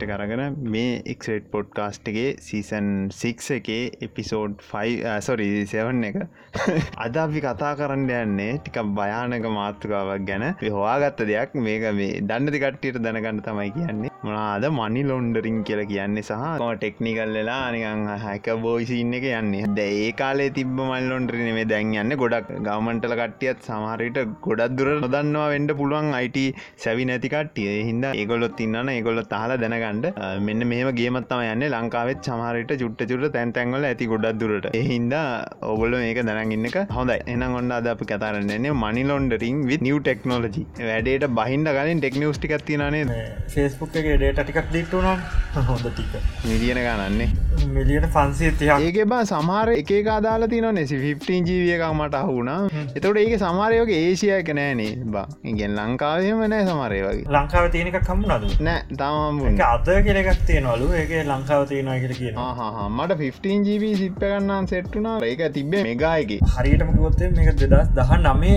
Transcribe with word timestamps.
Podcast 0.00 0.30
කරගෙන 0.30 0.56
මේ 0.66 1.02
එක්ට 1.06 1.46
පොඩ්කාස්ටගේ 1.52 2.36
season 2.40 2.88
6 3.14 3.56
එකේ 3.56 3.82
එපිසෝඩ් 4.00 4.54
5සොරි 4.62 5.48
සෙවන් 5.66 6.04
එක. 6.04 6.16
අද 7.04 7.16
අපි 7.16 7.40
කතා 7.40 7.72
කරන්න 7.76 8.10
යන්නේ 8.10 8.58
ටික 8.58 8.78
භයානක 8.96 9.46
මාතෘකාවක් 9.50 10.24
ගැන. 10.26 10.44
හොවාගත්ත 10.68 11.22
දෙයක් 11.22 11.54
මේක 11.58 11.84
මේ 11.92 12.20
දන්නති 12.22 12.62
කට්ටියට 12.64 13.00
දැනගන්න 13.06 13.42
තමයි 13.42 13.70
කියන්නේ. 13.76 14.12
මනාද 14.22 14.66
මනි 14.70 15.02
ලොන්ඩරින් 15.02 15.60
කියලා 15.64 15.88
කියන්නේ 15.92 16.24
සහ 16.24 16.46
ටෙක්නිකල් 16.76 17.34
වෙලා 17.38 17.60
අනිකං 17.68 18.06
හැක 18.24 18.48
බෝයිසින්න 18.64 19.14
එක 19.14 19.28
යන්නේ. 19.32 19.66
ද 19.70 19.88
ඒ 19.98 20.10
කාලේ 20.12 20.50
තිබ 20.50 20.72
මල්ලොන්ඩරන 20.80 21.46
මේ 21.58 21.68
දැන් 21.74 21.94
යන්න. 21.94 22.16
ගොඩක් 22.22 22.50
ගවමන්ටල 22.60 23.16
කට්ටියත් 23.20 23.68
සමහරයට 23.68 24.20
ගොඩක් 24.48 24.76
දුර 24.78 24.90
නොදන්නවා 24.98 25.48
වෙන්ඩ 25.54 25.76
පුළුවන් 25.80 26.12
අයිට 26.20 26.40
සැවි 26.84 27.08
නැතිකට්ටිය 27.10 27.78
හිද 27.90 28.04
ඒගොලොත් 28.12 28.60
ඉන්නන 28.66 28.94
ඒගොල්ල 28.96 29.22
තාල 29.32 29.56
දැනගන්නඩ 29.90 30.42
මෙන්න 30.46 30.62
මේම 30.70 30.88
ගේමත්තම 30.94 31.42
යන්න. 31.44 31.64
ලංකාවත් 31.70 32.28
සමහරයට 32.28 32.72
චුට්ට 32.82 33.04
චුට 33.10 33.26
තැන්තැන්වල 33.36 33.84
ඇති 33.84 34.08
ගොඩක් 34.12 34.38
දුරට. 34.40 34.68
එහින්ද 34.72 35.14
ඔගොල්ල 35.62 35.96
මේක 35.96 36.20
දැනගන්නක 36.22 36.78
හොඳයි. 36.90 37.18
එනම් 37.26 37.56
ඔන්න 37.60 37.72
අද 37.72 37.86
අප 37.86 38.02
කතරන්නේ 38.02 38.74
මනි 38.74 39.04
ලොන්ඩරින් 39.04 39.60
වි 39.70 39.78
නිව 39.80 39.98
ටෙක්නෝලජි 40.00 40.64
වැඩේට 40.80 41.26
බහින්ද 41.38 41.70
කලින් 41.70 42.00
ටෙක්නිියස්ටි 42.00 42.52
ඇතිනේ 42.52 43.04
ෆෙස්බුක් 43.48 43.96
එක 43.96 44.10
ඩේට 44.12 44.42
ටිකක් 44.42 44.74
ලිට්ටුනම් 44.76 45.24
හොඳ 45.70 45.86
ටික. 45.88 46.14
මිලියන 46.44 46.82
ගණන්නේ. 46.86 47.28
මිලියට 47.68 48.08
පන්සේ 48.16 48.52
තිය 48.60 48.72
ඒක 48.80 49.00
බා 49.08 49.22
සමහර 49.24 49.74
එක 49.74 49.92
අදාලා 50.10 50.48
තින 50.48 50.68
නෙසි 50.74 50.96
15 50.98 51.42
ජීවියක 51.46 51.86
මට 51.90 52.22
අහුුණා 52.22 52.60
එතට 52.94 53.10
ඒක 53.16 53.36
සමාරයෝගේ 53.38 54.00
ඒසිය 54.06 54.34
එක 54.38 54.54
නෑනේ 54.54 54.92
බා. 55.16 55.26
ඉගෙන් 55.44 55.76
ලංකාවම 55.78 56.46
නෑ 56.46 56.66
සමරය 56.66 57.02
වගේ 57.02 57.26
ලංකාව 57.30 57.70
තියෙනක 57.74 58.00
කම්මුණද 58.02 58.60
නෑ 58.60 58.80
තම 58.92 59.42
අද 59.80 59.88
කෙනෙක් 60.06 60.28
තියෙනවලු. 60.46 60.86
ඒක 60.94 61.12
ලංකාව 61.26 61.62
තියෙනවා 61.68 61.98
කියල 62.00 62.12
කියන 62.18 62.34
මට 62.96 63.14
15 63.20 63.52
ජීවී 63.66 63.94
සිප්ප 64.00 64.18
ගන්නම් 64.22 64.66
සෙට්ටුනා 64.72 65.14
ඒක 65.28 65.40
තිබේ 65.54 65.82
මෙගායකි 65.86 66.36
හරියටම 66.54 66.90
ගොත්තේ 66.98 67.30
මේක 67.36 67.48
දෙදස් 67.62 67.88
දහ 67.98 68.12
නමේ 68.18 68.56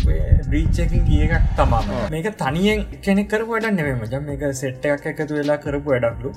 බ්‍රීච්චකින් 0.00 1.02
ගිය 1.08 1.22
එකක් 1.28 1.48
තමා 1.58 1.82
මේක 2.14 2.28
තනියෙන් 2.42 2.84
කෙනෙක් 3.06 3.28
කරපු 3.32 3.50
වැඩ 3.52 3.68
නෙමෙම 3.78 4.02
ජ 4.06 4.20
මේක 4.28 4.44
සෙට් 4.60 4.86
එකක් 4.88 5.06
එකතු 5.12 5.38
වෙලා 5.38 5.58
කරපු 5.64 5.94
වැඩක්ලු. 5.94 6.30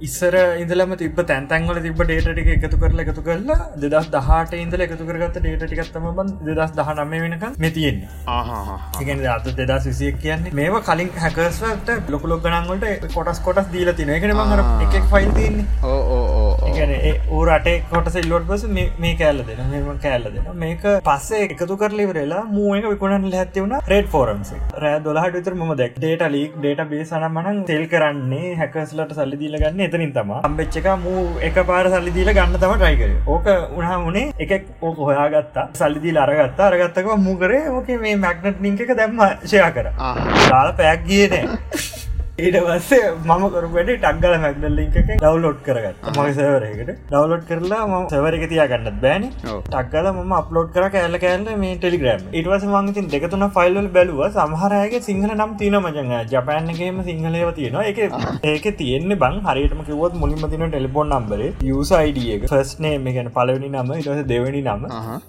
ඉස්සර 0.00 0.34
ඉදලම 0.62 0.94
තිබ 1.02 1.20
තැන්තැන්වල 1.30 1.80
තිබ 1.86 2.02
ඩේටටික 2.02 2.50
එකතු 2.56 2.80
කරලා 2.82 3.06
එකතු 3.06 3.24
කරලා 3.28 3.58
දෙදස් 3.84 4.10
දහට 4.16 4.60
ඉදල 4.60 4.86
එකතු 4.86 5.08
කරගත් 5.10 5.38
ඩේටිකත්තම 5.38 6.08
බන් 6.18 6.32
දෙදස් 6.50 6.74
දහ 6.78 6.92
නම 6.96 7.14
වෙනක 7.24 7.44
මෙතියෙන් 7.58 7.98
ඉගෙන 9.02 9.24
අත 9.36 9.50
දෙදස් 9.62 9.90
විසියක් 9.90 10.20
කියන්නේ 10.24 10.54
මේවා 10.60 10.82
කලින් 10.88 11.10
හැකස්වට 11.24 12.10
ලොකුලොක් 12.14 12.42
ගනන්ගොට 12.46 13.08
කොටස් 13.14 13.42
කොටස් 13.46 13.70
දීල 13.74 13.92
තින 14.00 14.14
එකන 14.16 14.34
මඟර 14.36 14.64
එකක් 14.86 15.10
ෆයිල් 15.12 15.30
තින්නේ 15.32 15.66
ඕ 15.84 16.00
ඕ 17.30 17.42
රටේ 17.48 17.76
කොටස 17.90 18.16
ඉල්ලොට 18.22 18.46
පස 18.48 18.64
මේ 18.98 19.14
කෑල්ල 19.20 19.42
දෙන 19.48 19.60
මෙම 19.72 20.00
කෑල්ල 20.04 20.26
දෙන 20.28 20.48
මේක 20.62 20.84
පස්සේ 21.08 21.42
එකතු 21.46 21.76
කරලිවරලා 21.82 22.42
මූුවක 22.48 22.99
විකුණන් 23.00 23.32
හැතිවුණ 23.32 23.76
රේඩ් 23.92 24.08
ෆෝරම්ස 24.14 24.52
රෑ 24.84 25.00
දොලහට 25.04 25.36
විතර 25.38 25.54
ම 25.58 25.74
දැක් 25.80 25.94
ඩේට 25.98 26.26
ලීක් 26.34 26.56
ඩේට 26.58 26.84
බේසන 26.92 27.26
මනන් 27.30 27.62
තෙල් 27.70 27.86
කරන්නේ 27.92 28.54
හැකස්ලට 28.60 29.16
සල්ලි 29.18 29.40
දීල 29.42 29.56
ගන්න 29.62 29.86
එතනින් 29.88 30.12
තම 30.16 30.36
අම්බෙච්චක 30.40 30.90
මූ 31.04 31.24
එක 31.48 31.62
පාර 31.70 31.84
සල්ලි 31.96 32.16
දීල 32.18 32.32
ගන්න 32.32 32.60
තම 32.60 32.76
ටයිකර 32.76 33.12
ඕක 33.26 33.48
උනා 33.78 33.98
මුණේ 34.04 34.26
එකක් 34.38 34.66
ඕක 34.82 34.98
හොයාගත්තා. 34.98 35.68
සල්ලිදිී 35.74 36.18
අරගත්තා. 36.18 36.66
අරගත්තක 36.68 37.08
මුකරේ 37.18 37.62
ඕක 37.70 37.88
මේ 38.02 38.16
මැක්නට් 38.16 38.60
නිංක 38.60 38.84
දැම්ම 38.96 39.24
ෂයා 39.44 39.70
කර. 39.70 39.90
දාල 40.50 40.72
පැයක් 40.78 41.06
ගියනෑ 41.08 41.99
ඊට 42.40 42.58
පස්සේ 42.66 43.06
මම 43.28 43.44
කරුවට 43.54 43.90
ටක්ගල 43.90 44.34
මැක්ඩල් 44.44 44.74
ලින්ක 44.78 44.96
ඩවලෝඩ් 45.08 45.58
කරගත් 45.66 45.96
මගේ 46.16 46.34
සවරයකට 46.38 46.90
ඩවලෝඩ් 47.10 47.44
කරලා 47.50 47.82
ම 47.90 47.94
සවරක 48.12 48.44
තියා 48.52 48.68
ගන්නත් 48.72 48.98
බෑන. 49.04 49.24
ටක්ගල 49.46 50.08
ම 50.12 50.32
අප්ලෝඩ් 50.40 50.70
කර 50.76 50.86
කෑල්ල 50.94 51.18
කෑල්ල 51.24 51.50
මේ 51.62 51.76
ටෙලිග්‍රම් 51.82 52.22
ඉටවස 52.40 52.66
මංගතින් 52.74 53.10
දෙකතුන 53.14 53.46
ෆයිල්ල 53.56 53.78
බැලුව. 53.96 54.22
සමහරයගේ 54.36 55.02
සිංහල 55.08 55.32
නම් 55.36 55.52
තින 55.62 55.76
මජඟ 55.84 56.14
ජපෑන්ගේම 56.34 57.02
සිංහලව 57.08 57.50
තියෙනවා. 57.58 57.84
එක 57.90 57.98
ඒක 58.52 58.66
තියෙන්නේ 58.80 59.20
බං. 59.24 59.40
හරියටම 59.48 59.82
කිවොත් 59.88 60.14
මුලින්ම 60.22 60.46
තින 60.54 60.64
ටෙලිපොන් 60.66 61.12
නම්බර 61.16 61.42
යුසයිඩියක 61.70 62.48
ෆස්නේ 62.52 62.94
මේ 63.04 63.14
ගැන 63.18 63.30
පලවෙනි 63.36 63.70
නම. 63.74 63.92
ඉටස 63.98 64.24
දෙවැනි 64.32 64.62
නම. 64.68 64.88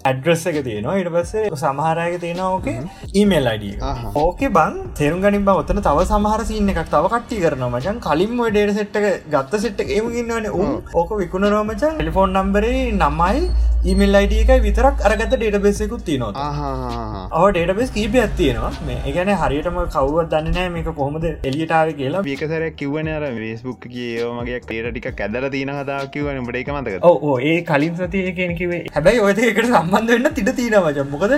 ඇඩ්‍රස් 0.10 0.46
එක 0.54 0.62
තියෙනවා. 0.70 0.98
ඉට 1.02 1.12
පස්සේ 1.18 1.50
සමහරයක 1.64 2.16
තියෙනවා 2.26 2.52
ඕකේ 2.56 2.78
ඊමේල් 3.20 3.52
අඩිය 3.56 3.76
ඕකේ 4.26 4.54
බං 4.60 4.82
තෙරු 5.02 5.22
ගනින් 5.26 5.46
බ. 5.48 5.60
ඔත්තන 5.62 5.84
තව 5.90 6.08
සමහර 6.12 6.48
සින්න 6.52 6.74
එකක් 6.74 6.90
තව 7.02 7.10
කට්ටි 7.12 7.38
කරන 7.44 7.64
මචන් 7.68 7.98
කලින් 8.06 8.34
ඩේට 8.40 8.74
සෙට්ක 8.78 9.06
ගත්ත 9.34 9.62
සෙට් 9.64 9.82
ඒමගන්නවන 9.88 10.48
උන් 10.62 10.72
ඕක 11.00 11.12
විකුණරෝමචන් 11.22 11.94
ටෙලිෆෝන් 11.96 12.34
නම්බරේ 12.38 12.82
නමයි 12.98 13.40
ඊමල් 13.92 14.18
අයිඩියකයි 14.20 14.58
විතරක් 14.66 15.00
අරගත 15.08 15.32
ඩේට 15.32 15.58
බෙසෙකුත් 15.64 16.04
තියනවා. 16.08 17.30
ඔව 17.38 17.46
ඩේට 17.54 17.72
බෙස් 17.80 17.92
කීප 17.96 18.18
ඇත්තියෙනවා 18.24 18.72
මේ 18.88 18.98
ඒගැන 19.12 19.32
හරියටම 19.44 19.80
කවුවත් 19.96 20.30
දන්නනෑ 20.34 20.68
මේක 20.76 20.90
කොහොමද 21.00 21.26
එලියටාව 21.50 21.94
කියලා. 22.02 22.22
විකසර 22.28 22.66
කිවන 22.82 23.10
අර 23.16 23.26
වේස්බුක් 23.40 23.88
කියෝමගේ 23.94 24.60
ටේට 24.66 24.92
ටික 24.92 25.08
කැදර 25.22 25.50
තින 25.56 25.74
කතා 25.80 26.00
කිවන 26.16 26.42
බට 26.50 26.62
එක 26.62 26.70
මතක 26.76 27.10
ඕ 27.30 27.34
ඒ 27.52 27.56
කලින් 27.72 27.98
සතිය 28.02 28.28
කියෙනකිවේ 28.40 28.82
හැබැයි 28.98 29.24
ඔය 29.26 29.34
එකට 29.48 29.72
සම්බන්ධ 29.72 30.14
වෙන්න 30.16 30.32
තිට 30.38 30.54
තින 30.62 30.78
වච 30.86 31.08
මොකද? 31.16 31.36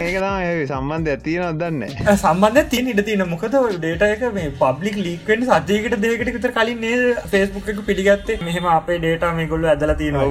සම්බන්ධ 0.73 1.13
ඇතින 1.15 1.47
දන්න. 1.63 1.81
සම්බන්ධ 2.17 2.69
තින් 2.75 2.91
ඉට 2.95 3.03
තින 3.11 3.25
මොකද 3.31 3.57
ඩේට 3.77 4.05
එක 4.09 4.27
මේ 4.39 4.51
පබ්ලික් 4.59 4.99
ලීක්වෙන් 5.07 5.42
සතියකට 5.49 5.95
දෙකට 6.03 6.33
විතර 6.37 6.51
කලින් 6.57 6.79
නේ 6.85 7.15
ෆෙස්බුක් 7.31 7.67
එක 7.73 7.79
පිළිගත්තේ? 7.89 8.39
මෙහම 8.47 8.65
අපේ 8.75 8.97
ඩේට 9.03 9.25
මේ 9.39 9.47
ගොල්ල 9.53 9.65
ඇදල 9.73 9.93
තියෙනවා 10.01 10.27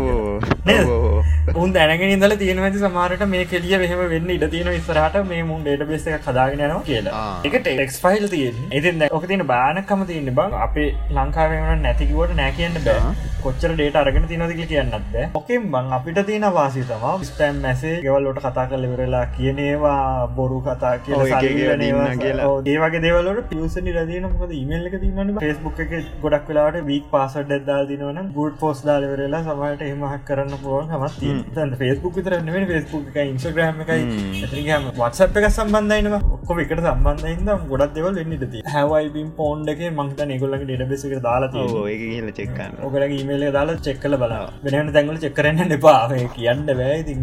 උන් 1.62 1.72
දැනගෙන 1.76 2.14
ඉදල 2.16 2.36
තියෙන 2.42 2.62
ඇති 2.68 2.82
සමාරට 2.84 3.24
මේ 3.34 3.44
කෙලිය 3.52 3.74
මෙහම 3.84 4.02
වෙන්න 4.14 4.30
ඉඩ 4.36 4.46
තියෙන 4.54 4.72
ඉස්සරහට. 4.78 5.18
මේ 5.32 5.42
මුන් 5.50 5.62
ඩේට 5.66 5.88
බෙස 5.90 6.06
එක 6.06 6.24
කදාගෙනනවා 6.28 6.82
කියලා. 6.88 7.24
එක 7.50 7.58
ටෙක්ස් 7.66 8.00
ෆයිල් 8.04 8.28
තියෙන් 8.34 8.56
ඉතින් 8.80 9.04
ඔක 9.18 9.26
තින 9.32 9.46
බානකම 9.52 10.06
තියන්න 10.10 10.32
බං 10.40 10.58
අපේ 10.66 10.88
ලංකාවන 11.18 11.82
නැතිකිවට 11.86 12.36
නෑ 12.40 12.52
කියන්න 12.58 12.80
බෑ. 12.86 13.14
කොච්චර 13.44 13.72
ඩේට 13.74 13.96
අරගෙන 14.02 14.28
තිනදක 14.32 14.62
කියන්නත් 14.72 14.94
බෑ. 15.14 15.24
ඔකෙන් 15.40 15.68
බං 15.74 15.92
අපිට 15.98 16.22
තියෙන 16.30 16.48
වාසි 16.58 16.84
තම 16.90 17.24
ස්පෑම් 17.30 17.62
මැසේ 17.66 17.94
ගෙවල්ලොට 18.06 18.42
කතා 18.44 18.66
කල 18.72 18.86
වෙරලා 18.92 19.24
කියනේවා 19.36 20.28
බොරු 20.36 20.60
කතා 20.68 20.94
කියලා 21.06 21.40
කියලා. 21.42 22.50
ඒවගේ 22.74 23.02
දෙවලට 23.06 23.42
පියස 23.50 23.76
නිරදන 23.88 24.28
මොකද 24.28 24.52
ඉමල්ල 24.60 24.86
එක 24.90 24.96
තින්න 25.02 25.32
ෆෙස්බුක් 25.38 25.82
එක 25.84 25.94
ගොඩක් 26.22 26.50
වෙලාට 26.50 26.78
වීක් 26.84 27.06
පාසඩ් 27.10 27.52
දල් 27.68 27.88
දිනවන 27.90 28.30
ගුඩ් 28.32 28.56
පෝස් 28.58 28.82
දාල 28.82 29.06
වෙරලා 29.12 29.42
සමට 29.46 29.88
එහමහක් 29.88 30.26
කරන්න 30.28 30.56
පුළුවන් 30.58 30.94
හමත් 30.94 31.76
ෆෙස්බුක් 31.82 32.20
විතරන්න 32.20 32.68
ෆෙස්බුක් 32.72 33.10
එක 33.12 33.20
ඉන්ස්ග්‍රම 33.24 33.82
එකයි 33.86 34.06
ඇතිගම 34.40 34.88
වත්සප් 34.92 35.42
එක 35.42 35.48
සම්බන්ධයිනවා 35.50 36.22
ඔක්කො 36.30 36.58
එකට 36.64 36.84
සම්බන්ධයින්ද 36.86 37.52
ගොඩක් 37.68 37.94
දෙවල් 37.98 38.20
වෙන්නට 38.20 38.58
හැවයිබින් 38.70 39.30
පෝන්් 39.34 39.68
එක 39.68 39.84
මංත 39.90 40.28
නිගොල්ලගේ 40.28 40.66
ඩෙඩබෙසක 40.66 41.18
දාලා 41.22 41.66
ඒ 41.88 42.34
චෙක්කන්න 42.34 42.80
ඔකල 42.82 43.08
ඊමේල 43.10 43.48
දාලා 43.52 43.80
චෙක්කල 43.82 44.16
බලා 44.18 44.42
වෙනට 44.64 44.92
තැන්ගල 44.94 45.18
චෙක්කරන්න 45.18 45.72
එපා. 45.72 46.00
කියන්න 46.34 46.64
බෑ. 46.68 46.98
ති 47.02 47.14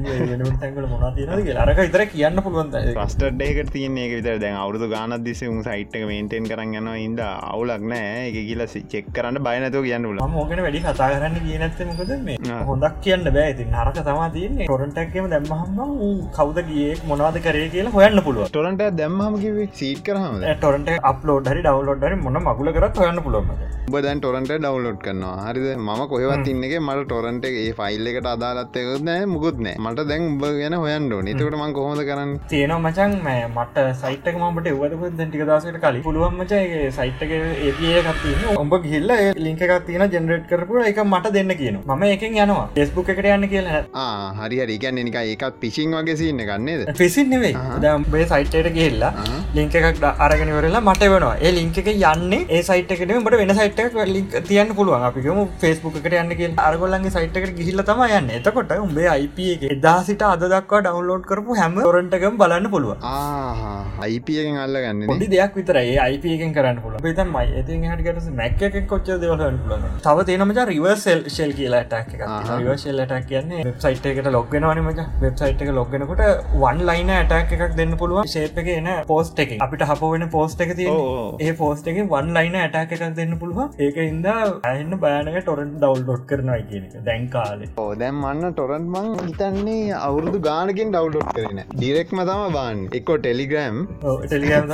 තැන්ගල 0.59 0.87
මොනා 0.87 1.11
තියන 1.15 1.57
අරක 1.57 1.79
විතර 1.79 2.03
කියන්න 2.07 2.41
පුළුවන් 2.41 2.71
පස්ටඩ්ඩේක 2.95 3.71
තියන්නේ 3.71 4.07
විතර 4.13 4.39
දැන් 4.39 4.57
අවුදු 4.57 4.89
ගානත් 4.89 5.23
දිස 5.23 5.41
උන් 5.43 5.61
සයිට්ක 5.63 6.05
මේන්ටෙන් 6.05 6.49
කරන්න 6.51 6.89
ඉද 6.97 7.21
අවුලක් 7.69 7.83
නෑ. 7.91 8.29
එක 8.29 8.37
කියල 8.47 8.61
චෙක් 8.91 9.05
කරන්න 9.15 9.37
බයනතව 9.45 9.83
කියන්න 9.87 10.07
ල 10.15 10.21
මෝගෙන 10.35 10.61
වැඩි 10.65 10.81
කතා 10.85 11.09
කරන්න 11.13 11.35
කියනැත්ත 11.45 11.81
මොකද 11.89 12.11
මේ? 12.27 12.37
හොඳක් 12.69 12.95
කියන්න 13.05 13.25
බෑ. 13.37 13.53
ති 13.57 13.65
නරක 13.65 13.99
තමා 14.07 14.29
තියන්නේ. 14.35 14.67
ටොරන්ටක්කම 14.69 15.27
දැම්මහම 15.33 15.91
කවද 16.37 16.65
ගිය? 16.69 16.87
මොනවාද 17.11 17.39
කරේ? 17.47 17.67
කියලා 17.73 17.95
හොයන්න 17.97 18.23
පුළුව 18.27 18.49
ටොරන්ට 18.53 18.83
දැම්මම 19.01 19.39
කිව 19.43 19.59
සීට 19.81 20.01
කරහම 20.07 20.39
ටොරන්ට 20.63 20.89
අප්ලෝඩ් 21.11 21.51
හරි 21.51 21.65
ඩවලෝඩ් 21.67 22.07
මොන 22.25 22.41
මගුල 22.47 22.71
කරත් 22.77 23.01
හොයන්න 23.03 23.23
පුළුවන් 23.27 23.53
බදන් 23.93 24.19
ටොරන්ට 24.23 24.51
ඩවලෝඩ් 24.53 24.99
කරනවා. 25.05 25.35
හරිද? 25.49 25.67
ම 25.77 25.89
කොහවත් 26.13 26.47
ඉන්නගේ 26.53 26.81
මට 26.87 27.05
ටොරන්ට 27.09 27.45
ඒ 27.49 27.69
ෆයිල් 27.79 28.09
එකට 28.11 28.29
අදාලත්තයක 28.33 28.89
නෑ 29.09 29.25
මුකුත් 29.35 29.61
නෑ. 29.65 29.77
මට 29.85 30.07
දැන් 30.11 30.27
උඹ 30.31 30.43
ගැන 30.59 30.77
හොයන්න 30.83 31.09
නිතකට 31.27 31.57
මං 31.61 31.73
කොහොද 31.77 32.03
කරන්න? 32.09 32.35
තියෙනවා 32.53 32.91
මචන් 32.91 33.17
මට 33.55 33.85
සයිටක 34.01 34.37
මට 34.49 34.73
එවදක 34.73 35.03
දැටික 35.19 35.45
දසට 35.49 35.81
කලින්. 35.85 36.03
පුළුවන් 36.07 36.37
මචයි 36.39 36.91
සයිට්ක 37.59 37.81
ඒකත්තින 37.91 38.43
ඔඹ 38.61 38.73
ගිල්ල 38.85 39.11
ලින්ක 39.45 39.61
එකක් 39.65 39.73
තියෙන 39.87 40.03
ජෙනරේට් 40.15 40.45
කරපු 40.51 40.83
එක 40.89 40.99
මට 41.03 41.31
දෙන්න 41.37 41.51
කියන 41.61 41.79
ම 41.85 42.03
එකෙන් 42.09 42.37
යනවා. 42.43 42.65
ෙස්බුක් 42.83 43.09
එකට 43.13 43.29
යන්න 43.35 43.47
කියලා 43.53 43.81
හරි 44.39 44.59
හරිකන්න 44.63 45.01
නික 45.07 45.17
ඒකත් 45.21 45.59
පිසිං 45.63 45.95
වගේ 45.97 46.17
සින්න 46.21 46.41
ගන්නේද 46.49 46.93
පිසින් 47.01 47.29
නෙවෙයි. 47.33 47.55
දම්බේ 47.85 48.25
සයිට්ට 48.33 48.71
ගිල්ලා 48.77 49.11
ලිංක 49.57 49.75
එකක් 49.81 50.05
අරගෙන 50.27 50.53
වරලා 50.57 50.83
මට 50.87 51.11
වෙනවා 51.15 51.35
ඒ 51.47 51.51
ලිංක 51.57 51.77
එක 51.83 51.91
යන්නේ 51.95 52.41
ඒ 52.57 52.61
සයිට්කට 52.69 53.15
මට 53.17 53.41
වෙන 53.43 53.55
සයිට් 53.61 53.83
ලික් 54.15 54.39
තියන්න 54.49 54.75
පුළුවන්. 54.79 55.03
අපිකම 55.09 55.41
ෆෙස්බුක් 55.63 55.99
එකට 56.01 56.17
යන්න 56.21 56.35
කිය 56.39 56.51
අරගොල්ලන්ගේ 56.67 57.15
සයිට්කට 57.17 57.55
ගිහිල්ල 57.59 57.83
තම 57.91 58.03
යන්න. 58.19 58.29
එතකොට 58.39 58.71
උඹේ 58.85 59.09
අයිප 59.15 59.39
එක 59.55 59.67
එදාසිට 59.75 60.23
අද 60.31 60.43
දක්වා 60.53 60.81
ඩවන්ලෝඩ් 60.85 61.25
කරපු 61.29 61.59
හැම 61.59 61.77
ොරටකම් 61.89 62.39
බලන්න 62.41 62.71
පුළුව 62.73 63.07
අයිපියෙන් 64.07 64.57
අල්ල 64.63 64.75
ගන්න 64.83 65.07
පොඩි 65.11 65.27
දෙයක් 65.35 65.55
විතරයි. 65.59 65.97
අයිපියෙන් 66.07 66.53
කරන්න 66.57 66.81
පුල 66.83 66.97
තන් 67.19 67.29
මයි 67.35 67.48
ඇති 67.51 67.79
හට 67.83 68.35
මැක් 68.35 68.61
එක 68.61 68.77
කොච්ච 68.87 69.11
දෙවලන්න 69.23 69.59
පුලන 69.63 69.85
තව 70.05 70.25
තේනමච 70.29 70.61
රිවර්සල් 70.69 71.21
ශෙල් 71.35 71.53
කියලා 71.59 71.83
ටක් 71.87 72.29
රිවර්ශල් 72.53 73.01
ටක් 73.03 73.29
කියන්නේ 73.29 73.65
වෙබ්සයිට් 73.69 74.09
එකට 74.11 74.29
ලොග්ගෙනවනමච 74.29 75.01
වෙබ්සයිට් 75.23 75.63
එක 75.65 75.71
ලොග්ගෙනකොට 75.73 76.23
වන් 76.55 76.83
ලයින 76.89 77.11
ඇටක් 77.11 77.55
එකක් 77.57 77.75
දෙන්න 77.75 77.95
පුළුවන්. 77.97 78.27
ශේප 78.27 78.59
එක 78.63 78.71
එන 78.73 78.89
පෝස්ට 79.07 79.43
එක. 79.45 79.55
අපිට 79.59 79.85
හප 79.85 80.11
වෙන 80.13 80.27
පෝස්ට 80.29 80.63
එක 80.65 80.75
තිය 80.79 80.89
ඒ 81.41 81.55
පෝස්ට 81.55 81.89
එක 81.89 82.01
වන් 82.07 82.33
ලයින 82.37 82.57
ඇටක් 82.57 82.95
එකක් 82.97 83.15
දෙන්න 83.15 83.37
පුළුවන්. 83.41 83.73
ඒක 83.79 83.99
ඉන්ද 84.03 84.29
ඇන්න 84.31 84.97
බෑනක 85.03 85.39
ටොරන් 85.41 85.75
ඩවල්ඩොට් 85.75 86.25
කරනයි 86.29 86.61
කියන 86.69 86.87
එක. 86.89 86.97
දැන්කාලේ 87.09 87.71
ඕ 87.77 87.89
දැම් 87.95 88.21
මන්න 88.23 88.53
ටොරන්් 88.53 88.89
මං 88.89 89.09
හිතන්නේ 89.21 89.99
අවුරුදු 89.99 90.41
ගානකින් 90.41 90.93
ඩව්ඩොට් 90.93 91.31
කරන 91.35 91.63
ඩිරෙක්ම 91.71 92.23
තම 92.23 92.43
බාන් 92.53 92.85
එක්කො 92.93 93.17
ටෙලිග්‍රම් 93.19 93.81
ටෙලිගම් 94.23 94.73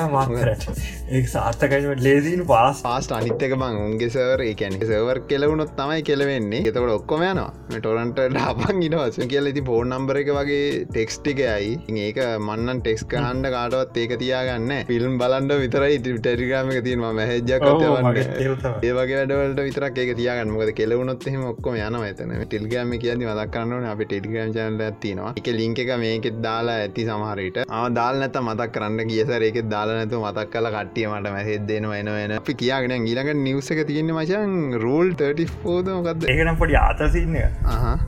ඒ 1.11 1.23
සාර්ථකයිට 1.27 2.01
ලේසින් 2.01 2.43
පාස් 2.65 2.79
පාස්ට 2.85 3.11
අනිත්තක 3.15 3.51
බං 3.61 3.75
උන්ගේ 3.79 4.09
සවර 4.09 4.41
ඒකැන 4.43 4.75
සවර් 4.79 5.17
කෙලවුණොත් 5.29 5.71
තමයි 5.79 6.01
කෙලවෙන්නේ. 6.07 6.61
එතකට 6.61 6.93
ඔක්කොම 6.93 7.23
යනවා. 7.27 7.49
ටොරන්ට 7.75 8.19
ඩාපන් 8.31 8.79
ඉටවස 8.87 9.19
කියල 9.31 9.49
ඉති 9.51 9.61
පෝර්් 9.67 9.83
නම්බර 9.85 10.19
එක 10.21 10.31
වගේ 10.37 10.63
ටෙක්ස්ටිකයයි 10.87 11.99
ඒක 12.05 12.19
මන්නන් 12.39 12.81
ටෙක්ස් 12.81 13.03
කහන්ඩ 13.11 13.49
කාටවත් 13.55 13.99
ඒක 14.03 14.15
තියාගන්න 14.23 14.73
ෆිල්ම් 14.89 15.19
බලන්ඩ 15.21 15.53
විතරයි 15.63 15.99
ටෙරිග්‍රම 15.99 16.71
එක 16.73 16.81
තියෙනවා. 16.87 17.13
මැහජක් 17.19 17.67
ඒ 18.81 18.93
වගේ 18.97 19.19
වැඩවලට 19.19 19.61
විතරක් 19.67 20.01
ඒක 20.03 20.15
තියාගන්න. 20.21 20.55
මොකද 20.55 20.73
කෙලවුණොත් 20.81 21.27
එහෙම 21.27 21.45
ඔක්කොම 21.51 21.77
යනවා 21.81 22.09
එතන. 22.09 22.33
ටිල්ගෑම 22.45 22.95
කියද 22.97 23.27
මදක් 23.27 23.47
කරන්නන 23.55 23.87
අපි 23.91 24.09
ටෙලිග්‍රම් 24.09 24.57
චනල 24.57 24.83
ඇතිනවා 24.87 25.35
එක 25.39 25.51
ලිංක 25.59 25.83
එක 25.85 25.93
මේකෙත් 26.05 26.41
දාලා 26.47 26.79
ඇති 26.81 27.07
සමහරට 27.11 27.61
ආ 27.69 27.85
දාල් 27.99 28.23
නැත 28.23 28.41
මතක් 28.43 28.69
කරන්න 28.75 29.13
කියසර 29.13 29.47
ඒක 29.49 29.61
දාලා 29.75 30.01
නැතු 30.01 30.25
මතක් 30.25 30.49
කල 30.53 30.73
කට්ටිය 30.75 31.07
මට 31.11 31.37
මැහෙත් 31.37 31.71
දෙනවා 31.71 32.01
එන 32.01 32.13
එන 32.15 32.37
අපි 32.39 32.54
කියගෙන 32.61 33.05
ගීලක 33.07 33.29
නිවස 33.39 33.69
එක 33.73 33.81
තියෙන 33.89 34.11
මචන් 34.13 34.53
රූල් 34.83 35.09
34ෝද 35.21 35.89
මොකක්ද 35.97 36.27
ඒකනම් 36.31 36.59
පොඩි 36.61 36.77
ආතසින්න 36.81 37.37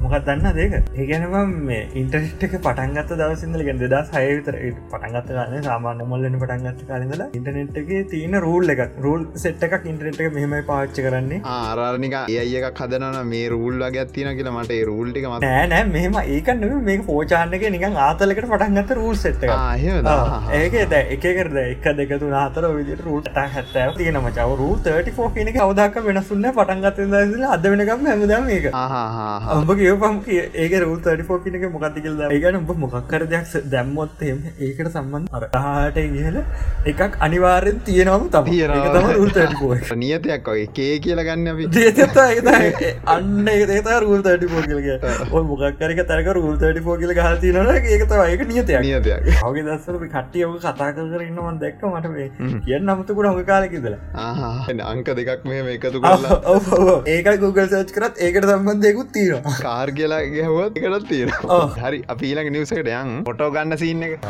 මොකක් 0.03 0.17
දන්න 0.27 0.57
දෙක 0.57 0.75
ඒගැනම 0.95 1.53
මේ 1.67 1.81
ඉන්ටර්ට් 2.01 2.45
එක 2.47 2.55
පටන්ගත්ත 2.59 3.13
දවසිදල 3.21 3.63
ගෙන් 3.67 3.81
දෙදා 3.83 4.03
සයවිතර 4.09 4.57
පටන්ගත්ත 4.91 5.31
ගන්න 5.35 5.67
සාමාන්‍ය 5.67 6.07
මොල්ලන 6.11 6.39
පටන්ගත්ත 6.41 6.83
කාලඳල 6.91 7.23
ඉටනෙට් 7.31 7.79
එක 7.83 7.91
තියෙන 8.11 8.39
රූල් 8.39 8.75
එක 8.75 8.83
රූල් 9.05 9.25
සෙට් 9.37 9.63
එකක් 9.67 9.87
ඉන්ටනෙට් 9.91 10.21
එක 10.21 10.33
මෙහමයි 10.33 10.61
පාච්ච 10.69 10.99
කරන්නේ. 10.99 11.41
ආරානික 11.53 12.17
ඒ 12.29 12.45
එකක් 12.61 12.81
හදනන 12.81 13.19
මේ 13.31 13.43
රූල් 13.49 13.83
වගේ 13.83 14.05
තියන 14.15 14.31
කියලා 14.37 14.55
මට 14.55 14.79
රූල්ටික 14.89 15.27
මත 15.29 15.51
නෑ 15.67 15.83
මෙම 15.89 16.17
ඒකන්න 16.25 16.65
මේ 16.83 16.97
පෝචාන්නක 17.07 17.67
නිකන් 17.75 17.97
ආතලකට 18.05 18.43
පටන්ගත්ත 18.45 18.95
රූල් 18.99 19.15
සෙට් 19.17 19.43
ඒක 19.47 20.75
ද 20.87 21.03
එකකරද 21.15 21.57
එක 21.63 21.85
දෙකතු 21.99 22.29
නාතර 22.29 22.67
විදිට 22.71 23.03
රූට 23.03 23.31
හැත්තව 23.35 23.97
තියෙන 23.97 24.19
මචාව 24.19 24.36
රූ 24.37 24.75
34 24.77 25.33
කියනක 25.35 25.57
අවදක් 25.59 25.95
වෙනසුන්න 26.05 26.45
පටන්ගත 26.51 26.99
දල 27.11 27.43
අද 27.45 27.63
වෙනකම් 27.65 28.05
හැමදම 28.07 28.49
ඒක. 28.49 28.67
ඔබ 29.53 29.69
කියපම් 29.79 30.17
ඒක 30.55 30.73
රූ 30.83 30.97
34 30.99 31.43
කියනක 31.45 31.65
මොකක්ති 31.73 32.01
කියල 32.01 32.21
ඒගන 32.29 32.59
උඹ 32.61 32.71
මොකක්කර 32.77 33.25
දෙයක් 33.27 33.47
දැම්මොත්තේම 33.71 34.37
ඒකට 34.59 34.91
සම්බන්ධ 34.91 35.37
අරහට 35.57 35.97
ගහල 36.13 36.37
එකක් 36.85 37.17
අනිවාරෙන් 37.19 37.79
තියෙනවම 37.81 38.27
තම 38.29 38.45
නියතයක් 39.97 40.47
වගේ. 40.47 40.67
කේ 40.73 40.99
කියල 40.99 41.19
ගන්න 41.21 41.47
අපි. 41.53 41.67
අන්න 43.07 43.47
ඒත 43.47 43.91
රූල් 44.01 44.21
තටි 44.21 44.47
පෝගලගේ 44.47 44.99
ඔය 45.31 45.43
මොකක්කරක 45.43 46.03
තැක 46.07 46.31
රූල් 46.33 46.57
තටි 46.57 46.81
පෝගල 46.81 47.13
ගහති 47.13 47.53
නන 47.53 47.71
ඒකත 47.75 48.11
ඒක 48.17 48.47
නියතයක්. 48.47 48.81
නියතයක්. 48.81 49.31
හගේ 49.41 49.63
දස්සර 49.63 49.97
කට්ටියව 50.07 50.57
කතා 50.59 50.91
කරන්නවන් 50.93 51.59
දැක්ක 51.59 51.81
මට 51.83 52.07
කියන්න 52.65 52.89
අමතකුට 52.89 53.25
හොඟ 53.25 53.43
කාලෙකිදල 53.45 53.95
අංක 54.91 55.13
දෙකක් 55.19 55.45
මේ 55.45 55.63
එකතු 55.75 56.01
ඒක 57.07 57.31
Google 57.39 57.67
සච් 57.69 57.95
කරත් 57.95 58.19
ඒකට 58.19 58.49
සම්බන්ධයකුත් 58.49 59.09
තියෙනවා. 59.13 59.55
කාර් 59.61 59.87
කියලා 59.91 60.21
ගැහුවත් 60.35 60.77
එකටත් 60.81 61.09
තියෙන 61.09 61.33
හරි 61.79 62.03
අපීලක 62.07 62.51
නිවසකට 62.51 62.93
යන්. 62.97 63.17
පොටෝ 63.23 63.49
ගන්න 63.51 63.77
සින්න 63.77 64.03
එක. 64.03 64.29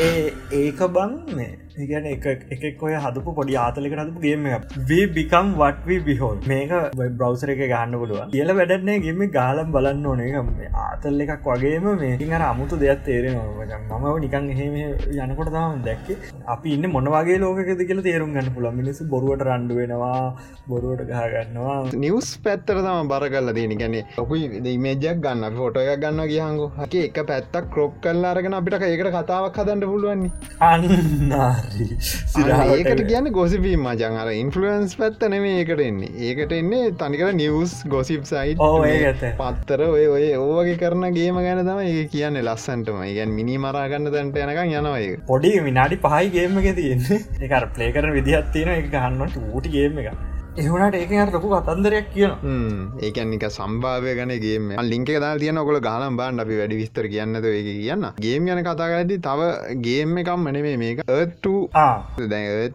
ඒ 0.00 0.32
ඒක 0.54 0.82
බං 0.90 1.16
මේ 1.34 1.65
ඒගැන 1.76 2.06
එකක් 2.08 2.82
ඔය 2.82 2.94
හදපු 2.96 3.32
පොඩි 3.38 3.56
ආතලක 3.58 3.94
හදපු 3.94 4.20
ගේම 4.22 4.46
වී 4.90 5.06
බිකම් 5.16 5.48
වටවී 5.60 6.00
බිහෝල් 6.06 6.38
මේක 6.50 6.72
බ්‍රවසර 6.94 7.52
එක 7.54 7.62
ගන්න 7.64 7.96
පුළුව 8.00 8.22
කියල 8.32 8.52
වැඩන්නේ 8.58 8.96
ගෙම 9.00 9.20
ගාලම් 9.30 9.72
බලන්න 9.74 10.06
ඕනේ. 10.06 10.70
ආතල් 10.84 11.20
එකක් 11.24 11.48
වගේම 11.50 11.88
මේකින් 12.02 12.32
අර 12.32 12.44
අමුතු 12.48 12.80
දෙයක් 12.82 13.02
තේරෙනවා. 13.04 13.98
මම 13.98 14.06
නිකන් 14.24 14.48
එහෙම 14.54 14.74
යනකොට 15.24 15.52
තම 15.56 15.82
දැක්ක. 15.86 16.08
අපි 16.46 16.74
ඉන්න 16.76 16.90
මොනවගේ 16.90 17.38
ලෝකෙද 17.38 17.82
කියල 17.82 18.02
තේරුම් 18.08 18.32
ගන්න 18.36 18.54
පුළ 18.56 18.70
මිනිසු 18.72 19.08
බොරුවට 19.12 19.46
රණ්ඩු 19.48 19.78
වෙනවා 19.80 20.22
බොරුවට 20.68 21.04
ගහගන්නවා 21.10 21.78
නිවස් 21.96 22.32
පැත්තර 22.40 22.80
තම 22.80 23.12
බර 23.12 23.28
කල්ල 23.28 23.54
දෙන 23.58 23.76
ගැන 23.76 23.98
ඔකුයි 24.16 24.76
මේජක් 24.78 25.22
ගන්න 25.24 25.60
ෆොට 25.60 25.80
එක 25.84 26.02
ගන්න 26.02 26.24
කියහංගු 26.32 26.72
හක 26.78 27.04
එක 27.04 27.22
පැත්තක් 27.30 27.70
ක්‍රොප් 27.72 28.02
කල්ලා 28.02 28.34
අරගෙන 28.34 28.58
අපිට 28.60 28.82
ඒකට 28.82 29.14
කතාවක් 29.16 29.62
හදන්න 29.62 29.86
පුළුවන්නේ. 29.86 30.32
අන්නා 30.62 31.65
ඒකට 31.66 33.02
කියන්න 33.10 33.30
ගොසිපී 33.38 33.76
මජන් 33.82 34.18
අර 34.22 34.30
ඉන්ෆලුවන්ස් 34.32 34.96
පැත්ත 35.00 35.26
නෙම 35.34 35.46
ඒකට 35.52 35.82
එන්නේ. 35.86 36.12
ඒකට 36.28 36.54
එන්නේ 36.58 36.92
තනිකර 37.02 37.32
නිවස් 37.40 37.74
ගොසිප් 37.94 38.28
සයි් 38.32 38.54
පත්තර 39.40 39.84
ඔය 39.88 40.06
ඔය 40.14 40.28
ඕවගේ 40.42 40.78
කරන 40.82 41.08
ගේම 41.18 41.42
ගැන 41.46 41.64
තම 41.70 41.82
ඒ 41.86 42.04
කියන්න 42.14 42.40
ලස්සන්ටම. 42.44 43.02
ඒගැන් 43.08 43.34
මිනි 43.40 43.58
මරාගන්න 43.66 44.12
තැන්ට 44.14 44.40
යනකම් 44.44 44.78
යනවය 44.80 45.18
පොඩි 45.32 45.52
විනාඩි 45.68 46.00
පහයි 46.06 46.32
ගේම 46.38 46.62
එක 46.62 46.70
තියෙන්නේ. 46.80 47.20
එක 47.48 47.58
ප්ලේ 47.76 47.92
කරන 47.98 48.16
විදිහත් 48.20 48.50
තියෙන 48.56 48.74
එක 48.78 48.90
ගන්නට 48.94 49.38
ූටිගේම 49.42 50.02
එක 50.04 50.35
එහුණට 50.56 50.96
ඒක 50.96 51.10
ලොකු 51.34 51.48
කතන්දරයක් 51.50 52.06
කියන 52.14 52.32
ඒකනික 53.06 53.44
සම්භාවය 53.50 54.14
ගනගේ 54.18 54.78
ලින්ක 54.90 55.10
දා 55.24 55.34
තියන 55.42 55.60
ඔකොල 55.62 55.78
ගාලම් 55.80 56.16
බාන්න 56.16 56.40
අපි 56.40 56.58
වැඩි 56.60 56.80
විස්තර 56.80 57.08
කියන්නද 57.08 57.44
ඒ 57.44 57.62
කියන්න. 57.66 58.06
ගේම් 58.24 58.48
යන 58.48 58.62
කතා 58.64 58.88
කරදි 58.92 59.20
තව 59.20 59.40
ගේම් 59.86 60.16
එකම් 60.22 60.40
මනේ 60.46 60.76
මේක. 60.78 61.04
ඒට 61.06 61.46
දැ 62.32 62.72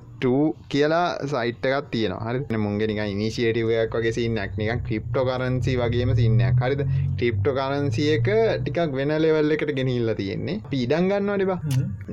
කියලා 0.69 1.27
සයිට් 1.31 1.65
එකක් 1.65 1.87
තියෙන 1.94 2.13
හරි 2.25 2.57
මුන්ගෙනික 2.57 2.99
ඉනිශේටවයක් 3.06 3.95
වගේ 3.95 4.13
සින්නක් 4.18 4.57
නික 4.57 4.83
ක්‍රිප්ටෝ 4.87 5.23
කරන්සි 5.25 5.73
වගේම 5.81 6.11
සින්නයක් 6.16 6.61
හරිද? 6.63 6.81
ක්‍රිප්ටෝ 7.19 7.54
කරන්සිය 7.57 8.09
එක 8.16 8.30
ටිකක් 8.66 8.95
වෙන 8.99 9.13
ලෙවල් 9.23 9.51
එකට 9.56 9.71
ගෙනහිල්ල 9.80 10.13
තියෙන්නේ. 10.19 10.61
ඉඩන් 10.71 11.09
ගන්නවට 11.11 11.47
බා. 11.51 11.59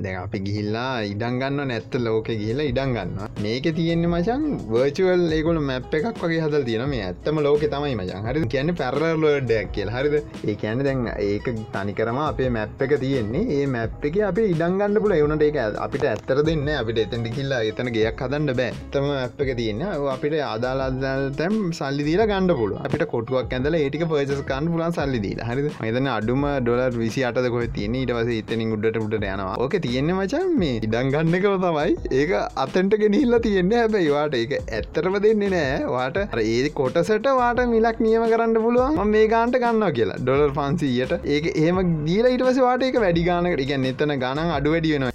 දැ 0.03 0.15
අපි 0.15 0.39
ගිහිල්ලා 0.39 1.03
ඉඩන්ගන්න 1.11 1.61
නැත්ත 1.71 1.95
ලෝක 1.99 2.27
ගිහිලා 2.31 2.67
ඉඩන් 2.71 2.95
ගන්න 2.95 3.41
මේක 3.45 3.69
තියෙන්නේ 3.79 4.11
මචන් 4.13 4.43
වර්චුවල් 4.73 5.25
ඒකුල 5.37 5.59
මැප් 5.69 5.93
එකක් 5.99 6.23
වගේ 6.23 6.41
හදල් 6.45 6.67
තියෙන 6.69 6.85
මේ 6.93 7.03
ඇත්තම 7.07 7.43
ලෝක 7.47 7.65
තමයි 7.75 7.95
මචන් 7.99 8.27
හරි 8.29 8.45
කියන්න 8.55 8.75
පැරලෝඩයක් 8.81 9.71
කියල. 9.75 9.93
හරිද? 9.97 10.15
ඒ 10.45 10.55
කියන්න 10.55 10.83
දැන් 10.83 11.05
ඒක 11.27 11.47
තනිකරම 11.75 12.21
අපේ 12.25 12.49
මැප් 12.49 12.81
එක 12.87 12.97
තියෙන්නේ. 13.05 13.45
ඒ 13.57 13.65
මැප් 13.67 14.05
එක 14.09 14.19
අප 14.29 14.43
ඉඩන්ගන්න 14.45 15.01
පුල 15.05 15.17
එවුණට 15.19 15.47
ඒක 15.49 15.59
අපිට 15.85 16.05
ඇත්තර 16.11 16.43
දෙන්න 16.49 16.67
අපිට 16.75 17.03
එතැට 17.05 17.31
කිල්ලා 17.37 17.63
එතන 17.63 17.91
ගයක් 17.99 18.23
හදන්න 18.25 18.51
බෑ. 18.59 18.71
තම 18.95 19.07
අප 19.25 19.41
එක 19.45 19.51
තියන්න 19.59 19.83
අපිට 20.15 20.35
අදාලාදල් 20.49 21.25
තැම් 21.39 21.55
සල්ලි 21.79 22.03
දීලා 22.09 22.29
ගණඩ 22.31 22.57
පුල 22.61 22.73
අපිට 22.85 23.05
කොටුවක් 23.13 23.55
ඇඳල 23.57 23.77
ඒටික 23.81 24.05
පර්ජස් 24.11 24.43
කන්න 24.51 24.71
පුලන් 24.73 24.95
සල්ලි 24.99 25.19
දීලා. 25.25 25.49
හරි 25.51 25.73
මෙතන 25.85 26.09
අඩුම 26.17 26.43
ඩොලර් 26.65 26.99
විසි 27.03 27.23
අටද 27.29 27.49
කොහ 27.55 27.63
තියන 27.77 27.97
ඊට 28.01 28.13
පස 28.17 28.31
ඉතනින් 28.39 28.75
උඩට 28.77 28.99
උඩට 29.03 29.17
යනවා. 29.19 29.55
ඕක 29.65 29.75
තියෙන්නේ 29.85 30.17
මචන් 30.19 30.51
මේ 30.63 30.75
ඉඩන් 30.87 31.11
ගන්නකව 31.15 31.55
තමයි. 31.65 31.95
ඒක 32.19 32.33
අතන්ට 32.65 32.95
ගෙනහිල්ල 33.03 33.37
තියෙන්න. 33.47 33.73
හැබැයි 33.79 34.13
වාට 34.17 34.37
ඒක 34.41 34.55
ඇත්තරම 34.59 35.17
දෙන්නේ 35.27 35.51
නෑ. 35.55 35.79
වාට 35.95 36.19
ඒ 36.45 36.69
කොටසට 36.79 37.29
වාට 37.41 37.63
මිලක් 37.75 37.99
නියම 38.07 38.25
කරන්න 38.33 38.57
පුළුවන්. 38.65 39.01
මේ 39.15 39.27
ගාන්ට 39.35 39.61
ගන්න 39.65 39.87
කියලා. 39.99 40.19
ඩොලර් 40.23 40.51
පන්සීයට 40.59 41.13
ඒක 41.35 41.47
ඒම 41.65 41.83
දීලා 42.07 42.33
ඉටවස 42.37 42.61
වාට 42.67 42.87
එක 42.89 42.99
වැඩි 43.05 43.27
ගානකට 43.29 43.65
එක 43.65 43.75
එතන 43.91 44.15
ගණන් 44.23 44.55
අඩු 44.57 44.75
වැඩි 44.75 44.95
වෙනවා. 44.95 45.13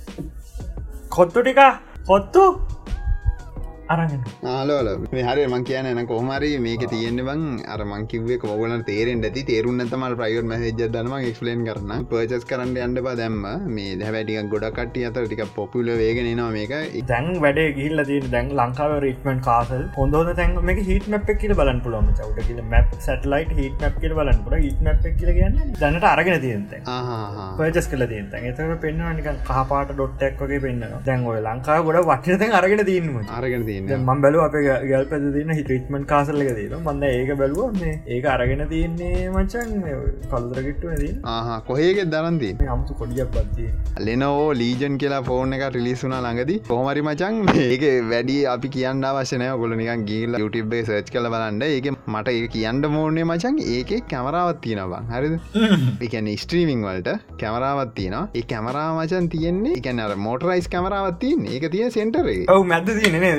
කොත්තු 1.16 1.42
ටික 1.46 1.60
කොත්තු 2.08 2.44
අරගෙන. 3.88 4.22
ආලෝල. 4.54 4.88
හරි 5.28 5.46
මං 5.46 5.64
කියන 5.64 5.86
එන 5.86 6.02
කොහමරි 6.06 6.50
මේක 6.66 6.84
තියෙන්න්න 6.94 7.24
බං 7.28 7.44
අර 7.74 7.80
මංකිවේ 7.84 8.38
කෝගලන 8.44 8.84
තේරෙන් 8.90 9.24
ඇති. 9.24 9.44
තේරුන්න 9.52 9.86
තමල් 9.92 10.16
ප්‍රයිවර් 10.20 10.44
මසේජ 10.52 10.90
දනම 10.96 11.16
එක්ස්ලේන් 11.30 11.66
කරන්න 11.68 12.06
පර්චස් 12.12 12.48
කරන්න 12.52 12.76
යන්න 12.86 13.02
බා 13.08 13.14
දැම්ම. 13.14 13.44
මේ 13.76 13.96
දැවැටික 14.02 14.50
ගොඩකට 14.54 15.00
අත 15.10 15.20
ටික 15.20 15.44
පොපුල 15.54 15.92
වේගෙන 16.02 16.30
නවා 16.32 16.50
මේක. 16.50 16.74
දැන් 17.12 17.30
වැඩේ 17.46 17.68
ගිල්ල 17.80 18.04
දී 18.10 18.20
දැන් 18.36 18.52
ලංකාව 18.60 18.98
රීටමන් 19.06 19.44
කාසල් 19.48 19.84
හොඳ 19.98 20.20
තැන්. 20.40 20.58
මේ 20.62 20.82
හිට 20.90 21.08
මැප් 21.08 21.28
කියල 21.40 21.54
බලන් 21.54 21.80
පුලම 21.84 22.08
චවට 22.18 22.46
කියල 22.48 22.60
මැප් 22.72 22.94
සටලයිට 22.98 23.52
හිට 23.58 23.76
මැප් 23.80 23.96
කියල 24.02 24.14
බලන් 24.18 24.38
පුර 24.44 24.56
හිට 24.56 24.80
මැප් 24.86 25.04
කියල 25.20 25.30
ගන්න 25.38 25.74
දැනට 25.80 26.06
අරගෙන 26.12 26.40
තියන්ත 26.44 26.72
පර්ජස් 27.58 27.88
කල 27.92 28.06
තියන්ත 28.12 28.34
එතක 28.40 28.74
පෙන්න්න 28.84 29.04
නික 29.18 29.28
කහපාට 29.48 29.92
ඩොට්ටක් 29.92 30.44
වගේ 30.44 30.62
පෙන්න්න 30.64 30.84
දැන් 31.08 31.26
ඔය 31.26 31.38
ලංකාව 31.40 31.84
ගොඩ 31.88 32.00
වටිනතැන් 32.10 32.56
අරගෙන 32.60 32.84
තියීම 32.90 33.20
අරගෙන 33.38 33.66
තියන්න. 33.75 34.09
ම 34.09 34.25
බැලු 34.25 34.43
අප 34.47 34.59
ගල් 34.90 35.07
පැද 35.12 35.28
තින 35.37 35.54
හිටමන් 35.61 36.09
කාසල්ලක 36.12 36.50
දීම 36.59 36.76
මන්ද 36.81 37.12
ඒක 37.12 37.33
බැලුවන්නේ 37.40 37.95
ඒක 38.14 38.26
අරගෙන 38.35 38.64
තියන්නේ 38.73 39.28
මචන් 39.31 39.73
කල්දරගිට්ටුව 40.33 40.95
දී 41.02 41.14
ආහ 41.35 41.59
කොහේගෙත් 41.69 42.12
දරන්දී 42.14 42.71
අමුතු 42.75 42.99
කොඩියක් 43.00 43.31
පත්තිය 43.35 43.71
ලෙනෝ 44.00 44.45
ලීජන් 44.54 44.99
කියලා 45.02 45.23
ෆෝර්න 45.28 45.57
එක 45.57 45.64
රිලිසුනා 45.76 46.21
ළඟදී. 46.25 46.59
පොහමරි 46.69 47.02
මචන් 47.02 47.35
ඒක 47.64 47.85
වැඩි 48.11 48.38
අපි 48.47 48.69
කියන්න 48.76 49.04
අවශනය 49.04 49.49
ගොල 49.62 49.75
නිකන් 49.81 50.04
ගීල 50.11 50.38
යුටබේ 50.45 50.83
සර්ච් 50.83 51.12
කල 51.14 51.28
බලන්න. 51.35 51.62
ඒක 51.69 51.88
මට 52.07 52.35
ඒ 52.35 52.47
කියන්න 52.49 52.83
මෝර්නේ 52.97 53.26
මචන් 53.26 53.61
ඒක 53.69 53.93
කැමරාවත් 54.12 54.61
තියෙනවා 54.64 55.02
හරිද? 55.12 55.37
එකන 56.07 56.31
ස්ට්‍රීමිං 56.37 56.87
වලට 56.88 57.16
කැමරාවත් 57.43 57.95
තියෙන 57.99 58.19
ඒ 58.35 58.45
කැමරා 58.52 58.88
මචන් 58.95 59.28
තියෙන්නේ 59.28 59.75
එකන 59.81 60.02
මෝටරයිස් 60.26 60.69
කැමරාවත් 60.69 61.19
තියන් 61.21 61.47
ඒක 61.49 61.66
තිය 61.75 61.90
සෙන්ටරේ 61.90 62.38
ඔව 62.54 62.62
මැද 62.66 62.90
තියනේ 62.93 63.35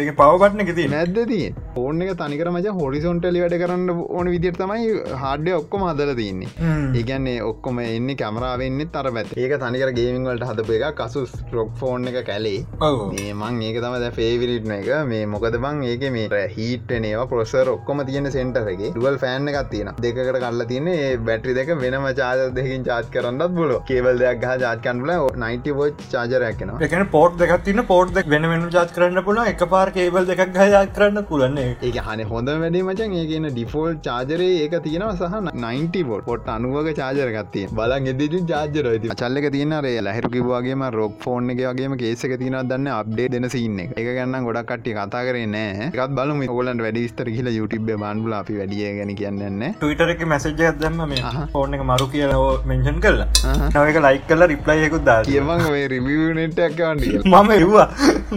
එක 0.65 0.73
තිය 0.75 0.87
නැද්ද 0.87 1.19
තිය 1.25 1.47
ඕන 1.77 2.01
එක 2.01 2.13
තනිකර 2.17 2.51
මච 2.51 2.75
හොරිසොන්ටලි 2.77 3.43
වැඩ 3.43 3.57
කරන්න 3.61 3.89
ඕන 3.95 4.31
විදිර 4.33 4.55
තමයි 4.55 4.91
හාඩ්ඩ 5.23 5.53
ඔක්කොම 5.55 5.87
හදල 5.87 6.13
තියන්නේ 6.15 6.73
ඒගැන්නේ 6.95 7.37
ඔක්කොම 7.43 7.81
එන්න 7.81 8.11
කැමරාවෙන්න 8.15 8.81
තර 8.89 9.11
පැත් 9.15 9.35
ඒක 9.37 9.55
තනිකර 9.59 9.93
ගේමින් 9.97 10.29
වලට 10.29 10.49
හදපු 10.49 10.77
එක 10.79 11.01
කසුස් 11.01 11.33
රොක් 11.51 11.71
ෆෝන් 11.75 12.07
එක 12.07 12.19
කැලේ. 12.25 12.65
මේ 13.11 13.33
මං 13.33 13.61
ඒක 13.61 13.79
තම 13.83 13.97
ද 13.97 14.11
ෆේවිරිට්න 14.17 14.73
එක. 14.73 14.89
මේ 15.05 15.25
මොකද 15.27 15.57
බං 15.57 15.83
ඒක 15.85 16.05
මේ 16.11 16.43
හිටනේවා 16.55 17.27
පොසර් 17.27 17.69
ඔක්කොම 17.69 18.03
තියෙන 18.07 18.29
සෙන්ටරගේ 18.31 18.89
ඩුවල් 18.89 19.17
ෆෑන් 19.17 19.51
එකක් 19.51 19.69
තියෙන 19.71 19.91
දෙකට 19.99 20.31
කල්ල 20.37 20.65
තියන 20.65 20.89
බැට්‍රි 21.25 21.55
දෙක 21.55 21.71
වෙනම 21.77 22.07
චාද 22.13 22.43
දෙකින් 22.55 22.85
චාත් 22.85 23.11
කරන්නත් 23.11 23.55
බොලො 23.55 23.79
කේවල් 23.85 24.21
දෙයක් 24.21 24.41
ගහ 24.41 24.55
ජාත්කන්ල 24.61 25.13
නයිට 25.37 25.69
ෝච් 25.75 26.05
චාජරයක්න 26.11 26.73
එකන 26.81 27.05
පෝට් 27.09 27.37
දෙකක් 27.37 27.55
තින 27.63 27.83
පෝට් 27.85 28.13
දෙක් 28.13 28.27
වෙන 28.27 28.49
වෙන 28.51 28.67
ජාත් 28.69 28.95
කරන්න 28.95 29.23
පුල 29.23 29.41
එක 29.45 29.65
පාර 29.69 29.93
කේවල් 30.15 30.27
දෙකක් 30.29 30.51
ගයාත් 30.55 30.89
කරන්න 30.95 31.23
පුලන්නේ 31.29 31.75
ඒක. 31.81 31.97
හන 32.05 32.21
හොඳ 32.29 32.49
වැඩි 32.61 32.81
මචන්. 32.83 33.13
ඒකන 33.21 33.47
ඩිෆෝල් 33.47 33.95
චාජරේ 34.07 34.51
ඒක 34.57 34.75
තියෙනව 34.85 35.09
සහ 35.11 35.33
90 35.63 36.03
බොට් 36.09 36.23
පොට් 36.27 36.47
අනුවක 36.55 36.89
චාජරගත්තිය 36.99 37.65
බලන් 37.79 38.07
එදිටින් 38.11 38.45
චාජර 38.51 38.87
ති 39.03 39.17
චල්ලක 39.21 39.47
තියනරේ 39.55 39.95
ලහිරු 40.07 40.31
කිවවාගේම 40.35 40.85
රොක් 40.97 41.17
ෆෝන් 41.23 41.51
එක 41.53 41.61
වගේම 41.61 41.95
කේසක 42.03 42.35
තින 42.43 42.57
දන්න 42.61 42.91
අප්ඩේ 42.93 43.27
දෙන 43.33 43.49
සින්න 43.55 43.81
එක. 43.85 43.91
ගන්න 44.09 44.47
ගොඩක් 44.47 44.69
කට්ටි 44.71 44.95
කතා 44.99 45.25
කරේ 45.29 45.47
නෑ 45.47 45.89
එකත් 45.89 46.15
බලම. 46.19 46.45
ඔලන් 46.57 46.85
වැඩ 46.85 47.01
ස්තර 47.11 47.31
කියල 47.35 47.51
යුටබ 47.51 47.91
බන්බල 47.91 48.37
අපි 48.39 48.59
වැඩිය 48.61 48.93
ගැන 48.99 49.13
කියන්න 49.21 49.65
ටවිටර 49.75 50.15
එක 50.15 50.25
මැසජයක් 50.33 50.81
දැම්ම 50.83 51.03
මේ 51.13 51.33
ෆෝර්න 51.53 51.79
එක 51.79 51.85
මරු 51.91 52.09
කියලෝ 52.15 52.47
මෙන්ෂන් 52.71 53.03
කරලා 53.05 53.29
නවක 53.67 54.05
ලයික් 54.07 54.25
කල 54.31 54.47
රිප්ලයියකුත් 54.53 55.05
දා 55.11 55.19
කියවන් 55.29 55.67
වේ 55.67 55.85
රිවියනට 55.95 56.65
ඇකවන්ඩ 56.67 57.29
මම 57.33 57.53
එවා 57.59 57.87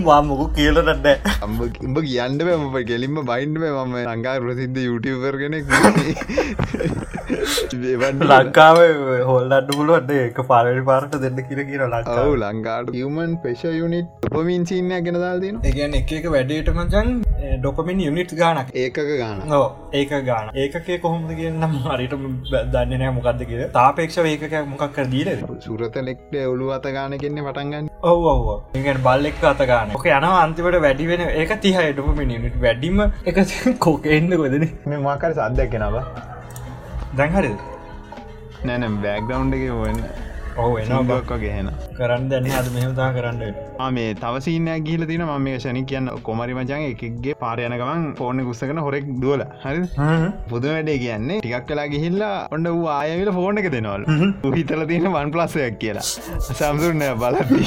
මාමොකු 0.04 0.50
කියලටට 0.58 1.08
උඹ 1.86 1.98
කියන්න 2.06 2.38
බම 2.40 2.76
කෙලින්ම 2.90 3.20
බයින්ඩ 3.30 3.60
මම 3.62 3.94
ලංකා 4.08 4.34
ප්‍රසිද්ධ 4.44 4.80
යුටවර් 4.88 5.38
කෙනෙක් 5.42 5.66
ලංකාව 8.24 8.78
හොල්ලන්න 9.30 9.72
පුළුවන්ට 9.76 10.12
එක 10.18 10.42
පාරට 10.52 10.82
පාරට 10.90 11.18
දෙන්න 11.24 11.40
කිර 11.48 11.64
කියර 11.70 11.82
ලංකාව. 11.86 12.34
ලංකාට 12.44 12.94
යමන් 13.04 13.40
පෙෂ 13.46 13.64
යුනිට් 13.80 14.28
උපමින් 14.30 14.68
චීනය 14.70 15.00
ගෙන 15.08 15.20
දාල්තින 15.24 15.64
ඒගැන 15.70 15.98
එක 16.02 16.14
එක 16.20 16.30
ඩොපමින් 17.38 18.00
යුනිට් 18.00 18.32
ගානක්. 18.34 18.70
ඒකක 18.74 18.98
ගාන 19.18 19.52
ඕ 19.52 19.66
ඒක 19.92 20.12
ගාන 20.24 20.50
ඒකේ 20.54 20.98
කොහොමද 20.98 21.30
කියන්නම් 21.32 21.76
හරිට 21.86 22.14
දන්නනෑ 22.72 23.12
මොකක්ද 23.12 23.44
කිය 23.44 23.64
තාපේක්ෂ 23.70 24.18
ඒකක 24.22 24.56
මොකක් 24.66 24.98
දීර 25.10 25.30
සුරතලෙක්ට 25.60 26.36
ඔලු 26.44 26.70
අත 26.70 26.88
ගාන 26.90 27.16
කෙන්නේ 27.16 27.46
පටන්ගන්න 27.48 27.90
ඔව 28.04 28.26
ඔව 28.26 28.48
ඉගෙන් 28.74 29.02
බල්ලෙක් 29.02 29.42
අත 29.44 29.64
ගාන 29.64 29.94
ඕක 29.94 30.06
යන 30.10 30.28
අන්තිවට 30.30 30.80
වැඩි 30.80 31.08
වෙන 31.08 31.24
ඒක 31.26 31.56
තිහයි 31.60 31.92
ඩොපමින් 31.92 32.34
යුනිට් 32.36 32.60
වැඩිම 32.60 33.04
එක 33.24 33.42
කෝකෙන්න්න 33.86 34.36
කොදන 34.36 34.68
මේ 34.86 35.00
මාකර 35.00 35.34
සද්දක් 35.34 35.70
කෙනවා 35.70 36.04
දැන්හරිද 37.14 37.58
නෑනම් 38.64 38.98
බෑග්ඩවන්් 39.02 39.54
එක 39.54 39.68
ඔන්න 39.80 40.02
ඔහ 40.62 40.70
එනවා 40.80 41.02
බක් 41.08 41.36
වගේහෙන 41.36 41.68
කරන්න 41.98 42.24
දැන්න 42.30 42.46
අද 42.60 42.68
මෙහතා 42.76 43.08
කරන්න 43.16 43.42
මේ 43.96 44.14
තවසිනයක් 44.22 44.86
ගිල 44.88 45.04
තින 45.10 45.22
ම 45.26 45.32
මේ 45.46 45.58
ෂණි 45.58 45.82
කියන්න 45.90 46.10
කොමරි 46.28 46.56
මචන් 46.58 46.86
එකගේ 46.86 47.36
පාරයනකමන් 47.42 48.06
ෆෝර්න 48.20 48.44
කුස්සකන 48.48 48.80
හොරෙක් 48.86 49.06
දුවල. 49.24 49.44
හරි 49.64 49.82
පුද 50.50 50.66
වැඩේ 50.70 50.98
කියන්නේ 51.04 51.38
ටිකක් 51.42 51.68
කලා 51.68 51.86
ගිහිල්ලා 51.94 52.34
ඔන්න 52.56 52.70
වූ 52.76 52.88
ආයවිල 52.96 53.32
ෆෝර්න 53.38 53.62
එක 53.62 53.70
දෙනවල්. 53.76 54.08
හිතල 54.58 54.86
තියෙන 54.90 55.12
වන් 55.16 55.34
ප්ලස්සයක් 55.36 55.78
කියලා. 55.84 56.06
සම්සුරනය 56.60 57.12
බලති 57.22 57.64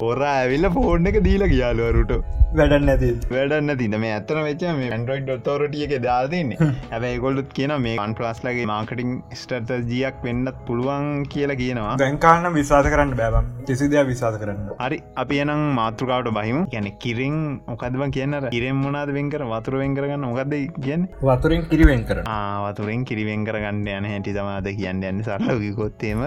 පොරා 0.00 0.32
ඇවිල්ල 0.38 0.66
ෆෝර්න 0.78 1.12
එක 1.12 1.18
දීල 1.26 1.44
කියාලුවරුට 1.52 2.12
වැඩන්න 2.58 2.90
ඇති 2.92 3.08
වැඩන්න 3.34 3.70
තින 3.80 3.94
මේ 4.02 4.10
ඇතන 4.16 4.38
වෙච 4.46 4.62
මේ 4.78 4.90
ඇන්ඩරෝයිඩ් 4.96 5.30
ොතෝරටිය 5.34 5.84
එක 5.86 5.94
දාතින්නේ 6.04 6.58
ඇැබයි 6.66 7.20
ගොල්ලුත් 7.24 7.48
කියන 7.56 7.72
මේ 7.84 7.94
අන් 8.04 8.14
පලස්ලගේ 8.18 8.66
මාකටිං 8.70 9.14
ස්ටර්ත 9.40 9.70
ජියක් 9.92 10.20
වෙන්නත් 10.26 10.60
පුළුවන් 10.68 11.08
කියලා 11.32 11.56
කියනවා. 11.62 11.94
දැන්කාන්න 12.02 12.46
විශවාස 12.58 12.88
කරන්න 12.92 13.14
බෑබම් 13.20 13.48
කිසිදයක් 13.70 14.06
විශවාස 14.10 14.36
කරන්න 14.42 14.70
හරි 14.84 14.98
අපි 15.22 15.40
එනම් 15.44 15.62
මාතෘකාවට 15.80 16.30
බහිම. 16.38 16.60
ගැන 16.74 16.88
කිරින් 17.04 17.38
මොකදම 17.70 18.04
කියන්න? 18.18 18.38
ඉරෙන් 18.58 18.78
මොනාද 18.84 19.14
වෙන්කර 19.18 19.42
වතුර 19.54 19.78
වෙන් 19.82 19.98
කරගන්න 19.98 20.28
මොකක්ද 20.28 20.54
කියන්න? 20.86 21.08
වතුරින් 21.30 21.66
කිරිවෙන් 21.72 22.04
කර 22.10 22.22
වතුරෙන් 22.66 23.02
කිරිවෙන් 23.10 23.48
කරගන්න 23.50 23.82
යන 23.96 24.10
හැටි 24.12 24.36
තමාද 24.38 24.70
කියන්න. 24.80 25.02
යන්න 25.10 25.26
සරලවිකොත්තේම 25.30 26.24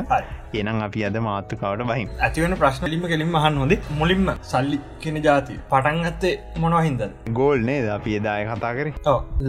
එනම් 0.59 0.83
අපි 0.89 1.07
අද 1.07 1.17
මාතෘකාවට 1.29 1.88
බහිම්. 1.93 2.12
ඇතිවන 2.27 2.59
ප්‍රශ්නලිම 2.62 3.07
කෙලින් 3.13 3.31
මහන් 3.57 3.63
හොඳ? 3.63 3.73
මුලින්ම 3.99 4.29
සල්ලි 4.51 4.77
කෙන 5.03 5.17
ජාති 5.27 5.53
පටන්ගත්තේ 5.71 6.33
මොනවා 6.63 6.81
හින්ද 6.87 7.01
ගෝල් 7.39 7.59
නේද? 7.69 7.87
අපි 7.97 8.11
එදාය 8.19 8.45
කතා 8.49 8.71
කර. 8.77 8.87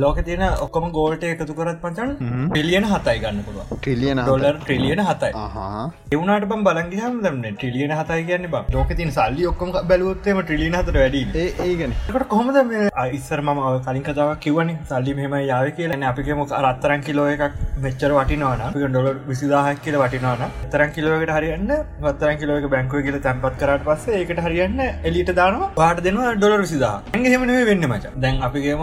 ලෝක 0.02 0.18
තියෙන 0.28 0.44
ඔක්කොම 0.66 0.86
ගෝල්ට 0.98 1.24
එකතු 1.30 1.54
කරත් 1.58 1.80
පචන් 1.84 2.10
පිලියන 2.54 2.86
හතයි 2.92 3.18
ගන්න 3.24 3.42
පුළුව 3.48 3.72
ට්‍රිලියන 3.78 4.22
ඩොලර් 4.24 4.56
ට්‍රිලියන 4.64 5.02
හතයි. 5.08 5.32
එවුණට 6.14 6.48
බම් 6.52 6.64
බලගහම 6.68 7.18
දන්න 7.26 7.56
ට්‍රිලියන 7.58 7.94
හතයි 8.00 8.26
කියන්න 8.30 8.48
බ. 8.54 8.64
ලෝක 8.76 8.92
තින් 9.00 9.12
සල්ලි 9.18 9.46
ඔක්කොම 9.52 9.72
බැලුවත්තේම 9.92 10.42
ට්‍රිලියන 10.42 10.78
හතර 10.80 10.98
වැඩි 11.02 11.46
ඒගන 11.66 11.96
කට 12.08 12.28
කොහොමද 12.34 12.60
ඉස්සර 13.18 13.40
ම 13.46 13.52
කලින් 13.88 14.04
කතාව 14.08 14.34
කිවන 14.46 14.74
සල්ලි 14.92 15.16
මෙම 15.20 15.36
යාව 15.50 15.70
කියලන 15.80 16.06
අපිකම 16.12 16.44
අරත්තරන් 16.60 17.04
කිලෝ 17.08 17.28
එකක් 17.34 17.58
මෙච්චර 17.86 18.12
වටිනවාන 18.18 18.64
ඩොල 18.76 19.08
විසිදාහක් 19.30 19.82
කියල 19.86 19.98
වටිනවාන 20.02 20.56
තරන් 20.72 20.94
කිලෝකට 20.96 21.34
හරියන්න 21.36 21.72
වත්තරන් 22.06 22.38
කිලෝක 22.42 22.68
බැංකුව 22.74 23.04
කියල 23.06 23.18
තැන්පත් 23.26 23.58
කරට 23.62 23.86
පස්ස 23.98 24.16
ඒකට 24.18 24.40
හරියන්න 24.46 24.80
එලිට 25.08 25.30
දානවා. 25.38 25.68
පාට 25.78 26.00
දෙනවා 26.06 26.32
ඩොලර් 26.38 26.60
විසිදා 26.64 26.94
ඇහෙමන 27.18 27.52
වෙන්න 27.70 27.84
මච. 27.90 28.12
දැන් 28.24 28.36
අපිගේම 28.46 28.82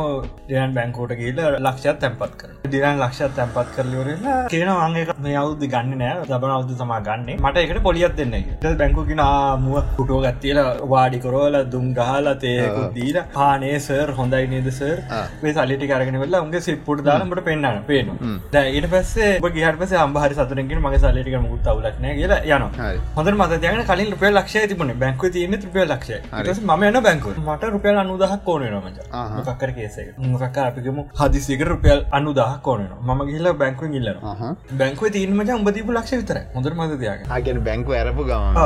දියන් 0.50 0.74
බැංකෝට 0.78 1.14
කියල 1.22 1.40
ලක්ෂත් 1.66 2.00
තැන්පත් 2.04 2.34
කර 2.42 2.50
දිරන් 2.74 3.02
ලක්ෂත් 3.04 3.36
තැන්පත් 3.38 3.70
කරලවරලා 3.76 4.38
කියන 4.54 4.72
අංගක 4.74 5.12
මේ 5.26 5.38
අවුද්දි 5.44 5.70
ගන්න 5.74 6.02
නෑ. 6.04 6.26
දබන 6.32 6.54
අවුදු 6.58 6.78
තමා 6.82 7.00
ගන්න. 7.08 7.30
මට 7.46 7.64
එකට 7.66 7.82
පොලියත් 7.88 8.16
දෙන්න 8.20 8.78
බැංකුකින 8.82 9.24
මුව 9.66 9.78
පුටෝ 9.98 10.20
ගත්තියල 10.26 10.62
වාඩි 10.94 11.22
කරෝල 11.26 11.58
දුම් 11.76 11.88
ගහල 12.00 12.30
තේකුත් 12.46 12.90
දීල. 12.98 13.22
පානේසර් 13.38 14.14
හොඳයි 14.20 14.44
නේදසර් 14.56 14.98
මේ 15.44 15.56
සල්ලිටි 15.60 15.92
කරගෙන 15.94 16.20
වෙල්ලා 16.24 16.44
උන්ගේ 16.48 16.66
සිප්පුට 16.68 17.06
දාලමට 17.10 17.44
පෙන්න්න 17.50 17.82
පේන 17.92 18.14
ඊට 18.76 18.90
පස්සේ 18.96 19.32
ගහට 19.46 19.78
පස 19.82 19.96
අම්බහරි 20.06 20.40
සතුරකින් 20.42 20.84
මගේ 20.88 21.04
සල්ලිටික 21.06 21.40
මුත් 21.48 21.72
අවුලක්න 21.74 22.08
කියලා 22.20 22.42
යන 22.58 22.68
හොඳ 23.18 23.34
මත 23.36 23.72
යන 23.74 23.84
කලින් 23.92 24.14
රුපේ 24.14 24.34
ලක්ෂය 24.36 24.68
තිබුණ 24.72 24.94
බැංකු 25.06 25.32
තියන 25.38 25.58
රුපේ 25.66 25.86
ලක්ෂය 25.86 26.20
ම 26.72 26.86
යන 26.90 27.00
බැංකු 27.08 27.36
මට 27.46 27.72
රුපියල් 27.78 28.02
අනුදහක් 28.04 28.36
කෝනනමච 28.50 29.00
මොකක්කර 29.38 29.72
කේසේ 29.80 30.08
මොකක් 30.36 30.62
අපිකම 30.68 31.02
හදිසික 31.22 31.66
රුපියල් 31.72 32.06
අනුදහ 32.20 32.44
කෝන 32.68 32.86
ම 33.08 33.26
ගිල්ල 33.32 33.52
බැංකුව 33.64 33.98
ඉල්ල 34.00 34.10
බැංකුව 34.80 35.12
තිීනමච 35.16 35.50
උඹදීපු 35.58 35.98
ලක්ෂ 35.98 36.20
විතර 36.22 36.38
හොඳර 36.56 36.74
මදදයාග 36.80 37.20
ආගෙන 37.36 37.60
බැංකු 37.68 37.98
ඇරපු 38.00 38.24
ගම 38.30 38.58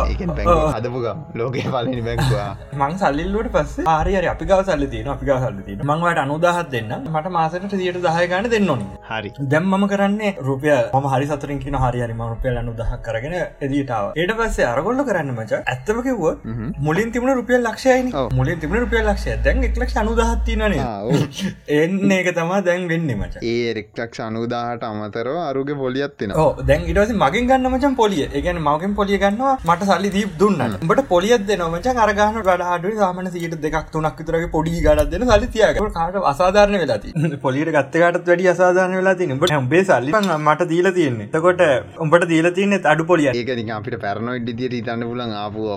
අදපු 0.78 1.00
ගම් 1.06 1.20
ලෝකය 1.40 1.64
පලනි 1.74 2.02
බැංකවා. 2.08 2.50
මං 2.80 2.94
සල්ලිල්ලට 3.02 3.52
පස්ස 3.56 3.90
ආරය 3.94 4.16
අපි 4.34 4.46
ගව 4.52 4.60
සල්ල 4.68 4.86
තින 4.94 5.08
අපි 5.16 5.26
ගව 5.30 5.38
සල්ල 5.44 5.62
තින 5.68 5.84
මංවට 5.90 6.24
අනුදහත් 6.26 6.72
දෙන්න 6.76 6.94
මට 7.14 7.34
මාසට 7.38 7.76
සියට 7.82 8.00
දහය 8.06 8.26
ගන්න 8.32 8.50
දෙන්න 8.54 8.70
ඕනි. 8.74 8.88
හරි. 9.10 9.32
දැම් 9.54 9.70
මම 9.72 9.86
කරන්නේ 9.94 10.34
රුපිය 10.50 10.76
ම 11.02 11.10
හරි 11.14 11.30
සතරින් 11.32 11.60
කියන 11.66 11.78
හරි 11.84 12.14
ම 12.14 12.24
රුපියල 12.34 12.62
අනු 12.64 12.74
දහක් 12.80 13.02
කරගෙන 13.08 13.36
එදීටාව 13.66 14.12
ඒට 14.22 14.36
පස්සේ 14.40 14.70
අරගොල්ල 14.72 15.04
කරන්න 15.10 15.34
මච 15.38 15.62
ඇත්තම 15.74 16.02
කිව්ව 16.32 16.76
මුලින් 16.80 17.12
තිබුණ 17.12 17.34
රුපියල් 17.40 17.62
ලක්ෂයයි 17.64 18.12
මුලින් 18.40 18.60
තිබුණ 18.60 18.82
රුපියල් 18.84 19.06
ලක්ෂය. 19.06 19.36
දැන් 19.46 19.64
එක්ලක් 19.64 19.96
අනුදහත්තිනනේ 20.02 20.86
එන්න 21.80 22.12
ඒක 22.12 22.30
තමා 22.36 22.62
දැන් 22.62 22.88
වෙන්න 22.92 23.10
මච. 23.16 23.44
ඒ 23.44 23.74
එක්ලක් 23.74 24.20
අනුදාහට 24.28 24.84
අමතරව 24.84 25.40
අරුගේ 25.44 25.80
පොලියත්තින 25.84 26.36
දැන් 26.64 26.88
ඉටස 26.92 27.14
මගින් 27.16 27.50
ගන්න 27.50 27.70
මචන් 27.72 27.96
පොලිය. 28.02 28.24
එකන 28.34 28.62
මගින් 28.62 28.96
පොලිය 28.96 29.20
ගන්නවා 29.24 29.56
මට 29.66 29.90
සල්ලි 29.92 30.14
දීප 30.18 30.34
දුන්න 30.40 30.78
බට 30.84 31.08
පොලියත් 31.14 31.46
දෙන 31.50 31.66
මච 31.68 31.96
අරගහන 32.06 32.42
ගඩාඩු 32.42 32.96
සාමන 33.00 33.32
සීට 33.36 33.58
දෙකක් 33.68 33.92
තුනක් 33.96 34.20
විතරගේ 34.20 34.52
පොඩි 34.58 34.78
ගඩක් 34.80 35.12
දෙන 35.14 35.28
සලි 35.32 35.52
තියක 35.56 35.82
කාට 35.94 36.20
අසාධාරන 36.34 36.80
වෙලාති 36.84 37.16
පොලියට 37.46 37.74
ගත්තකටත් 37.78 38.30
වැඩි 38.30 38.52
අසාධාරන 38.56 38.98
වෙලා 39.00 39.16
තින 39.16 39.36
බට 39.38 39.60
හම්බේ 39.60 39.84
සල්ලි 39.84 40.16
මට 40.40 40.70
දීල 40.72 40.92
තියන්නේ. 40.92 41.30
තකොට 41.30 41.62
උඹට 42.04 42.30
දීල 42.34 42.48
තියනෙ 42.58 42.78
අඩු 42.86 43.04
පොලිය 43.06 43.32
ඒක 43.32 43.50
අපිට 43.72 43.98
පැරනො 44.04 44.32
ඉදිදියට 44.40 44.76
ඉතන්න 44.80 45.04
පුලන් 45.10 45.34
ආපු 45.36 45.68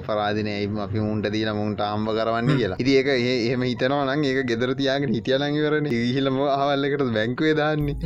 අපරාධනය 0.42 0.78
අපි 0.84 0.98
මුන්ට 1.06 1.26
දීල 1.34 1.50
මුන්ට 1.58 1.80
ආම්බ 1.80 2.08
කරවන්න 2.18 2.50
කියලා. 2.60 2.78
ඉති 2.82 2.92
ඒක 2.98 3.08
ඒම 3.14 3.62
හිතනවා 3.68 4.04
නම් 4.06 4.24
ඒක 4.30 4.40
ගෙදර 4.50 4.70
තියාගෙන 4.80 5.14
හිටියලංගවරන 5.16 5.86
හිලම 6.16 6.36
ආවල්ලකට 6.56 7.04
බැංකුවේ 7.16 7.54
දාන්නේ? 7.60 7.96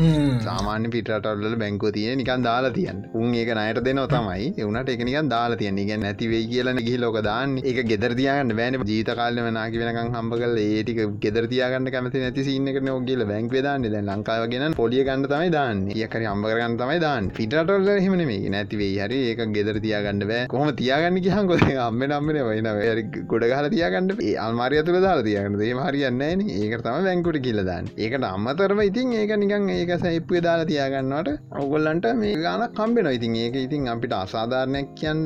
සාමාන්‍ය 0.47 0.91
පිටටල්ල 0.95 1.57
බැංකෝ 1.63 1.93
තිය 1.97 2.15
නිකන් 2.21 2.45
දාලා 2.49 2.75
තියන්න. 2.79 3.03
උන් 3.21 3.35
ඒක 3.41 3.53
නයට 3.61 3.81
දෙනව 3.89 4.07
තමයි. 4.15 4.49
එවනට 4.63 4.93
එකනිකන් 4.95 5.31
දාලා 5.35 5.61
තියන්න. 5.63 5.81
ගැ 5.91 5.99
නැතිවේ 6.05 6.43
කියලන 6.53 6.83
ගහි 6.89 6.97
ලෝක 7.05 7.19
දාන්න. 7.29 7.57
ඒක 7.71 7.81
ගෙදර 7.93 8.15
තියාගන්න 8.21 8.57
බෑන. 8.61 8.81
ජීත 8.93 9.13
කාලම 9.21 9.51
නාකි 9.59 9.83
වෙනකම් 9.83 10.13
හම්බ 10.17 10.39
කල 10.43 10.57
ඒටික 10.65 11.01
ගෙදර 11.25 11.47
තියාගන්න 11.55 11.93
කැමති 11.97 12.25
නැති 12.25 12.47
සින්නක 12.51 12.81
නොගේල 12.91 13.25
බැංක්වේ 13.33 13.65
දාන්න. 13.69 13.89
දැ 13.97 14.05
ලංකාවගෙන 14.11 14.77
පොලිය 14.81 15.05
ගන්න 15.09 15.29
තමයි 15.33 15.55
දාන්න. 15.59 15.85
ඒකර 15.97 16.27
අම්බරගන්න 16.35 16.79
තමයි 16.83 17.01
දාන්න. 17.07 17.33
පිටටල්ල 17.39 17.91
හෙමන 18.07 18.27
නැතිවේ 18.57 18.93
හරි 19.07 19.23
ඒක 19.31 19.45
ගෙදර 19.57 19.81
තියාගන්න 19.87 20.27
බෑ. 20.31 20.47
කොහම 20.55 20.75
තියාගන්න 20.83 21.23
කියහන් 21.27 21.51
කො 21.51 21.57
අම්ම 21.87 22.03
නම්මන 22.27 22.47
වයින 22.49 23.27
ගොඩ 23.31 23.45
ගල 23.45 23.69
තියාගන්න 23.73 24.11
අල්මාරිය 24.39 24.83
තුළ 24.87 24.99
දාලා 25.01 25.25
තියගන්න. 25.25 25.57
ඒ 25.61 25.75
හරියන්න 25.81 26.43
ඒක 26.55 26.75
තම 26.79 27.05
බැංකුට 27.07 27.39
කියලදාන්න 27.47 27.91
ඒකට 27.99 28.27
අම්මතරම 28.29 28.81
ඉතින් 28.83 29.13
ඒක 29.15 29.33
නිකන් 29.43 29.69
ඒක 29.71 29.93
සැප්පේ 30.03 30.43
දාලා 30.47 30.69
තියාගන්නවට 30.71 31.31
ඔගොල්ලන්ට 31.63 32.09
මේ 32.17 32.35
ගාන 32.39 32.65
කම්බෙන 32.71 33.11
ඉතින් 33.11 33.37
ඒක 33.37 33.57
ඉතින් 33.57 33.89
අපිට 33.89 34.15
අසාධාරණයක් 34.15 34.93
කියන්න 34.95 35.23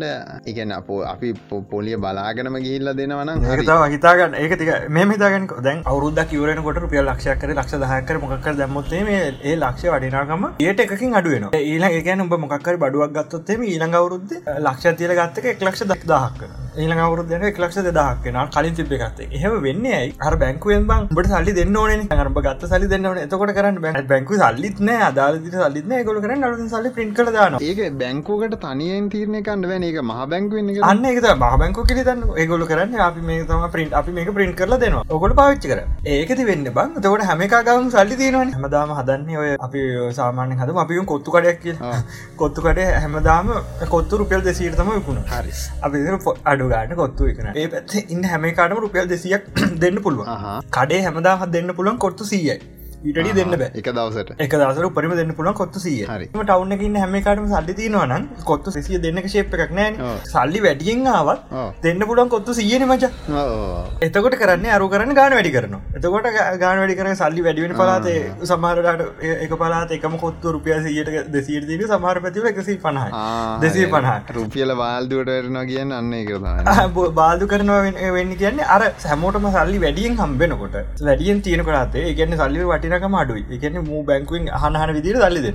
එකන 0.46 0.74
අපෝ 0.78 1.00
අපි 1.04 1.32
පොලිය 1.70 1.98
බලාගෙනම 1.98 2.58
ගිහිල්ල 2.58 2.92
දෙනවනම් 2.92 3.46
ඒතාව 3.50 3.86
හිතාගන්න. 3.88 4.36
ඒක 4.36 4.56
තික 4.58 4.72
මේ 4.90 5.08
හිතාගන්න. 5.12 5.48
දැන් 5.60 5.82
අවුරුද්ද 5.86 6.22
කිවරෙන 6.26 6.62
කොට 6.62 6.82
රුපිය 6.84 7.02
ලක්ෂයක් 7.02 7.40
කර 7.40 7.54
ලක්ෂ 7.54 7.80
දහයකර 7.84 8.20
මොකක්කර 8.20 8.54
දැම්මොත්තේ 8.54 9.02
මේ 9.04 9.22
ඒ 9.42 9.56
ලක්ෂ 9.56 9.90
වඩිනාගම 9.90 10.48
ඒට 10.60 10.84
එකකින් 10.86 11.20
අඩුවෙන 11.20 11.48
ඊලා 11.62 11.92
ඒකන 11.92 12.26
උඹ 12.26 12.38
මොකක්කර 12.44 12.80
බඩුවක් 12.84 13.16
ගත්තොත්තේ 13.18 13.60
ඊළඟ 13.66 14.00
අවුරුද්ද 14.00 14.36
ලක්ෂ 14.58 14.98
තියල 14.98 15.16
ගත්තක 15.18 15.54
එක් 15.54 15.66
ලක්ෂ 15.66 15.88
දක්දාහක් 15.90 16.40
ඊළඟ 16.90 17.02
අවුරුද්දන 17.06 17.44
ලක්ෂ 17.48 17.78
දෙදහක් 17.86 18.22
කෙන 18.24 18.36
කලින් 18.54 18.74
තිබ 18.78 18.92
ගත්තේ 19.02 19.28
එහෙම 19.36 19.52
වෙන්නේ 19.66 19.94
ඇයි? 19.98 20.12
හර 20.24 20.34
බැංකුවෙන් 20.42 20.86
බං 20.90 21.06
බට 21.16 21.30
සල්ලි 21.32 21.52
දෙන්න 21.58 21.76
ඕන 21.80 22.04
අරබ 22.24 22.38
ගත්ත 22.46 22.70
සලි 22.72 22.86
දෙන්නවන 22.92 23.20
එතකොට 23.24 23.52
කරන්න 23.58 23.78
බැ. 23.84 24.02
බැංකු 24.12 24.38
සල්ලිත් 24.42 24.80
නෑ. 24.88 25.00
අදාලදිට 25.10 25.56
සල්ලිත්න 25.62 25.94
ගොල 26.08 26.20
කරන්න 26.24 26.46
අලු 26.48 26.68
සල්ලි 26.74 26.92
පින් 26.98 27.12
කළ 27.18 27.32
දාන 27.36 27.58
ඒක 27.68 27.80
බැංකෝකට 28.02 28.56
තනියෙන් 28.64 29.10
තිරණය 29.14 29.42
කන්න 29.48 29.68
වැන 29.72 29.86
එක 29.90 30.00
මහ 30.04 30.26
බැංකුවෙන් 30.32 30.72
අන්න 30.90 31.04
එක 31.12 31.20
මහ 31.34 31.52
බැංකු 31.62 31.86
කිරිතන්න 31.90 32.24
ඒගොල 32.44 32.66
කරන්න 32.72 33.04
අපි 33.08 33.26
මේ 33.30 33.46
තම 33.52 33.66
පින්ට 33.76 33.96
අපි 34.00 34.16
මේක 34.18 34.32
පින්ට 34.40 34.56
කරලා 34.62 34.80
දෙනවා. 34.84 35.04
ඔකොට 35.18 35.36
පාවිච්චි 35.40 35.72
කර 35.72 35.80
ඒකති 36.16 36.48
වෙන්න 36.50 36.66
බං. 36.78 36.98
තකොට 37.06 37.26
හැමකාගම 37.30 37.90
සල්ලි 37.96 38.20
තියෙනවන. 38.22 38.54
හැමදාම 38.58 38.96
හදන්නේ 39.00 39.40
ඔය 39.44 39.50
අපි 39.68 39.86
සාමාන්‍ය 40.20 40.58
හද 40.62 40.78
අපියුම් 40.86 41.08
කොත්තු 41.14 41.36
කඩයක් 41.36 41.62
කිය 41.66 41.76
කොත්තු 42.42 42.66
කඩේ 42.68 42.90
හැමදාම 43.06 43.54
කොත්තු 43.96 44.22
රුපියල් 44.24 44.46
දෙසීරතම 44.50 44.92
විකුණ 44.98 45.24
හරි. 45.32 45.56
අපි 45.86 45.98
අඩු 46.50 46.66
ගන්න 46.80 46.96
කොත්තු 46.96 47.30
එකන 47.30 47.48
ඒ 47.54 47.68
පැත් 47.68 47.94
ඉන්න 48.08 48.24
හැමකාටම 48.24 48.82
රුපියල් 48.84 49.08
දෙසියක් 49.08 49.48
දෙන්න 49.82 50.02
පුළුවන්. 50.04 50.28
කඩේ 50.70 51.00
හැමදාහත් 51.06 51.50
දෙන්න 51.52 51.74
පුළුවන් 51.76 51.98
කොත්තු 51.98 52.24
සීයයි 52.24 52.56
ඊටඩි 53.02 53.34
දෙන්න 53.38 53.54
බෑ. 53.54 53.70
එක 53.74 53.88
දවසට. 53.90 54.34
එක 54.44 54.54
දවසර 54.54 54.88
පරිම 54.96 55.14
දෙන්න 55.20 55.32
පුළන් 55.38 55.54
කොත්තු 55.60 55.82
සිය. 55.84 56.04
ටවන්න 56.06 56.74
එකන්න 56.76 56.98
හැමකාටම 57.02 57.46
සල්ලි 57.52 57.76
තිනවන 57.80 58.26
කොත්තු 58.44 58.74
සිය 58.76 59.00
දෙන්න 59.04 59.20
ශේප් 59.34 59.54
එකක් 59.58 59.74
නෑ 59.78 60.10
සල්ලි 60.26 60.62
වැඩියෙන් 60.66 61.06
ආවත් 61.08 61.54
දෙන්න 61.82 62.06
පුළන් 62.10 62.32
කොත්තු 62.34 62.54
සියන 62.54 62.86
මච. 62.88 63.10
එතකොට 64.00 64.38
කරන්න 64.42 64.66
අරු 64.76 64.88
කරන්න 64.94 65.14
ගාන 65.14 65.36
වැඩි 65.38 65.54
කරන 65.56 65.78
එතකොට 65.96 66.30
ගාන 66.58 66.82
වැඩි 66.82 66.98
කරන 67.00 67.18
සල්ලි 67.22 67.46
වැඩිවෙන 67.46 67.76
පලාතේ 67.80 68.18
සමහරට 68.44 69.24
එක 69.38 69.56
පලාත 69.56 69.96
එකම 69.98 70.18
කොත්තු 70.24 70.54
රුපිය 70.56 70.78
සියට 70.82 71.12
දෙසිීර 71.30 71.68
දීන 71.70 71.86
සමහර 71.86 72.22
පැතිව 72.26 72.50
එකසි 72.52 72.78
පණහ 72.78 73.08
දෙසේ 73.60 73.88
පණහ 73.94 74.34
රුපියල 74.38 74.76
බාල්දුවට 74.82 75.32
වෙරනවා 75.32 75.66
කියන්න 75.66 75.92
අන්නේ 75.92 76.24
කර 76.24 76.38
බාදු 77.20 77.50
කරනවා 77.50 78.12
වෙන්න 78.14 78.32
කියන්නේ 78.40 78.68
අර 78.74 78.82
සැමෝටම 78.98 79.46
සල්ලි 79.50 79.78
වැඩියෙන් 79.80 80.16
හම්බෙනකොට. 80.20 80.76
වැඩියෙන් 81.02 81.42
තියෙන 81.42 81.62
කරතේ 81.64 82.04
ඒගන්න 82.10 82.36
සල්ලි 82.40 82.66
වටිනකම 82.90 83.16
අඩුයි. 83.20 83.42
එකන 83.56 83.76
මූ 83.88 84.00
බැංකුවෙන් 84.08 84.46
අහනහන 84.58 84.92
විදිර 84.96 85.16
දල්ලිද 85.22 85.46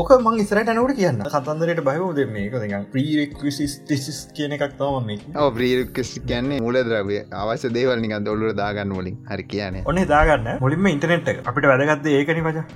ඕක 0.00 0.10
මං 0.16 0.40
ඉස්රට 0.44 0.70
අනුවට 0.72 0.96
කියන්න. 1.00 1.20
කතන්දරයට 1.34 1.82
බයෝද 1.88 2.18
මේක 2.36 2.54
ප්‍රීරෙක්සිස් 2.94 4.18
කියන 4.36 4.54
එකක් 4.56 4.74
තම 4.80 5.10
ප්‍රීරක්ස් 5.58 6.12
කියන්නේ 6.30 6.60
මුල 6.66 6.78
ද්‍රවය. 6.88 7.18
අවශ්‍ය 7.42 7.70
දේවල් 7.76 8.00
නික 8.04 8.14
දොල්ලට 8.28 8.56
දාගන්න 8.62 8.94
වලින් 8.98 9.18
හරි 9.30 9.46
කියන 9.52 9.80
ඔන්න 9.92 10.02
දාගන්න. 10.14 10.50
මුලින්ම 10.64 10.90
ඉන්ටනෙට් 10.94 11.30
අපිට 11.50 11.68
වැදගත්ද 11.72 12.10
ඒකනි 12.16 12.44
මච. 12.46 12.66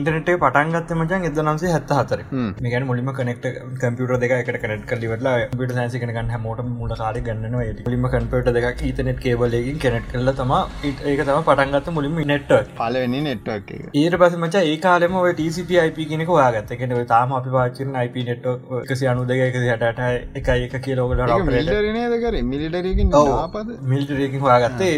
ඉන්ටනෙට් 0.00 0.32
පටන්ගත්ත 0.44 0.94
මචන් 0.98 1.28
එද 1.30 1.42
නම්සේ 1.46 1.72
හැත්ත 1.76 1.94
හතර 1.98 2.22
මේකන 2.66 2.88
මුලින්ම 2.92 3.12
කනෙක්ට 3.20 3.48
කම්පියුට 3.82 4.20
දෙක 4.26 4.36
එකට 4.38 4.60
කනෙට් 4.66 4.86
කලිවටලා 4.92 5.36
පිට 5.58 5.76
සෑසි 5.78 6.02
කනගන්න 6.04 6.32
හැමෝට 6.36 6.64
මුල 6.80 6.94
කාරය 7.02 7.24
ගන්නවා 7.28 7.90
ලිම 7.94 8.08
කන්පට 8.14 8.56
දෙක 8.58 8.86
ඊතනෙට් 8.90 9.20
කේබලයකින් 9.26 9.82
කෙනෙට් 9.86 10.08
කරල 10.12 10.32
තම 10.40 10.54
ඒක 10.84 11.26
තම 11.26 11.44
පටන්ගත්ත 11.50 11.92
මුලින්ම 11.98 12.18
නෙට් 12.32 12.56
පලවෙනි 12.80 13.20
නෙට්වක් 13.40 13.70
ඊට 13.94 14.16
පස 14.16 14.34
මච 14.38 14.62
ඒ 14.62 14.76
කාලෙම 14.78 15.14
ඔය 15.16 15.32
TCPIP 15.34 15.98
කෙනෙක 16.10 16.30
වාගත්ත 16.30 16.72
කෙන 16.78 16.94
තාම 17.06 17.32
අපි 17.32 17.50
පාචරන 17.50 17.96
IP 18.02 18.16
නෙට් 18.24 18.46
එකසි 18.82 19.06
අනු 19.06 19.24
දෙක 19.24 19.40
එක 19.40 19.56
හටට 19.58 20.36
එකයි 20.36 20.66
එක 20.68 20.76
කියලෝගල 20.82 21.22
කර? 21.22 22.38
මිලිටරකින් 22.44 24.40
හවාගත්තේ 24.40 24.92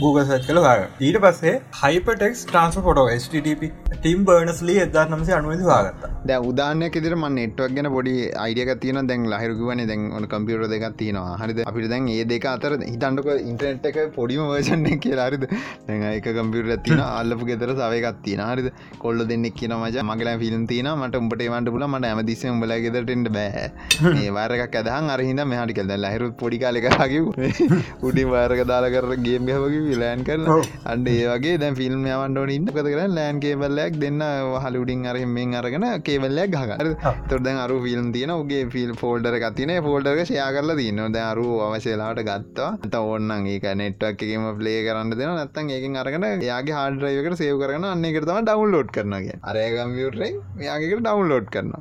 Google 0.00 0.24
සච් 0.26 0.46
කළ 0.46 0.60
වාග 0.60 0.84
ඊට 1.00 1.20
පස්සේ 1.24 1.54
හයිපටෙක් 1.82 2.38
ට්‍රන්ස් 2.42 2.78
ෆොටෝ 2.80 3.06
ස්ටප 3.18 3.62
ටම් 3.94 4.24
බර්නස්ලි 4.24 4.78
එදා 4.84 5.06
නමසේ 5.08 5.36
අනුවද 5.38 5.64
වාගත්ත 5.64 6.06
දැ 6.24 6.38
උදානයක් 6.42 6.96
ඉදිර 7.00 7.16
ම 7.16 7.26
නෙට්වක් 7.32 7.74
ගැන 7.76 7.90
පොඩි 7.96 8.14
අයිඩියක 8.38 8.72
තියන 8.80 9.00
දැන් 9.08 9.26
ලහිරුගවන 9.32 9.84
දැන් 9.88 10.06
ඔන 10.12 10.28
කම්පියුර 10.28 10.68
දෙක් 10.68 10.86
තියනවා. 10.98 11.36
හරිද? 11.38 11.60
අපිට 11.64 11.88
දැන් 11.90 12.08
ඒ 12.10 12.24
දෙක 12.26 12.46
අතර 12.46 12.72
හිතන්ටක 12.82 13.28
ඉන්ටනෙට් 13.42 13.86
එක 13.92 13.98
පොඩිම 14.14 14.42
වර්ෂණ 14.50 15.00
කියලාරිද 15.00 15.44
දැ 15.88 16.12
එක 16.12 16.28
කම්පියුර 16.30 16.76
තින 16.84 17.00
අල්ලපු 17.20 17.48
ගෙතර 17.50 17.74
සවයකත් 17.80 18.22
තින 18.24 18.42
හරිද? 18.42 18.70
කොල්ල 18.98 19.20
දෙන්නෙක් 19.24 19.54
කියන 19.54 19.74
මජ 19.76 19.96
මගලා 20.04 20.36
ෆිල්ම් 20.38 20.64
තින 20.66 20.90
මට 20.92 21.22
උඹට 21.22 21.44
වන්ට 21.46 21.74
පුල 21.74 21.86
මට 21.88 22.10
ඇමදිස 22.10 22.44
උඹල 22.46 22.74
ගෙදරට 22.86 23.30
බෑ. 23.30 23.66
වාරක 24.38 24.76
අදහන් 24.80 25.10
අරහිද 25.10 25.42
මෙහටි 25.46 25.78
කද 25.78 25.98
ලහිරු 25.98 26.28
පොඩිකාලෙකගේ 26.40 27.22
උඩි 28.08 28.24
වාරක 28.26 28.62
දාලා 28.70 28.92
කර 28.94 29.14
ගේම්යවගේ 29.26 29.82
විලෑන් 29.88 30.22
කරන 30.24 30.46
අන්ඩ 30.92 31.08
ඒ 31.08 31.26
වගේ 31.32 31.56
දැ 31.58 31.72
ෆිල්ම් 31.74 32.02
යවන්ඩෝන 32.08 32.50
ඉන්න 32.50 32.68
කත 32.68 32.86
කර 32.86 33.02
ලෑන් 33.10 33.40
කේබල්ලයක් 33.40 33.98
දෙන්න 33.98 34.22
වහලුඩින් 34.54 35.06
අර 35.06 35.18
මෙෙන් 35.28 35.56
අරගෙන 35.60 35.86
කේබල්ලයක් 36.02 36.54
ගහ 36.54 36.94
තොරදැන් 37.30 37.58
අරු 37.58 37.78
ෆිල්ම් 37.80 38.08
තියන 38.12 38.32
උගේ 38.34 38.62
ෆිල් 38.70 38.92
ෆෝල්ඩර 38.94 39.36
ගතින 39.38 39.72
ෆෝල්ඩරක 39.80 40.22
ෂයා 40.22 40.50
කරලා 40.50 40.78
තින්න 40.78 41.02
ද 41.08 41.22
අරු 41.22 41.46
අවශලාට 41.66 42.22
ගත්තා. 42.22 42.70
ඇත 42.78 42.96
ඔන්න 43.06 43.32
ඒක 43.48 43.66
නෙට්වක් 43.74 44.22
එකම 44.26 44.46
ප්ලේ 44.58 44.80
කරන්න 44.86 45.12
දෙන 45.12 45.32
නැත්තන් 45.32 45.70
ඒකින් 45.70 45.96
අරගෙන 45.96 46.26
යාගේ 46.42 46.76
හාඩරයකට 46.78 47.38
සේව 47.38 47.60
කරන 47.70 47.88
අන්නේකරතම 47.90 48.40
ඩවන්ලෝඩ් 48.40 48.92
කරනගේ 48.96 49.38
අරයගම්ියුටරෙන් 49.52 50.38
යාගේකට 50.66 51.02
ඩවන්ලෝඩ් 51.02 51.48
කරන 51.50 51.72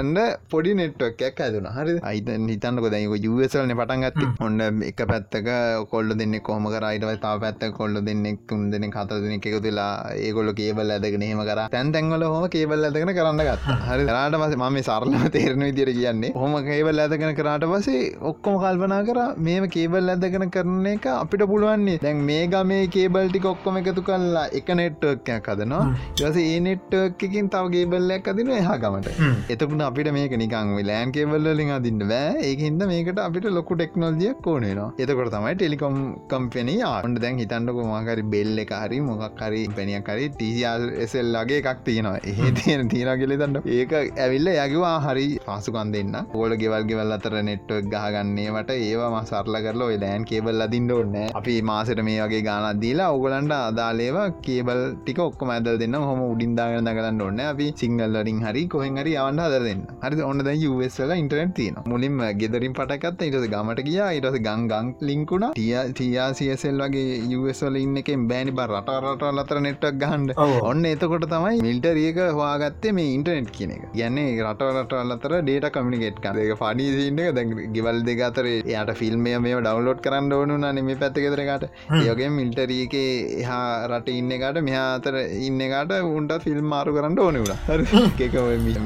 එන්න 0.00 0.14
පොඩි 0.50 0.74
නෙට්වක් 0.80 1.26
ඇදුන 1.40 1.70
හරි 1.76 1.96
අයිතන් 2.10 2.48
හිතන්නක 2.52 2.88
දැක 2.92 3.16
යුවසල්න 3.26 3.74
පටන්ගත්ත 3.80 4.42
ඔන්න 4.46 4.84
එක 4.90 5.02
පැත්තක 5.10 5.50
කොල්ල 5.90 6.16
දෙන්න 6.20 6.36
කොහම 6.42 6.66
කරයිටව 6.74 7.12
තා 7.22 7.34
පැත්ත 7.42 7.64
කොල්ල 7.78 8.00
දෙන්නෙක් 8.02 8.40
තුන් 8.48 8.62
දෙන 8.72 8.86
කත 8.90 9.20
දෙන 9.22 9.34
එකක 9.36 9.56
තුලා 9.64 9.90
ඒගොල්ල 10.18 10.50
කේබල් 10.60 10.92
ඇදගෙන 10.94 11.24
හෙම 11.24 11.42
කර. 11.42 11.60
තැන් 11.74 11.92
තැන්වල 11.94 12.24
හොම 12.26 12.46
කේබල් 12.54 12.86
ඇදගෙන 12.88 13.12
කරන්න 13.18 13.42
ගත් 13.48 13.76
හරි 13.86 14.06
රට 14.06 14.40
පස 14.42 14.56
ම 14.60 14.78
සරලම 14.80 15.26
තේරණ 15.36 15.64
විදිර 15.68 15.90
කියන්නේ. 15.98 16.32
හොම 16.34 16.56
කේබල් 16.68 17.02
ඇදගෙන 17.04 17.34
කරට 17.40 17.66
පසේ 17.72 18.02
ඔක්කොම 18.30 18.58
කල්පනා 18.64 19.00
කර 19.08 19.20
මේම 19.48 19.66
කේබල් 19.76 20.14
ඇදගෙන 20.14 20.46
කරන 20.50 20.86
එක 20.86 21.08
අපිට 21.14 21.44
පුළුවන්නේ. 21.52 21.98
දැන් 22.04 22.24
මේ 22.30 22.44
ගමේ 22.54 22.82
කේබල්ටි 22.96 23.44
ඔක්කොම 23.52 23.80
එකතු 23.82 24.06
කල්ලා 24.08 24.46
එක 24.60 24.70
නෙට්ව 24.80 25.09
නෙට්ටර්ක්යක් 25.10 25.42
කදනවා 25.46 25.84
ඊස 26.20 26.36
ඒ 26.42 26.58
නෙට්ටර්ක්කින් 26.66 27.46
තව 27.54 27.64
ගේබල්ලක් 27.74 28.28
අදින 28.32 28.50
එහා 28.58 28.76
ගමට. 28.82 29.08
එතකුණ 29.54 29.82
අපිට 29.88 30.10
මේක 30.16 30.34
නිකං 30.42 30.72
ලෑන් 30.90 31.12
කේබල්ලින් 31.16 31.72
අදින්න 31.76 32.02
බෑ. 32.12 32.34
ඒහින්ද 32.48 32.82
මේකට 32.92 33.20
අපිට 33.26 33.48
ලොකු 33.58 33.78
ටෙක්නෝජියක් 33.80 34.48
ඕනේනවා 34.52 34.90
එතකොට 35.02 35.32
තමයි 35.34 35.54
ටෙලිකොම් 35.54 35.96
කම්පෙන 36.32 36.70
ආන්ට 36.90 37.20
දැන් 37.24 37.40
හිතන්නක 37.42 37.80
මකරි 37.86 38.24
බෙල්ල 38.34 38.62
එකහරි 38.64 39.00
මොකක් 39.08 39.42
හරි 39.42 39.62
පැනිය 39.78 40.00
කරි 40.08 40.28
ටීසල්ලගේ 40.30 41.60
එකක් 41.62 41.84
තියෙනවා. 41.88 42.16
ඒ 42.30 42.50
තියෙන 42.60 42.88
තියෙන 42.88 43.12
කෙලෙ 43.22 43.40
දන්න 43.42 43.70
ඒක 43.78 43.94
ඇවිල්ල 43.96 44.52
යගවා 44.56 44.96
හරි 45.06 45.26
පාසුකන් 45.46 45.94
දෙන්න. 45.96 46.16
ඕල 46.34 46.56
ගෙවල් 46.62 46.88
ගෙවල් 46.90 47.16
අතර 47.18 47.36
නෙට්ටක් 47.50 47.90
ගහගන්නේවට 47.94 48.74
ඒවා 48.78 49.24
සරල 49.24 49.60
කරල 49.66 49.86
ඔය 49.88 49.98
ලෑන් 50.04 50.28
කේබල් 50.30 50.66
අදින්න 50.66 50.90
ඕන්න 50.96 51.18
අපි 51.40 51.56
මාසට 51.70 52.02
මේ 52.08 52.20
වගේ 52.22 52.42
ගානත් 52.48 52.80
දීලා 52.82 53.10
ඔගලන්ට 53.16 53.54
අදාලේවා 53.60 54.28
කේබල් 54.46 54.80
ටික 55.00 55.20
ඔක්කොම 55.26 55.52
ඇදල් 55.54 55.78
දෙන්න. 55.82 55.96
හොම 56.02 56.20
උඩින්දාගෙන 56.26 56.88
දගලන්න 56.88 57.22
ඔන්න 57.26 57.40
අපි 57.46 57.66
සිංහල්ලරින් 57.80 58.40
හරි 58.46 58.62
කොහෙන් 58.74 58.98
හරි 59.02 59.14
අවන්න 59.22 59.42
හදර 59.44 59.64
දෙන්න. 59.68 59.82
හරි 60.04 60.22
ඔන්න 60.22 60.44
දැ 60.46 60.56
යවස්ල 60.60 61.12
ඉන්ටරනෙට් 61.16 61.54
තියන 61.58 61.76
මුලින්ම 61.86 62.18
ගෙදරින් 62.40 62.74
පටකත් 62.78 63.26
ඉටස 63.28 63.46
ගමට 63.54 63.86
කියා 63.88 64.10
ඉටස 64.18 64.38
ගංගං 64.46 64.90
ලිංකුණ 65.02 65.46
ටිය 65.50 65.74
ටියසිසල් 65.92 66.82
වගේ 66.84 67.18
යවස්වල 67.28 67.78
ඉන්න 67.82 68.00
එකෙන් 68.02 68.26
බෑනි 68.30 68.52
බ 68.52 68.66
රටරට 68.68 69.26
ලතර 69.30 69.60
නෙට්ටක් 69.66 70.00
ගහන්ඩ 70.02 70.34
ඔන්න 70.70 70.84
එතකොට 70.92 71.26
තමයි 71.28 71.62
මිල්ටරියක 71.66 72.20
හවාගත්තේ 72.32 72.92
මේ 72.92 73.14
ඉන්ටනෙට් 73.16 73.50
කියන 73.56 73.74
එක. 73.76 73.84
ගැන්නේ 73.94 74.36
රටවලට 74.44 74.94
අල්ලතර 74.94 75.36
ඩේට 75.40 75.70
කමිනිකේට් 75.76 76.20
කරක 76.24 76.54
පඩිසින්න 76.62 77.20
දැ 77.30 77.66
ගෙවල් 77.76 78.02
දෙගතර 78.08 78.50
යට 78.50 78.94
ෆිල්ම්මය 79.00 79.34
මේ 79.40 79.56
ඩවන්ලෝඩ් 79.60 80.04
කරන්න 80.04 80.32
ඕනු 80.32 80.58
නෙම 80.60 80.90
පැත්තකෙදරකට 81.00 81.66
ඒගේ 82.00 82.30
මිල්ටරීක 82.38 82.94
එහා 83.00 83.64
රට 83.88 84.16
ඉන්න 84.16 84.34
එකට 84.36 84.60
මෙහා 84.68 84.89
අතර 84.92 85.16
ඉන්න 85.46 85.60
එකට 85.66 85.94
උන්ට 86.18 86.36
ෆිල්ම් 86.44 86.68
මාරු 86.74 86.96
කරන්න 86.96 87.18
ඕනවට 87.26 88.20
එක 88.26 88.36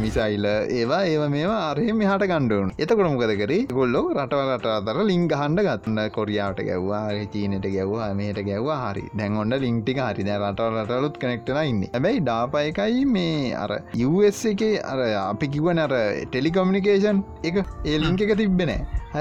මිසයිල 0.04 0.46
ඒවා 0.80 1.02
ඒව 1.10 1.24
මේවා 1.36 1.60
අරහෙ 1.70 1.92
මෙහට 2.00 2.26
ගණ්ඩුවන් 2.30 2.72
එතකොට 2.78 3.10
මොකද 3.12 3.34
කරේ? 3.40 3.60
ගොල්ලෝ 3.78 4.04
රටවලට 4.14 4.66
අතර 4.74 4.98
ලිංග 5.10 5.28
හන්ඩ 5.32 5.64
ගත්න්න 5.66 6.00
කොරියාවට 6.16 6.62
ගැව්වා 6.68 7.04
චීනට 7.34 7.68
ගැව්වා 7.76 8.10
මේට 8.20 8.40
ගැව්වා 8.48 8.80
හරි. 8.82 9.04
දැන් 9.18 9.38
ඔන්න 9.42 9.56
ලිංටික 9.64 10.00
හරි. 10.06 10.26
දැ 10.28 10.38
රටවලටලුත් 10.40 11.20
කනෙක්ටන 11.22 11.62
ඉන්න. 11.70 11.84
ඇබැයි 11.90 12.24
ඩාපයකයි 12.26 13.06
මේ 13.14 13.54
අර 13.62 13.72
US 14.08 14.42
එක 14.52 14.66
අර 14.84 15.00
අපි 15.22 15.52
කිවන 15.54 15.84
අර 15.86 15.94
ටෙලිකොමිනිකේෂන් 16.26 17.24
එක. 17.50 17.64
ඒ 17.84 17.98
ලිංක 18.04 18.22
එක 18.26 18.36
තිබෙනෑ 18.42 19.02
හ 19.14 19.18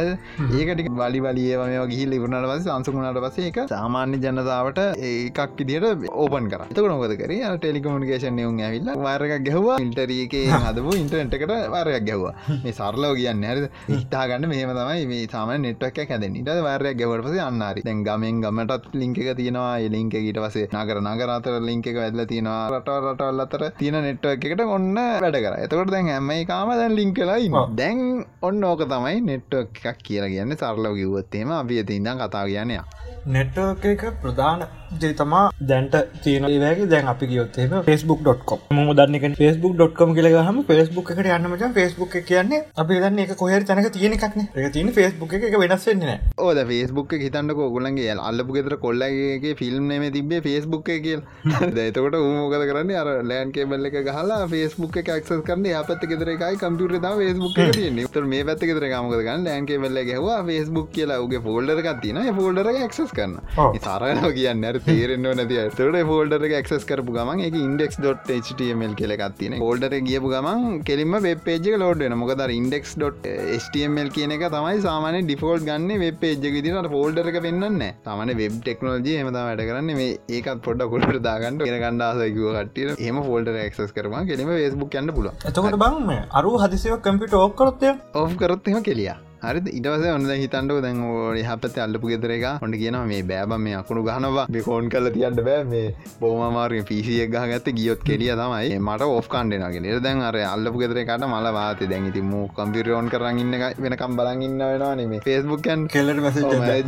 ඒකට 0.60 0.88
බලි 0.91 1.19
වලිය 1.26 1.58
මේ 1.62 1.82
ගිහිල් 1.91 2.15
ඉවරනට 2.17 2.48
පස 2.52 2.69
අන්සකුණට 2.76 3.19
පස 3.26 3.38
එක 3.50 3.60
සාමාන්‍ය 3.74 4.17
ජනතාවට 4.24 4.80
ඒකක් 5.10 5.62
ඉදිට 5.63 6.08
ඕපන් 6.13 6.48
කර 6.54 6.62
තක 6.71 6.86
නොකද 6.91 7.15
කර? 7.21 7.34
ටෙලිකමිකේෂන් 7.58 8.39
යුන් 8.43 8.60
ඇවිල්ල 8.67 8.89
වාරක 9.06 9.34
ගැහවා 9.47 9.78
ඉන්ටරීක 9.86 10.36
හදපු 10.65 10.95
ඉන්ටරෙන්ට් 11.02 11.36
එකට 11.38 11.54
වාරයක් 11.76 12.06
ගැහවා. 12.10 12.34
මේ 12.63 12.73
සරලෝ 12.80 13.13
කියන්න 13.19 13.43
ඇද 13.49 13.63
ඉතාගන්න 13.97 14.47
මෙහම 14.54 14.73
තමයි 14.80 15.06
මේ 15.12 15.28
සාම 15.34 15.52
නෙට්ක් 15.65 15.99
හැදෙන 16.12 16.38
ඉට 16.41 16.52
වාරයක් 16.67 16.97
ගැවට 17.02 17.26
පස 17.28 17.39
අන්නාරි 17.47 17.86
දැන් 17.88 18.04
ගමෙන් 18.08 18.41
ගමටත් 18.45 18.97
ලිංක 19.02 19.19
තියෙනවා. 19.39 19.73
එලින්ක 19.88 20.15
ඊට 20.21 20.39
පසේ 20.45 20.67
නගර 20.73 21.02
නගරතර 21.06 21.60
ලිංක 21.69 21.88
ඇදල 21.93 22.23
තියෙනවා. 22.34 22.62
රට 22.73 22.97
රටවල් 23.04 23.45
අතර 23.45 23.65
තියෙන 23.82 23.99
නෙට්ව 24.08 24.34
එකට 24.36 24.65
ඔන්න 24.78 24.89
වැඩ 25.26 25.39
කර. 25.45 25.58
එතකොට 25.65 25.93
දැන් 25.95 26.12
ඇම 26.17 26.32
කාම 26.52 26.73
දැන් 26.82 26.97
ලිංකලයි 26.99 27.52
දැන් 27.82 28.04
ඔන්න 28.49 28.63
ඕක 28.71 28.86
තමයි 28.93 29.23
නෙට්වක් 29.32 29.84
එකක් 29.93 30.06
කියලා 30.10 30.34
කියන්න. 30.36 30.58
සරලව 30.62 30.95
කිව්වත්තේම 30.99 31.52
අපි 31.62 31.82
ඇති 31.82 31.99
ඉඳම් 32.02 32.19
කතා 32.23 32.45
කියනයා 32.52 32.86
නෙට්වර්ක 33.25 33.86
එක 33.88 34.01
ප්‍රධාන 34.19 34.63
ජේතමා 34.93 35.43
දැන්ට 35.62 35.95
තියන 36.23 36.45
ඒවගේ 36.45 36.88
දැන් 36.88 37.07
අපි 37.07 37.27
ගියොත්තේම 37.27 37.75
ෆස්බුක්.කොම් 37.83 38.59
ම 38.73 38.89
දන්නක 38.93 39.38
ෆස්බුක්.කොම් 39.38 40.12
කියලගහම 40.13 40.59
ෆස්බුක් 40.63 41.12
එකට 41.13 41.29
යන්නමච 41.29 41.63
ෆස්බුක් 41.73 42.17
කියන්නේ 42.23 42.59
අපි 42.75 42.97
දන්න 42.97 43.21
එක 43.21 43.31
කොහර 43.36 43.63
තැනක 43.63 43.88
තියෙන 43.89 44.15
එකක්න 44.17 44.43
එක 44.55 44.73
තින 44.73 44.91
ෆස්බුක් 44.91 45.36
එක. 45.36 45.55
වෙනස් 45.55 45.88
වෙන්න 45.88 46.03
ඕද 46.38 46.59
ෆස්බුක් 46.65 47.15
හිතන්නක 47.15 47.59
ඔගුලන්ගේ 47.59 48.17
අල්ලපු 48.21 48.57
ගෙතර 48.57 48.75
කොල්ලගේ 48.77 49.55
ෆිල්ම් 49.55 49.88
නෙම 49.88 50.05
තිබේ 50.09 50.41
ෆස්බුක් 50.41 50.91
කියල්. 50.99 51.23
දතකොට 51.75 52.19
උමෝකද 52.19 52.67
කරන්න? 52.69 52.93
අර 52.95 53.23
ලෑන් 53.23 53.51
කේබල්ල 53.51 53.88
එක 53.88 53.97
ගහලා 54.01 54.41
ෆස්බුක් 54.47 54.99
ක්ස් 55.01 55.31
කරන 55.41 55.65
අපත් 55.75 56.05
ගෙතර 56.05 56.29
එකයි 56.29 56.57
කම්පියුට 56.57 56.99
ෆස්බුක් 56.99 57.57
තියන්නේ. 57.71 58.07
තර 58.09 58.25
මේ 58.25 58.43
පැත්ත 58.43 58.63
ගෙතර 58.63 58.89
ගමක 58.89 59.23
ගන්න 59.23 59.45
ලෑන් 59.45 59.65
කේබල්ල 59.65 60.03
ගැහවා 60.03 60.43
ෆස්බුක් 60.43 60.91
කියලා 60.91 61.21
උගේ 61.21 61.41
ෆෝල්ඩර 61.41 61.83
තින 62.01 62.23
ෆෝල්ඩර 62.33 62.73
ක්ස් 63.13 63.15
කරන්න 63.15 63.80
සරනව 63.80 64.28
කියන්න 64.36 64.65
තේරෙන්ව 64.82 65.30
නැති 65.32 65.60
තොට 65.73 65.99
ෆෝල්ඩර 66.06 66.47
ක්ස් 66.52 66.86
කරපු 66.86 67.15
ගමන් 67.15 67.43
එක 67.47 67.58
ඉන්ඩෙක්ස්.html 67.60 68.93
කෙලෙකත්තින 68.95 69.58
ෆෝල්ඩර 69.60 69.95
ගියපු 70.04 70.32
ගමන් 70.34 70.82
කෙලින්ම 70.84 71.17
වෙබ්පේජ 71.21 71.69
ලෝඩ 71.78 72.04
මොකද 72.15 72.43
ඉන්ඩෙක්ස්.html 72.54 74.10
කියන 74.15 74.36
එක 74.38 74.45
තමයි 74.49 74.84
සාමාන 74.84 75.19
ඩිෆෝල්ඩ් 75.21 75.67
ගන්න 75.69 76.04
වෙබ්පේජ 76.04 76.38
දිනට 76.60 76.91
ෆෝල්ඩර 76.93 77.32
එක 77.32 77.39
වෙන්නන්න 77.43 77.84
සාමන 78.04 78.34
වෙබ් 78.36 78.56
ටෙක්නෝජි 78.60 79.17
හම 79.17 79.32
වැඩ 79.34 79.63
කරන්න. 79.63 79.91
මේ 79.93 80.17
ඒකත් 80.30 80.63
පොඩ 80.63 80.86
කොලට 80.89 81.19
දාගන්නට 81.21 81.65
ගෙන 81.65 81.80
ගණ්ඩාසයකුව 81.80 82.58
කටිය 82.60 83.10
එම 83.10 83.21
ෆෝල්ඩර 83.23 83.60
ක්ස් 83.67 83.93
කරම 83.93 84.17
කෙලීම 84.26 84.56
ේස්බුක් 84.56 84.97
යන්න 85.02 85.13
පුල 85.13 85.30
එතකොට 85.32 85.78
බංම 85.78 86.12
අරු 86.34 86.56
හදිසිව 86.63 86.97
කම්පිට 87.02 87.38
ඕක්කරොත්තය 87.39 87.93
ඔෆ් 88.15 88.36
කරොත්ම 88.38 88.82
කෙලියා 88.82 89.19
හරි 89.43 89.60
ඉටවස 89.77 90.03
ඔන්න 90.15 90.29
හිතන්ඩ 90.41 90.73
දැන් 90.84 90.99
හපත 91.47 91.79
අල්ලපු 91.86 92.10
ගෙදර 92.12 92.32
එක 92.36 92.43
ඔොට 92.49 92.75
කියන 92.82 92.97
මේ 93.10 93.23
බෑබ 93.32 93.53
මේ 93.63 93.73
අකුණු 93.79 94.03
ගහනවා 94.08 94.45
බිකෝන් 94.56 94.86
කල 94.93 95.08
තියන්න 95.15 95.41
බෑ. 95.47 95.63
මේ 95.71 95.88
බෝමාර 96.21 96.71
පිසිය 96.89 97.25
ගහගත 97.34 97.67
ගියොත් 97.79 98.06
කෙලිය 98.10 98.32
තමයි. 98.41 98.77
මට 98.79 99.10
ඔෆ් 99.17 99.27
කණ්ඩෙනගෙන 99.34 99.88
දැන් 100.06 100.21
අර 100.27 100.38
අල්ලපු 100.51 100.84
ගෙදරකට 100.84 101.25
මල 101.27 101.47
වාත 101.58 101.84
දැන් 101.93 102.08
ඉති 102.12 102.21
මූ 102.29 102.45
කම්පිරියෝන් 102.60 103.10
කරන්න 103.15 103.41
ඉන්න 103.43 103.58
වෙනකම් 103.88 104.15
බලගන්න 104.19 104.63
වෙනවා 104.69 104.93
නේ 105.01 105.19
ෆෙස්බුක්කන් 105.27 105.84
කෙලට 105.95 106.39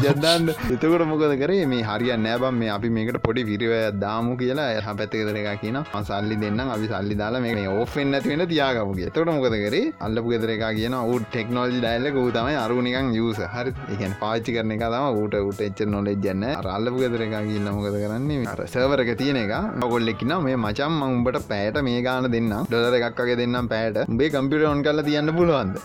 ජදන්න 0.05 0.53
එතකොට 0.77 1.05
මොකද 1.11 1.35
කරේ? 1.43 1.67
මේ 1.73 1.83
හරිය 1.89 2.15
නෑබම් 2.27 2.55
මේ 2.61 2.71
අපි 2.77 2.93
මේකට 2.99 3.19
පොඩි 3.27 3.45
විරිවය 3.51 3.81
දාමු 4.05 4.37
කියලා 4.43 4.69
එහ 4.77 4.87
පැත්තගෙදර 5.01 5.41
එක 5.41 5.61
කියන 5.65 5.81
සල්ලි 6.11 6.39
දෙන්න 6.45 6.63
අපි 6.77 6.89
සල්ලි 6.93 7.19
දාලා 7.25 7.43
මේ 7.47 7.67
ඕෆෙන් 7.75 8.15
ඇතිවෙන 8.21 8.47
තියාගමුගේ 8.55 9.11
තොට 9.19 9.35
මොකද 9.35 9.59
කරේ? 9.67 9.85
අල්ලපු 10.07 10.35
ගෙදර 10.37 10.55
එක 10.57 10.65
කියන 10.81 10.99
ඌ 11.03 11.19
ටෙක්නෝජි 11.27 11.83
ඩයිල්ල 11.83 12.23
ූතම 12.25 12.43
තමයි 12.45 12.58
අරුනිකන් 12.63 13.08
යස 13.19 13.39
හරි 13.53 13.71
එකන් 13.93 14.13
පාච්චි 14.21 14.53
කරන 14.55 14.73
එක 14.75 14.84
තම 14.84 15.05
ඌට 15.19 15.36
උට 15.39 15.62
එච්ච 15.67 15.79
නොලෙක් 15.88 16.19
ජන්න 16.25 16.43
රල්ලපු 16.65 16.97
ගෙදර 17.03 17.21
එක 17.25 17.34
කියන්න 17.47 17.69
මොකද 17.75 17.97
කරන්නේ? 18.03 18.45
අර 18.51 18.60
සවරක 18.65 19.12
තියෙන 19.21 19.39
එක. 19.41 19.53
ගොල්ලෙක්න 19.86 20.34
මේ 20.45 20.58
මචම් 20.58 20.97
උඹට 21.08 21.39
පෑට 21.51 21.79
මේ 21.88 22.01
ගාන 22.08 22.29
දෙන්න 22.36 22.53
ඩොලර 22.69 22.97
එකක්ගේ 22.99 23.38
දෙන්නම් 23.41 23.69
පෑට 23.73 23.97
උඹේ 24.05 24.29
කම්පිට 24.36 24.65
ඔන් 24.71 24.84
කල 24.88 25.01
තියන්න 25.08 25.34
පුළුවන්ද? 25.38 25.79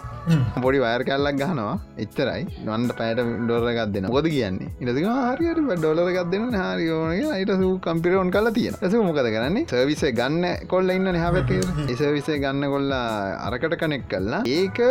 පොඩි 0.65 0.83
වයර් 0.85 1.05
කැල්ලක් 1.09 1.39
ගහනවා. 1.41 1.77
එච්චරයි. 2.05 2.43
නොන්ට 2.69 2.93
පෑට 3.01 3.23
ඩොලරගත් 3.45 3.95
දෙන්න 3.97 4.11
ගොද 4.17 4.29
කියන්නේ? 4.35 4.75
ඉරසික 4.83 5.09
හරියට 5.31 5.63
ඩොලරගත් 5.77 6.31
දෙන්න 6.35 6.59
හරිෝනගේ 6.59 7.33
අයිට 7.37 7.55
සූ 7.63 7.73
කම්පිරෝන් 7.87 8.35
කල 8.37 8.53
තියෙන 8.59 8.77
ඇස 8.81 8.99
මොකද 9.01 9.31
කරන්නේ? 9.37 9.65
සර්විස 9.73 10.05
ගන්න 10.21 10.69
කොල්ල 10.75 10.97
ඉන්න 10.97 11.15
හැපැති 11.25 11.63
එසවිසේ 11.93 12.39
ගන්න 12.45 12.69
කොල්ලා 12.75 13.09
අරකට 13.49 13.81
කනෙක් 13.81 14.07
කල්ලා 14.13 14.45
ඒක 14.59 14.85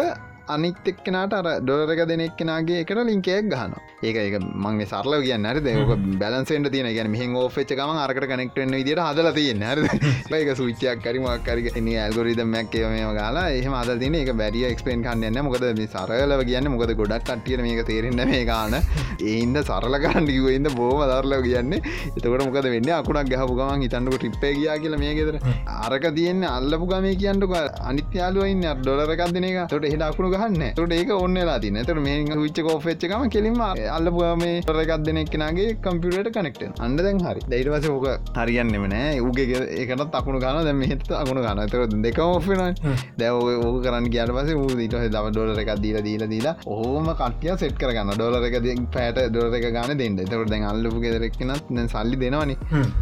අනිත් 0.49 0.89
එක්කනට 0.91 1.33
අර 1.33 1.47
ඩොලරක 1.61 2.03
දෙනෙක් 2.05 2.35
කෙනගේ 2.37 2.81
එකට 2.83 3.03
ලින්කයක් 3.03 3.49
ගහන 3.53 3.75
ඒක 4.03 4.17
ඒක 4.17 4.37
මංගේ 4.57 4.87
සරල 4.87 5.17
කියන්න 5.19 5.49
හරි 5.51 5.61
දෙක 5.61 5.93
බැලන්සෙන්ට 6.17 6.71
තියෙන 6.71 6.91
ගැන 6.91 7.11
මෙහ 7.11 7.23
ෝෆච්ච 7.37 7.73
ගම 7.73 7.95
අරකට 7.97 8.29
කනෙක්ටෙන් 8.33 8.77
විදිට 8.77 9.03
හදල 9.05 9.31
තියෙන 9.31 9.63
හර 9.63 9.83
ඒක 10.33 10.53
සුච්චයක් 10.55 11.03
කරිමක් 11.03 11.47
කරි 11.47 11.97
ඇල්ගොරිදමක් 11.99 12.77
මේ 12.87 13.09
ගලා 13.13 13.47
එහම 13.51 13.73
අද 13.75 13.93
තින 13.99 14.15
එක 14.15 14.33
බැරිය 14.35 14.67
එක්ස්පේන් 14.71 15.03
කන්නන්න 15.03 15.43
මොකද 15.43 15.67
මේ 15.73 15.89
සරලව 15.89 16.43
කියන්න 16.45 16.71
මොකද 16.71 16.93
ගොඩක් 16.95 17.27
කටිය 17.29 17.57
මේක 17.59 17.81
තේරෙන්න 17.85 18.21
මේ 18.25 18.43
ගාන. 18.45 18.75
ඒන්ද 19.31 19.57
සරල 19.61 19.95
කණ්ඩිකුවන්ද 20.03 20.69
බෝම 20.75 21.01
දරලව 21.03 21.43
කියන්නේ. 21.45 21.81
එතකට 22.07 22.27
මොකද 22.27 22.67
වෙන්න? 22.67 22.89
අකුණක් 22.91 23.29
ගැහපු 23.31 23.57
ගමන් 23.59 23.83
හිතන්නක 23.85 24.17
ටිප්පේ 24.17 24.53
කියා 24.55 24.77
කියල 24.77 24.97
මේ 24.97 25.13
ගෙදර. 25.19 25.39
අරක 25.79 26.07
තියන්න 26.17 26.43
අල්ලපු 26.47 26.89
ගමේ 26.91 27.15
කියන්නක. 27.15 27.55
අනිත්‍යාලුවන්න 27.83 28.65
ඩොලරකක් 28.81 29.23
දෙන 29.33 29.49
එක. 29.49 29.59
තොට 29.69 29.85
හෙට 29.85 30.03
අකුණු 30.03 30.31
ගහන්න. 30.39 30.65
තොට 30.79 30.95
ඒක 30.99 31.13
ඔන්නලා 31.17 31.59
තින 31.65 31.79
තර 31.89 31.99
මේ 32.07 32.39
විච්ච 32.43 32.61
කෝෆච්චකම 32.69 33.25
කෙලින්ම 33.35 33.61
අල්ලපුවා 33.97 34.33
මේ 34.43 34.55
රකක් 34.75 34.99
දෙනෙක්නගේ 35.07 35.69
කම්පියට 35.85 36.31
කනෙක්ට 36.37 36.81
අන්න 36.85 36.97
දැන් 37.01 37.23
හරි. 37.27 37.41
දයිටවස 37.51 37.89
ඕක 37.95 38.07
හරියන්නෙම 38.39 38.85
නෑ. 38.93 39.19
උගේ 39.27 39.61
ඒකට 39.81 40.15
අකුණු 40.21 40.39
ගන 40.45 40.63
දැම 40.69 40.81
හිත 40.91 41.05
අකුණු 41.21 41.41
ගන 41.45 41.63
තර 41.73 41.85
දෙක 42.05 42.19
ඔෆෙන 42.25 42.61
දැව 43.21 43.35
ඕක 43.67 43.77
කරන්න 43.85 44.09
කියට 44.13 44.33
පස 44.37 44.53
ූ 44.61 44.69
දීට 44.79 44.97
දම 45.15 45.29
ඩොලර 45.33 45.61
එකක් 45.63 45.73
දීල 45.85 45.99
දීල 46.07 46.23
දීලා 46.33 46.55
ඕහම 46.75 47.09
කටිය 47.21 47.53
සෙට් 47.63 47.77
කරගන්න 47.81 48.13
ඩොලර 48.15 48.47
එක 48.49 48.57
පෑට 48.95 49.19
ඩොලර 49.33 49.57
එක 49.59 49.67
ගන 49.75 49.97
දෙන්න. 50.01 50.17
තකට 50.19 50.49
දැන් 50.53 50.65
අල්ලපු 50.71 51.01
ගෙදරක්නත් 51.05 51.71
දැන් 51.75 51.89
සල්ලි 51.93 52.17
දෙනවනි. 52.23 52.55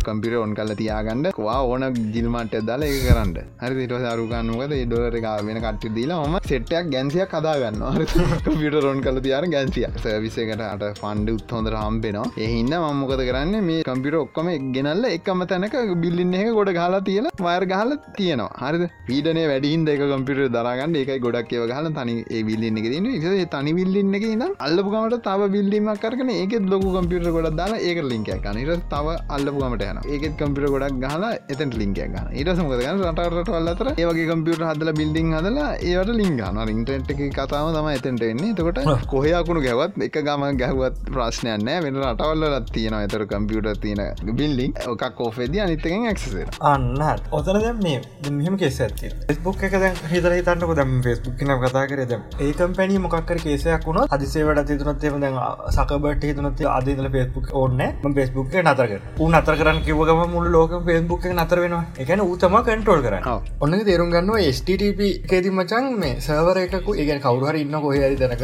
කම්පිර 0.07 0.37
ඔන් 0.43 0.55
කල්ල 0.59 0.75
තියාගන්න. 0.81 1.27
වා 1.47 1.59
ඕන 1.71 1.87
ජිල්මට 2.15 2.57
දාලා 2.69 2.91
ඒ 2.95 3.01
කරන්න. 3.07 3.33
හරි 3.63 3.87
ට 3.91 4.01
සරුගන්නකද 4.03 4.75
ඩොලර 4.87 5.17
එක 5.19 5.27
වෙන 5.49 5.61
කට්ට 5.65 5.95
දීලා 5.97 6.21
ම 6.31 6.37
සෙට්ටයක් 6.51 6.91
ගැන්සිය 6.95 7.26
ගැන්සියක් 7.27 7.33
කදාගන්න 7.33 8.39
කම්පියට 8.45 8.77
රොන් 8.83 9.01
කල 9.01 9.19
තියාර 9.19 9.45
ගැන්සිය 9.45 9.85
සවිසකට 9.95 10.61
අට 10.63 10.83
ෆන්ඩ 10.99 11.29
උත්හොඳ 11.31 11.69
හම්බෙනවා. 11.73 12.25
එහින්න 12.37 12.73
මම්මොකද 12.73 13.21
කරන්න? 13.29 13.55
මේ 13.61 13.83
කම්පිට 13.83 14.15
ඔක්කම 14.15 14.49
ගෙනල්ල 14.75 15.05
එකම 15.07 15.43
තැනක 15.51 15.75
බිල්ලින්න 16.03 16.33
එක 16.33 16.49
ගොඩ 16.53 16.71
ගහලා 16.77 17.01
තියෙන 17.01 17.29
වයර් 17.39 17.65
ගහල 17.71 17.91
තියෙනවා. 18.17 18.49
හරිද? 18.61 18.85
පීඩන 19.07 19.41
වැඩිහින්ද 19.51 19.89
එක 19.89 20.03
කම්පිට 20.03 20.41
දරගන්න 20.55 20.97
එකයි 21.01 21.19
ගොඩක් 21.19 21.53
ඒව 21.53 21.65
ගහල 21.71 21.89
තනි 21.97 22.15
ඒ 22.29 22.43
බිල්ලින්න 22.43 22.81
එක 22.81 22.87
තින 22.87 23.09
තනි 23.47 23.75
විල්ලින්න 23.79 24.17
එක 24.19 24.27
ඉන්න 24.27 24.45
අල්ලපුගමට 24.59 25.19
තව 25.27 25.51
බිල්ලිමක් 25.55 26.03
කරන 26.05 26.33
ඒකෙත් 26.35 26.69
ලොකු 26.73 26.93
කම්පිට 26.97 27.29
ගොඩක් 27.29 27.59
දාලා 27.61 27.81
ඒක 27.81 28.01
ලින්කයක් 28.03 28.47
නිර 28.59 28.73
තව 28.93 29.17
අල්ලපුගමට 29.29 29.87
යන 29.87 30.01
ඒකෙත් 30.05 30.37
කම්පිට 30.41 30.71
ගොඩක් 30.75 31.01
ගහලා 31.05 31.33
එතට 31.53 31.77
ලින්කයක් 31.81 32.07
ගන්න 32.07 32.33
ඉට 32.33 32.53
සමකද 32.55 32.81
ගන්න 32.81 33.05
රටරට 33.05 33.53
අල්ලතර 33.59 33.93
ඒවගේ 33.95 34.29
කම්පියට 34.31 34.65
හදල 34.69 34.93
බිල්ඩිං 34.99 35.35
හදලා 35.37 35.69
ඒවට 35.87 36.15
ලින්ගන්න 36.19 36.75
ඉන්ටෙන්ට් 36.77 37.06
එක 37.09 37.21
කතාව 37.31 37.71
තම 37.73 37.89
එතෙන්ට 37.89 38.23
එන්නේ. 38.23 38.53
තකොට 38.53 39.07
කොහයකුණු 39.07 39.61
ගැවත් 39.61 39.97
එක 40.01 40.19
ගම 40.21 40.45
ගැහවත් 40.57 40.97
ප්‍රශ්නයන්න 41.09 41.69
වෙන 41.83 42.01
රටවල්ලත් 42.03 42.71
තියෙන 42.73 42.97
එතර 42.99 43.25
කම්පියට 43.27 43.81
තියෙන 43.81 44.35
බිල්ලිින් 44.35 44.73
එකක් 44.85 45.05
කෝෆෙද 45.15 45.57
අනිතකෙන් 45.59 46.07
ඇක්සේ 46.07 46.45
අන්න 46.63 47.01
ඔතන 47.31 47.59
දැම් 47.59 47.81
මේ 47.81 48.01
මෙහම 48.31 48.57
කෙස 48.57 48.79
ඇති 48.81 49.11
ෙස්බුක් 49.29 49.63
එක 49.63 49.77
දැන් 49.77 49.95
හිතර 50.07 50.31
හිතන්නක. 50.31 50.75
දම් 50.77 50.93
ෆෙස්බුක් 51.03 51.41
න 51.43 51.53
කතා 51.59 51.85
කරද 51.87 52.13
ඒකම් 52.39 52.73
පැනි 52.73 52.99
මොක්කර 52.99 53.39
කේසයක් 53.39 53.87
වුණ 53.87 54.01
අදිසේවට 54.09 54.63
තිතුනත්තේම 54.67 55.19
දැන් 55.19 55.39
සකබට 55.71 56.23
හිතුනත් 56.23 56.63
අදල 56.69 57.09
ෆෙස්බුක් 57.09 57.51
ඕන්න 57.53 57.83
ෆෙස්බුක් 58.17 58.57
නතරක 58.63 58.93
උ 59.19 59.29
නතර 59.31 59.55
කරන්න 59.57 59.83
කිවගම 59.83 60.23
මුළු 60.29 60.51
ලෝක 60.51 60.75
ෆෙස්බුක් 60.85 61.29
නතර 61.31 61.59
වෙනවා. 61.59 61.83
එකන 61.97 62.21
ඌතම 62.21 62.57
කන්ටෝල් 62.63 63.01
කරන්න. 63.01 63.23
ඔන්න 63.61 63.79
තේරුම් 63.85 64.11
ගන්නවා 64.11 64.51
ස්ටටප 64.53 65.01
කේති 65.29 65.51
මචන් 65.51 65.89
මේ 65.97 66.19
සවර 66.19 66.61
එකකු 66.63 66.96
ඒගැන 66.97 67.21
කවරුහර 67.21 67.55
ඉන්න 67.63 67.77
කොහරි 67.83 68.15
දැනක. 68.17 68.43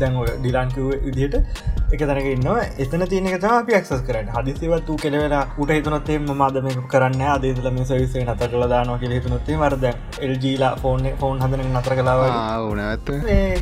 දැන් 0.00 0.18
ඩිලාන්කිව 0.38 0.86
විදියට 1.06 1.36
එක 1.92 2.00
තැනක 2.02 2.28
ඉන්නවා. 2.34 2.66
එතන 2.78 3.06
තියනෙක 3.12 3.44
අපි 3.52 3.72
ක්සස් 3.74 4.02
කරන්න. 4.08 4.32
හදිසිවත් 4.36 4.88
වූ 4.88 4.98
කෙලවෙලා 5.04 5.44
උට 5.58 5.70
හිතුනොත්තේ 5.70 6.18
මදම 6.20 6.68
කරන්න 6.92 7.22
අදේදල 7.28 7.70
මේ 7.70 7.84
සවිසේ 7.84 8.24
නත 8.24 8.40
කළ 8.42 8.68
දානවා 8.72 8.98
කියල 8.98 9.14
හිතුනොත්තේ 9.16 9.56
මරද 9.56 9.86
එල්ජීලා 10.20 10.74
ෆෝන් 10.82 11.08
ෆෝන් 11.20 11.42
හදන 11.42 11.72
නතර 11.72 11.94
කලාව 12.00 12.22
ඕනඇත්ත 12.60 13.14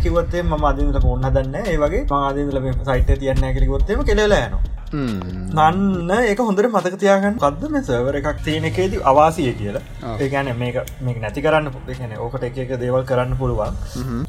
කිවත්තේ 0.02 0.42
ම 0.44 0.64
අදීදල 0.64 1.00
ෆෝන් 1.00 1.24
හදන්න 1.24 1.54
ඒවගේ 1.66 2.02
මාදීදල 2.10 2.58
සයිට 2.82 3.14
තියන්න 3.20 3.46
කෙලිකොත්තේම 3.54 4.04
කෙලලායනවා 4.04 4.77
නන්න 4.92 6.10
ඒක 6.12 6.40
හොඳට 6.40 6.70
මතක 6.70 7.00
තියාගන්න. 7.04 7.38
කද 7.38 7.70
මේ 7.70 7.82
සවර 7.82 8.18
එකක් 8.20 8.42
තියෙනකේදී 8.44 9.02
අවාසිය 9.04 9.52
කියලා. 9.60 9.82
ඒගැන 10.16 10.50
මේක 10.58 10.78
මේක 11.00 11.20
නැති 11.20 11.42
කරන්න 11.42 11.70
පුගෙන 11.76 12.16
ඕකට 12.18 12.44
එක 12.44 12.74
දේවල් 12.76 13.04
කරන්න 13.04 13.36
පුළුවන්. 13.36 13.74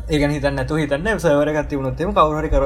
ඒගන 0.10 0.36
හිත 0.36 0.50
නැතු 0.52 0.80
හිතන්න 0.82 1.12
සවර 1.18 1.54
ගත්ති 1.58 1.82
වනොත්තේම 1.82 2.14
කවරහරි 2.14 2.50
කර 2.50 2.66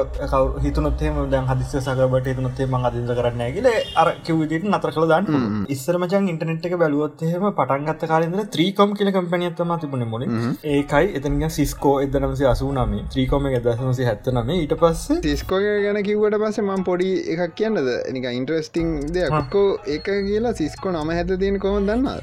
හිතනොත්තේම 0.64 1.20
දැන් 1.30 1.48
හදිස්ස 1.50 1.76
සකරට 1.78 2.30
හිතනොත්තේ 2.32 2.66
ම 2.66 2.76
අදිද 2.82 3.12
කරන්න 3.12 3.44
ගල 3.56 3.68
අර 3.96 4.12
කිවවිදිට 4.24 4.68
නතර 4.70 4.94
කළ 4.96 5.08
දාන්න 5.08 5.66
ඉස්සරමචන් 5.68 6.30
ඉන්ටනෙට් 6.32 6.68
එක 6.68 6.76
බැලුවොත්තහෙම 6.82 7.48
පටන්ගත්ත 7.52 8.08
කාලෙද 8.12 8.36
ත්‍රීකොම් 8.54 8.96
කියල 8.98 9.12
කම්පනියත්තම 9.16 9.74
තිබුණ 9.80 10.06
මුල 10.08 10.26
ඒකයි 10.74 11.14
එතනිය 11.18 11.50
සිස්කෝ 11.50 11.94
එදනමසේ 12.04 12.48
අසුනම. 12.48 12.94
ත්‍රීකොම 13.12 13.46
එක 13.48 13.56
දසමසේ 13.64 14.06
හැත්තනම. 14.08 14.50
ඊට 14.56 14.74
පස්සේ 14.82 15.20
තිස්කෝ 15.20 15.60
ගැන 15.60 16.00
කිවට 16.02 16.38
පස්සේ 16.42 16.64
මම් 16.64 16.84
පොඩි 16.84 17.10
එකක් 17.34 17.54
කියන්නද 17.84 18.12
නික 18.12 18.24
ඉන්ට්‍රස්ටිං 18.30 18.88
දෙයක්කෝ 19.14 19.66
ඒක 19.86 20.04
කියලා 20.04 20.54
සිස්කෝ 20.54 20.92
නම 20.92 21.10
හැත 21.10 21.32
තියෙන 21.38 21.58
කොම 21.58 21.86
දන්නද 21.86 22.22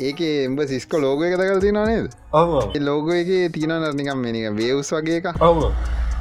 ඒක 0.00 0.20
එම්බ 0.20 0.60
සිස්කෝ 0.66 1.00
ලෝග 1.00 1.22
එක 1.22 1.36
දකල් 1.36 1.60
තින 1.60 1.80
නේද? 1.82 2.10
ලෝග 2.80 3.10
එක 3.12 3.30
තියන 3.52 3.72
නිකම් 3.96 4.18
මේනික 4.18 4.50
වේවස් 4.54 4.92
වගේ 4.92 5.16
එක 5.16 5.42
ඔව 5.42 5.64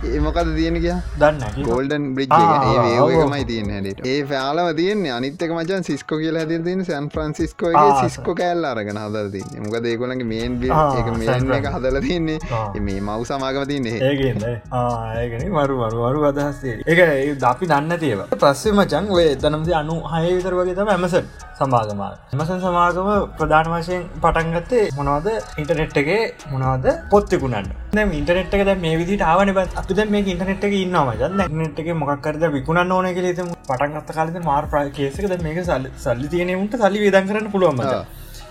ඒමකද 0.06 0.50
තියෙන 0.56 0.76
කිය 0.78 0.94
දන්න 1.18 1.64
ගෝල්ඩන් 1.66 2.04
බ්‍රිජ් 2.14 2.28
ඒකමයි 2.32 3.46
තියන්න 3.46 3.72
හැට 3.72 4.04
ඒ 4.06 4.18
ෑලාව 4.38 4.70
තියන්නේ 4.76 5.12
අනිත්තක 5.12 5.50
මචන් 5.50 5.84
සිස්කෝ 5.84 6.20
කියලා 6.20 6.44
ඇති 6.44 6.60
තින 6.64 6.84
සැන් 6.86 7.10
ෆ්‍රන්සිස්කෝ 7.10 7.72
සිස්කෝ 8.02 8.36
කෑල්ල 8.36 8.68
අරගෙන 8.68 9.02
හදර 9.04 9.32
තින්න 9.32 9.66
මොක 9.66 9.80
දේකොලගේ 9.82 10.28
මේන් 10.28 10.60
එක 11.00 11.10
මේන් 11.16 11.52
එක 11.52 11.70
හදල 11.70 12.00
තින්නේ 12.02 12.38
මේ 12.82 13.00
මව් 13.00 13.18
සමාගම 13.26 13.66
තින්නේ 13.66 13.98
ඒගෙන 14.04 15.50
මරු 15.52 15.82
මරු 15.82 16.06
වරු 16.06 16.30
අදහස්සේ 16.30 16.78
එක 16.88 17.04
අපි 17.48 17.74
දන්න 17.74 18.00
තිේව 18.00 18.24
ප්‍රස්සේ 18.38 18.78
මචන් 18.78 19.12
ඔය 19.12 19.28
එතනම්ද 19.28 19.76
අනු 19.82 20.00
හය 20.14 20.24
විතර 20.30 20.60
වගේ 20.60 20.76
තම 20.76 20.96
ඇමසන් 20.96 21.36
සමාගම 21.60 22.02
එමසන් 22.34 22.60
සමාගම 22.62 23.10
ප්‍රධාන 23.38 23.70
වශයෙන් 23.72 24.04
පටන්ගත්තේ 24.22 24.84
මොනවද? 24.98 25.28
ඉන්ටනෙට් 25.58 25.98
එකේ 25.98 26.22
මොනවද? 26.52 26.88
පොත්තෙකුණන්න 27.10 27.70
ඉන්ටනෙට් 28.14 28.54
එක 28.56 28.74
මේ 28.80 28.98
විදිට 28.98 29.24
ආවන 29.24 29.54
බත් 29.56 29.87
අපි 29.89 30.06
මේ 30.06 30.21
ඉන්ටනෙට් 30.23 30.63
එක 30.63 30.73
ඉන්නවා 30.76 31.04
මචන් 31.08 31.58
නෙට් 31.58 31.78
එක 31.80 31.89
මොක්කරද 31.95 32.43
විකුණන්න 32.52 32.91
ඕන 32.91 33.08
කෙලෙත 33.13 33.39
පටන්ගත්ත 33.63 34.10
කාලද 34.12 34.38
මාර් 34.43 34.65
ප්‍රකේසකද 34.67 35.36
මේක 35.41 35.60
සල්ලි 35.63 35.91
සල්ලි 35.97 36.28
තියනෙමුට 36.30 36.76
සල්ලි 36.76 37.04
වේදන් 37.06 37.30
කරන්න 37.30 37.52
පුළුවන් 37.52 37.80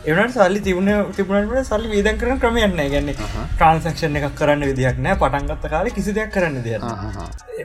එවනට 0.06 0.36
සල්ලි 0.36 0.60
තිබුණ 0.66 0.90
තිබුණට 1.16 1.68
සල්ලි 1.68 1.88
වේදන් 1.94 2.18
කරන 2.20 2.38
ක්‍රමයන්න 2.42 2.76
ගැන්න 2.92 3.08
ට්‍රන්සක්ෂන් 3.12 4.18
එකක් 4.20 4.36
කරන්න 4.40 4.66
විදිහක් 4.70 5.00
නෑ. 5.06 5.18
පටන්ගත්ත 5.22 5.70
කාල 5.72 5.90
කිසි 5.96 6.14
දෙයක් 6.18 6.30
කරන්න 6.34 6.62
දෙය 6.62 6.76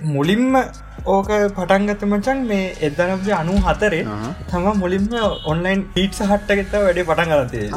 මුලින්ම 0.10 0.58
ඕක 1.06 1.30
පටන්ගත 1.56 2.06
මචන් 2.08 2.42
මේ 2.48 2.66
එදනද 2.88 3.30
අනු 3.40 3.58
හතරේ 3.68 4.04
තම 4.50 4.66
මුලින්ම 4.82 5.06
ඔන්ලයින් 5.52 5.84
පීට් 5.96 6.22
හට්ටගෙත 6.22 6.74
වැඩේ 6.76 7.06
පටන් 7.10 7.32
ගලතේ 7.34 7.70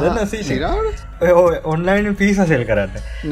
ඔන්ලයින් 1.64 2.16
පිසසෙල් 2.16 2.64
කරන්න. 2.70 2.90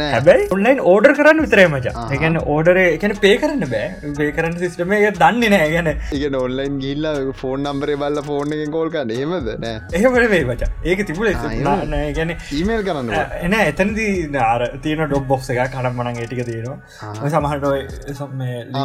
හැබැයි 0.09 0.49
ඔන්ලයින් 0.57 0.81
ඕඩර් 0.93 1.13
කරන්න 1.19 1.43
විතරේ 1.45 1.67
මචා 1.69 2.07
එකන 2.17 2.39
ඕඩර 2.47 2.81
එකන 2.83 3.17
පේ 3.25 3.35
කරන්න 3.39 3.65
බෑ. 3.73 4.13
පේ 4.19 4.31
කරන්න 4.37 4.57
සිස්ටම 4.59 4.95
එක 4.99 5.19
දන්නේ 5.19 5.53
නෑ. 5.55 5.69
ගැන 5.75 5.91
එක 5.91 6.39
ඔන්ලයින් 6.41 6.79
ගිල්ල 6.85 7.09
ෆෝන් 7.43 7.67
නම්බරේ 7.67 7.99
බල්ල 8.03 8.23
ෆෝන් 8.29 8.57
එක 8.57 8.65
කෝල්කන්න 8.77 9.17
එහෙමද? 9.17 9.51
නෑ. 9.65 9.77
එහෙමට 9.93 10.31
වේ 10.35 10.45
මචා 10.53 10.71
ඒක 10.85 11.05
තිබුල 11.25 12.13
ගැන 12.19 12.33
ඊමේල් 12.59 12.83
කරන්න 12.89 13.11
එන 13.41 13.57
එතනදී 13.61 14.15
නාර 14.37 14.67
තියන 14.85 15.03
ඩොබ් 15.05 15.27
බොක්ස 15.33 15.51
එක 15.55 15.61
කනම් 15.75 15.99
මනන් 15.99 16.21
ඒටික 16.23 16.43
තියෙනවා. 16.49 16.79
සමහට 17.29 17.65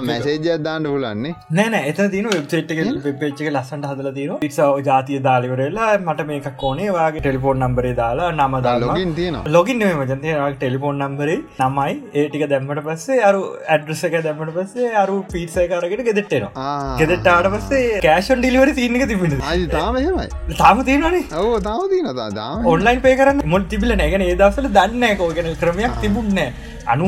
මැසේජයක් 0.09 0.63
දාන්න 0.67 0.89
පුලන්නේ 0.91 1.33
නෑන 1.51 1.77
එත 1.81 2.01
තින 2.15 2.29
වෙබ්සේට් 2.29 2.75
වෙබ්පේච්චක 3.07 3.47
ලස්සට 3.49 3.89
හදල 3.91 4.11
තින 4.17 4.35
පික්සාව 4.43 4.81
ජාතිය 4.89 5.21
දාලිවරලා 5.29 5.89
මට 5.99 6.27
මේක 6.31 6.49
කෝනේ 6.57 6.89
වගේ 6.91 7.19
ටෙලිෆෝන් 7.19 7.63
නම්බරේ 7.63 7.95
දාලා 8.01 8.31
නම 8.31 8.59
දාලා. 8.61 8.87
ලොගින් 8.87 9.15
තියෙන 9.15 9.39
ලොගින් 9.57 9.85
මජන්තය 10.01 10.37
ටෙලිෆෝන් 10.55 11.03
නම්බරේ 11.05 11.39
නමයි. 11.61 11.93
ඒටික 12.19 12.43
දැම්මට 12.51 12.83
පස්සේ 12.87 13.19
අරු 13.27 13.41
ඇඩ්‍රස 13.73 14.03
එක 14.07 14.15
දැම්මට 14.25 14.53
පස්සේ 14.57 14.91
අරු 15.01 15.15
පිටසය 15.33 15.65
කරකට 15.71 16.03
ගෙදෙට්ටෙනවා 16.07 16.67
ගෙදෙට්ටාට 17.01 17.49
පස්සේ 17.55 17.99
කෑෂන් 18.05 18.41
ඩිලිවර 18.41 18.71
තියනක 18.79 19.05
තිබෙන 19.11 19.35
තාම 19.75 19.99
හෙමයි 19.99 20.57
තාම 20.61 20.83
තියෙනනේ 20.89 21.23
ඔව 21.41 21.53
තාම 21.67 21.83
තියන 21.93 22.09
තා 22.11 22.26
ඔන්ලයින් 22.65 23.01
පේ 23.01 23.15
කරන්න. 23.15 23.41
මොල් 23.45 23.63
තිබිල 23.63 23.95
නැගෙන 23.95 24.21
ඒදසල 24.23 24.67
දන්න 24.69 25.17
කෝගෙන 25.17 25.53
ක්‍රමයක් 25.55 25.93
තිබුන්නෑ 26.01 26.53
අනු 26.93 27.07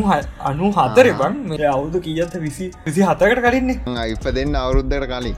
අනු 0.51 0.71
හතරේ 0.77 1.13
බං 1.21 1.37
මේ 1.51 1.69
අවුදු 1.73 2.01
කියත 2.07 2.35
විසි 2.45 2.67
විසි 2.87 3.05
හතකට 3.09 3.43
කලින්නේ 3.45 4.07
ඉප 4.13 4.27
දෙන්න 4.39 4.57
අවුරුද්ධට 4.63 5.07
කලින්. 5.13 5.35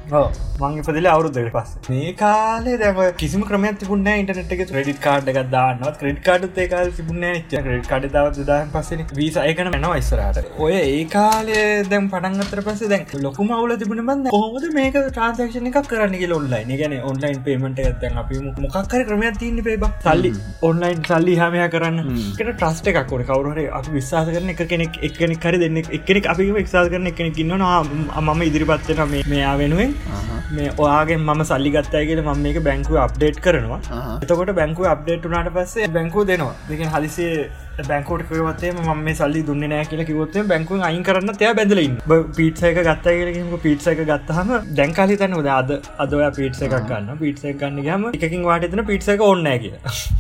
මං 0.62 0.80
ඉපදිල 0.82 1.10
අවුරුද්ධට 1.14 1.52
පස් 1.58 1.72
මේ 1.90 2.14
කාලේ 2.24 2.78
දැම 2.84 3.02
කිසිම 3.22 3.48
ක්‍රමයක් 3.52 3.80
තිබුණ 3.84 4.12
ඉටනට 4.14 4.56
එක. 4.58 4.66
්‍රඩි 4.72 4.96
කාඩ් 5.08 5.32
එක 5.34 5.40
දාන්නත් 5.56 6.02
ක්‍රඩ් 6.02 6.22
කාඩ් 6.28 6.62
ඒකාල් 6.66 6.92
තිබුණ 7.00 7.28
ක්‍රඩ් 7.52 7.88
කාඩ 7.92 8.10
දව 8.16 8.48
දාන් 8.52 8.74
පස්සෙන 8.76 9.06
වීස 9.20 9.40
අයකන 9.46 9.72
මෙනවා 9.76 10.00
ඉස්සරට 10.04 10.60
ඔය 10.68 10.74
ඒ 10.80 11.04
කාලේ 11.16 11.66
දැම් 11.92 12.10
පටන්ගතර 12.14 12.64
පස 12.68 12.84
දැන් 12.94 13.06
ලොකු 13.28 13.48
මවල 13.50 13.76
තිබුණ 13.84 14.06
බන්න 14.10 14.32
හොද 14.36 14.70
මේක 14.80 15.00
ට්‍රන්සක්ෂන 15.00 15.72
එකක් 15.72 15.92
කරන්න 15.92 16.20
ඔන්ලයින් 16.40 16.72
ගැන 16.82 16.96
ඔන්ලයින් 17.12 17.42
පේමට 17.48 17.82
ඇත්තැන් 17.86 18.18
අපි 18.22 18.40
මොකක්කර 18.66 19.04
ක්‍රමයක් 19.10 19.40
තින්න 19.42 19.64
පේබ 19.68 19.84
සල්ලි 20.06 20.32
ඔන්ලයින් 20.70 21.04
සල්ලි 21.10 21.36
හමය 21.42 21.66
කරන්න. 21.74 22.00
කට 22.38 22.54
ට්‍රස්ට 22.54 22.92
එකක් 22.92 23.14
ොට 23.18 23.26
කවරුහර 23.30 23.60
අපි 23.80 23.96
විශවාස 23.98 24.31
කරන 24.36 24.52
එක 24.54 24.62
කෙනෙක් 24.72 24.94
එක්කෙනෙක් 25.08 25.40
කරි 25.46 25.58
දෙන්න 25.64 25.78
එක්කෙනෙක් 25.98 26.26
අපි 26.34 26.50
එක්සා 26.64 26.84
කරන 26.94 27.12
එකෙනෙක් 27.12 27.40
ඉන්නවා. 27.44 27.80
මම 28.28 28.42
ඉදිරිපත්වන 28.50 29.02
මේ 29.14 29.24
මෙයා 29.34 29.56
වෙනුවෙන්. 29.62 29.92
මේ 30.56 30.70
ඔයාගේ 30.84 31.18
ම 31.18 31.44
සල්ලි 31.50 31.72
ගත්තයගේ 31.76 32.22
ම 32.28 32.32
මේක 32.46 32.58
බැංකුව 32.70 33.02
අප්ඩේට් 33.08 33.42
කරනවා. 33.46 33.82
එතකොට 34.24 34.54
බැංකුව 34.62 34.92
අප්ඩේට් 34.94 35.28
වනාට 35.32 35.52
පස්සේ 35.58 35.92
බැංකූ 35.98 36.24
දෙනවා. 36.32 36.56
දෙක 36.70 36.82
හදිසේ 36.96 37.36
බැංකෝට 37.80 38.24
කවතේ 38.24 38.72
ම 38.74 39.04
මේ 39.04 39.16
සල්ලි 39.16 39.42
දුන්න 39.44 39.64
නෑ 39.66 39.86
කියල 39.86 40.04
කිවොත්තේ 40.06 40.44
බැංකුව 40.46 40.84
අයින් 40.88 41.04
කරන්න 41.04 41.36
තය 41.36 41.52
බැදලින් 41.54 41.94
පිටසයක 42.38 42.80
ගත්තා 42.80 43.14
කියලකිම 43.18 43.52
පිටසක 43.66 44.02
ගත්තහම 44.04 44.52
දැන්කාලි 44.80 45.18
තන්න 45.18 45.46
ද 45.46 45.52
අද 45.52 45.72
අදව 46.06 46.24
පිටස 46.38 46.64
එකක් 46.68 46.76
ගන්න 46.90 47.22
පිටසය 47.22 47.54
ගන්න 47.56 47.86
ගම 47.86 48.08
එකකින් 48.12 48.44
වාටතන 48.46 48.84
පිටසක 48.90 49.24
ඔන්නෑ 49.28 49.62
කිය 49.64 49.74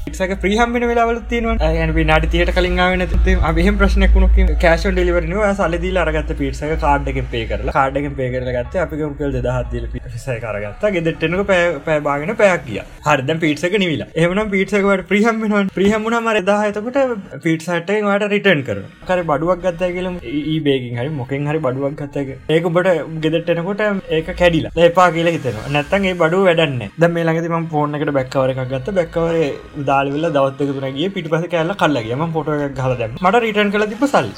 පිටසක 0.06 0.36
ප්‍රහම්මෙන 0.44 0.88
වෙලාවල 0.92 1.20
තියෙනවා. 1.30 1.72
ඇන 1.80 1.94
විනාට 1.94 2.30
තියට 2.32 2.54
කලින් 2.58 2.80
වෙන 2.86 3.06
අහම 3.42 3.82
ප්‍රශ්නයක් 3.82 4.16
වුණු 4.16 4.30
කෑෂන් 4.58 4.96
ඩිලිවරනව 4.96 5.44
සලදී 5.54 5.94
අරගත්ත 6.06 6.34
පිටසක 6.42 6.74
කාඩ්ඩක 6.86 7.22
පේ 7.34 7.44
කරලා. 7.52 7.76
කාඩ්ඩක 7.80 8.18
පේ 8.20 8.30
කරල 8.34 8.52
ගත්ත 8.58 8.84
අපි 8.86 9.02
කල් 9.20 9.38
දහත්දල 9.38 9.90
පිසය 9.96 10.40
කරගත්ත 10.46 10.88
ගෙදෙට්ටනක 10.98 11.54
පෑබාගෙන 11.86 12.36
පැයක් 12.42 12.66
කිය 12.66 12.82
හරදම් 13.06 13.44
පිටසක 13.46 13.78
නිවිලා. 13.86 14.10
එමනම් 14.16 14.52
පිටසකට 14.56 15.06
ප්‍රහම්මෙන 15.12 15.72
ප්‍රහම්මුණ 15.78 16.20
මර 16.22 16.44
දාහතකට 16.44 17.40
පිට 17.45 17.63
සට 17.67 17.97
ට 18.21 18.30
රිටර්න් 18.34 18.62
කර 18.67 18.77
කර 19.10 19.19
බඩුවක් 19.30 19.62
ගත්ත 19.65 19.89
කියලම 19.95 20.15
ඒ 20.32 20.58
බේකින් 20.67 20.99
හරි 20.99 21.12
මොකින් 21.19 21.47
හරි 21.49 21.60
බඩුවක් 21.65 21.95
ගත්තක 22.01 22.30
ඒකුබට 22.56 22.89
ගෙදටෙනකොට 23.23 23.82
ඒක 24.17 24.30
කැඩිලා. 24.41 24.71
ඒපා 24.86 25.08
කියල 25.15 25.30
හිතන 25.36 25.60
නැත්තන් 25.75 26.08
ඒ 26.12 26.15
බඩු 26.21 26.39
වැඩන්න 26.47 26.80
ද 27.01 27.12
මේ 27.15 27.25
ළඟති 27.27 27.51
ම 27.60 27.67
ෆෝර්න 27.73 27.97
එකට 27.99 28.13
බැක්කවර 28.19 28.54
එකක් 28.54 28.63
ගත්ත. 28.73 28.95
බැක්කවර 28.99 29.36
උදාලිවෙල 29.82 30.30
දවත්තක 30.38 30.71
තුරගේ 30.77 31.10
පිට 31.17 31.30
පස 31.34 31.47
කෑල්ල 31.56 31.75
කල්ලගේම 31.84 32.25
පොට 32.38 32.54
හලද 32.86 33.04
මට 33.10 33.43
රිටර්න් 33.47 33.73
කල 33.75 33.88
තිබ 33.93 34.08
සල් 34.12 34.32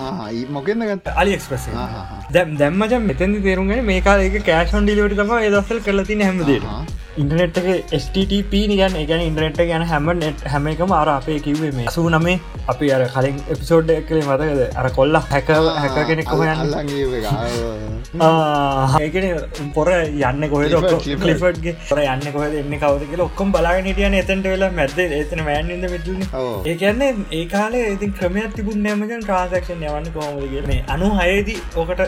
මොකෙන්ද 0.57 0.89
ගත්ත? 0.89 1.15
අලි 1.21 1.37
එක්ස්පස 1.37 1.69
දැම් 2.37 2.57
දැම්මජ 2.63 2.99
මෙතැදි 3.11 3.45
තේරුගෙන 3.47 3.85
මේකාලක 3.93 4.41
කෑෂන් 4.51 4.89
ඩිලිවට 4.89 5.17
තම 5.21 5.33
දස්සල් 5.55 5.85
කරලති 5.87 6.21
හැමදේ 6.23 6.59
ඉන්ටනෙට් 7.21 7.57
එක 7.61 7.91
STTP 7.95 8.61
නිගන් 8.69 8.95
එකන 9.01 9.21
ඉන්ටනෙට් 9.27 9.59
ගැන 9.69 9.83
හැම 9.91 10.07
හැම 10.53 10.69
එකම 10.71 10.93
අර 10.99 11.09
අපේ 11.15 11.39
කිව්වේ 11.47 11.71
මේ 11.77 11.91
සූ 11.95 12.05
නමේ. 12.13 12.39
අපි 12.71 12.87
අර 12.97 13.03
කලින් 13.15 13.37
එපිසෝඩ් 13.55 13.89
එකලේ 13.97 14.23
මතකද? 14.27 14.61
අර 14.81 14.87
කොල්ල 14.97 15.19
හැක 15.31 15.49
හැක 15.83 15.97
කෙනෙක් 16.09 16.27
කොහයන්න 16.33 16.59
ඒකන 19.03 19.27
පොර 19.77 19.87
යන්න 19.93 20.47
කොහෙද? 20.53 20.75
ලිෆට්ගේ 21.29 21.75
පොර 21.89 21.99
යන්න 22.03 22.25
කොහද? 22.37 22.57
එන්න 22.63 22.75
කවද 22.83 23.09
කියල 23.11 23.25
ඔක්කොම් 23.27 23.53
බලාගෙන 23.55 23.89
හිටියන 23.91 24.17
එතන්ට 24.21 24.49
වෙලා 24.53 24.71
මැද 24.79 24.97
එතන 25.21 25.43
මෑන්ද 25.49 25.87
මිටලන 25.95 26.21
ඒ 26.71 26.75
කියන්නේ 26.83 27.11
ඒ 27.39 27.45
කාලේ 27.55 27.85
ඉතින් 27.95 28.13
ක්‍රමයක් 28.19 28.51
තිබුණ 28.59 28.83
නෑමක 28.87 29.15
ට්‍රාසක්ෂන් 29.15 29.85
යවන්න 29.89 30.11
කොහොමද 30.17 30.45
කියන්නේ 30.53 30.79
අනු 30.97 31.11
හයේදී 31.21 31.59
ඕකට 31.75 32.01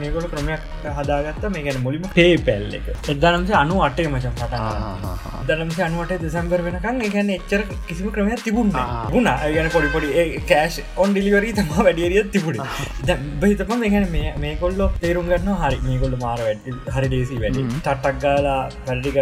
මේකොට 0.00 0.30
ක්‍රමයක් 0.34 0.62
හදාගත්ත. 0.98 1.44
මේ 1.54 1.62
ගැන 1.64 1.78
මුලිම 1.84 2.04
පේ 2.16 2.36
පැල් 2.46 2.66
එක 2.78 2.86
එදනම්සේ 3.12 3.56
අනු 3.62 3.80
අටේ 3.86 4.08
මචන් 4.08 4.34
පටන් 4.40 5.46
දනම්ස 5.48 5.78
අනුවට 5.86 6.12
දෙසම්බර් 6.24 6.60
වෙනකන් 6.66 7.00
ඒගැන 7.06 7.32
එච්චර 7.36 7.62
කිසිම 7.88 8.10
ක්‍රමයක් 8.16 8.42
තිබුණ 8.46 8.70
ගුණ 9.12 9.30
ගැන 9.56 9.70
පොඩි 9.74 9.88
පොඩි 9.94 10.08
කෑශ් 10.50 10.78
ඔන් 11.04 11.14
ඩිලිවරී 11.14 11.54
තම 11.58 11.72
වැඩියරියත් 11.78 12.30
තිබුණ. 12.34 12.62
බහිතම 13.42 13.74
මේගැන 13.82 14.06
මේ 14.44 14.54
කොල්ලො 14.62 14.86
තේරුම් 15.02 15.32
ගන්න 15.32 15.58
හරි 15.62 15.80
මේකොල්ල 15.88 16.16
මාර 16.24 16.38
වැඩ 16.46 16.70
හරි 16.96 17.10
දේසි 17.14 17.40
වැඩි. 17.42 17.66
ටට්ටක් 17.70 18.22
ගාලා 18.24 18.60
වැඩික 18.86 19.18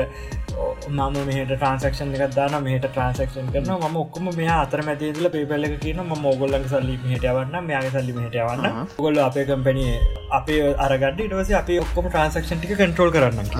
මම 0.90 1.16
මෙහට 1.28 1.52
ට්‍රන්සක්ෂන් 1.52 2.14
එක 2.16 2.34
දාන 2.36 2.56
මේට 2.66 2.86
ට්‍රන්සක්ෂන් 2.86 3.50
කරන 3.54 3.70
ම 3.88 3.98
ඔක්කම 4.02 4.30
මේ 4.38 4.50
අතර 4.54 4.82
මැතිදල 4.88 5.30
පේපල්ල 5.36 5.68
කියන 5.84 6.02
ම 6.04 6.12
මොගොල්ලන් 6.26 6.66
සල්ලි 6.72 6.96
හටවන්න 7.02 7.68
මේයාගේ 7.68 7.94
සල්ලි 7.96 8.16
හටවන්න 8.18 8.90
ගොල්ල 8.98 9.20
අපේ 9.26 9.46
කම්පැනිය 9.50 9.94
අපේ 10.40 10.60
අරගඩ 10.86 11.24
ඉටවස 11.26 11.52
අප 11.60 11.72
ඔක්කොම 11.78 12.10
ට්‍රන්සක්ෂන් 12.10 12.62
ටික 12.62 12.74
කටරෝල් 12.82 13.14
කරන්න 13.16 13.50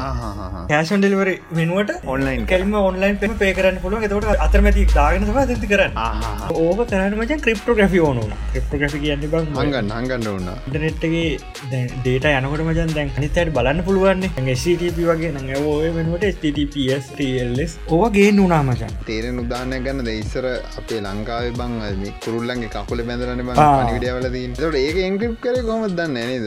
කෑෂන් 0.70 1.04
ඩෙලිවර 1.04 1.32
වෙනුවට 1.60 2.10
ඔන්ලයින් 2.14 2.48
කැල්ම 2.52 2.74
ඔන්ලයින් 2.82 3.20
පෙම 3.24 3.36
පේ 3.42 3.52
කරන්න 3.58 3.82
පුළුව 3.84 4.08
එතට 4.08 4.44
අතරමැති 4.46 4.86
දාගෙන 4.94 5.28
ඇති 5.34 5.70
කරන්න. 5.72 5.92
ඕක 6.56 6.80
කරනමච 6.90 7.32
ක්‍රිප්ටෝග්‍රෆි 7.44 8.00
ඕනු 8.06 8.24
ක්‍රිප්ටෝග්‍රි 8.52 9.00
කියන්න 9.04 9.26
බං 9.32 9.50
මංගන්න 9.56 9.92
හගන්න 9.98 10.28
ඕන්න 10.32 10.48
ඉටනෙට්ගේ 10.68 11.26
ඩේට 11.96 12.28
යනකට 12.30 12.64
මජන් 12.66 12.94
දැන් 12.96 13.10
නිතයට 13.18 13.52
බලන්න 13.56 13.82
පුළුවන්නේ. 13.86 14.30
SCTP 14.54 14.98
වගේ 15.08 15.30
නඟ 15.32 15.66
ඕය 15.70 15.90
වෙනුවට 15.96 16.26
STTPSටල්ස් 16.30 17.76
ඕගේ 17.96 18.30
නුනා 18.32 18.60
මචන්. 18.62 18.92
තේරෙන 19.08 19.40
උදානය 19.44 19.80
ගන්න 19.86 20.04
දෙයිස්සර 20.08 20.46
අපේ 20.80 21.00
ලංකාව 21.04 21.50
බං 21.60 21.76
කුරුල්ලන්ගේ 22.24 22.70
කකුල 22.76 23.02
බැඳරන 23.10 23.42
විඩියවල 23.90 24.28
ට 24.30 24.74
ඒක 24.82 25.00
එංක්‍රිප් 25.06 25.36
කර 25.44 25.60
කොම 25.68 25.86
දන්න 25.90 26.14
නේද? 26.14 26.46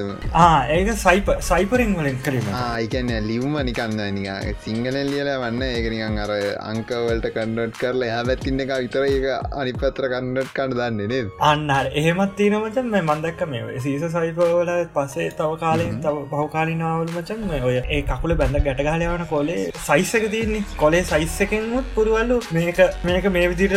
ඒක 0.78 0.92
සයිප 1.06 1.32
සයිපරින් 1.50 1.96
වලින් 2.00 2.20
කරීම 2.26 2.50
ඒකන්න 2.54 3.14
ලිව්ම 3.30 3.58
නිකන්න 3.70 4.02
නික 4.18 4.58
සිංහල 4.66 5.00
ලියල 5.12 5.32
වන්න 5.44 5.64
ඒකනිකන් 5.70 6.20
අර 6.26 6.34
අංකවලට 6.72 7.30
කන්නට් 7.38 7.80
කරලා 7.82 8.20
එහ 8.20 8.26
පැත්තින්න 8.30 8.66
එක 8.66 8.76
විතර 8.86 9.08
ඒක 9.10 9.28
අනි 9.62 9.74
පත්‍ර 9.80 10.10
කන්නට් 10.16 10.54
කන්න 10.58 10.78
දන්නේ 10.84 11.08
නේද? 11.14 11.28
අන්න 11.50 11.70
එහෙමත් 12.02 12.36
තිනමචන් 12.40 12.88
මේ 12.94 13.04
මන්දක්ක 13.10 13.42
මේ 13.54 13.80
සීස 13.86 14.06
සයිපවල 14.16 14.72
පසේ 14.96 15.30
තව 15.40 15.60
කාලින් 15.64 16.00
තව 16.06 16.26
පහකාලිනාවල් 16.34 17.12
මචන් 17.16 17.42
ඔය 17.70 17.76
ඒ 17.80 18.02
කකුල 18.12 18.36
බැඳ 18.42 18.62
ගැටගාලයවන 18.68 19.26
කොලේ 19.34 19.60
සයිස්සක 19.88 20.30
තියන්නේ. 20.36 20.64
කොලේ 20.78 21.04
සයිස්සකෙන්මුත් 21.12 21.86
පුරුවල්ලු 21.96 22.40
මේක 22.52 22.80
මේක 23.04 23.26
මේ 23.36 23.48
විදිට 23.52 23.76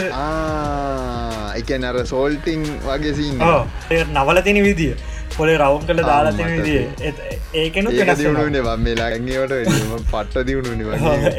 එක 1.60 1.70
නර 1.78 1.98
සෝල්ටිං 2.06 2.64
වගේ 2.86 3.14
සින්න 3.18 3.44
නවල 4.16 4.42
තින 4.46 4.58
විදිිය 4.64 4.94
පොලේ 5.38 5.56
රවම් 5.58 5.86
කළ 5.88 6.02
දාලාතින 6.10 6.52
විදිිය 6.54 6.84
ඒකනු 7.62 7.94
දියුණුනේ 7.96 8.64
වම්මේලාගේට 8.68 9.56
පට්ට 10.12 10.46
දියුණු 10.50 10.92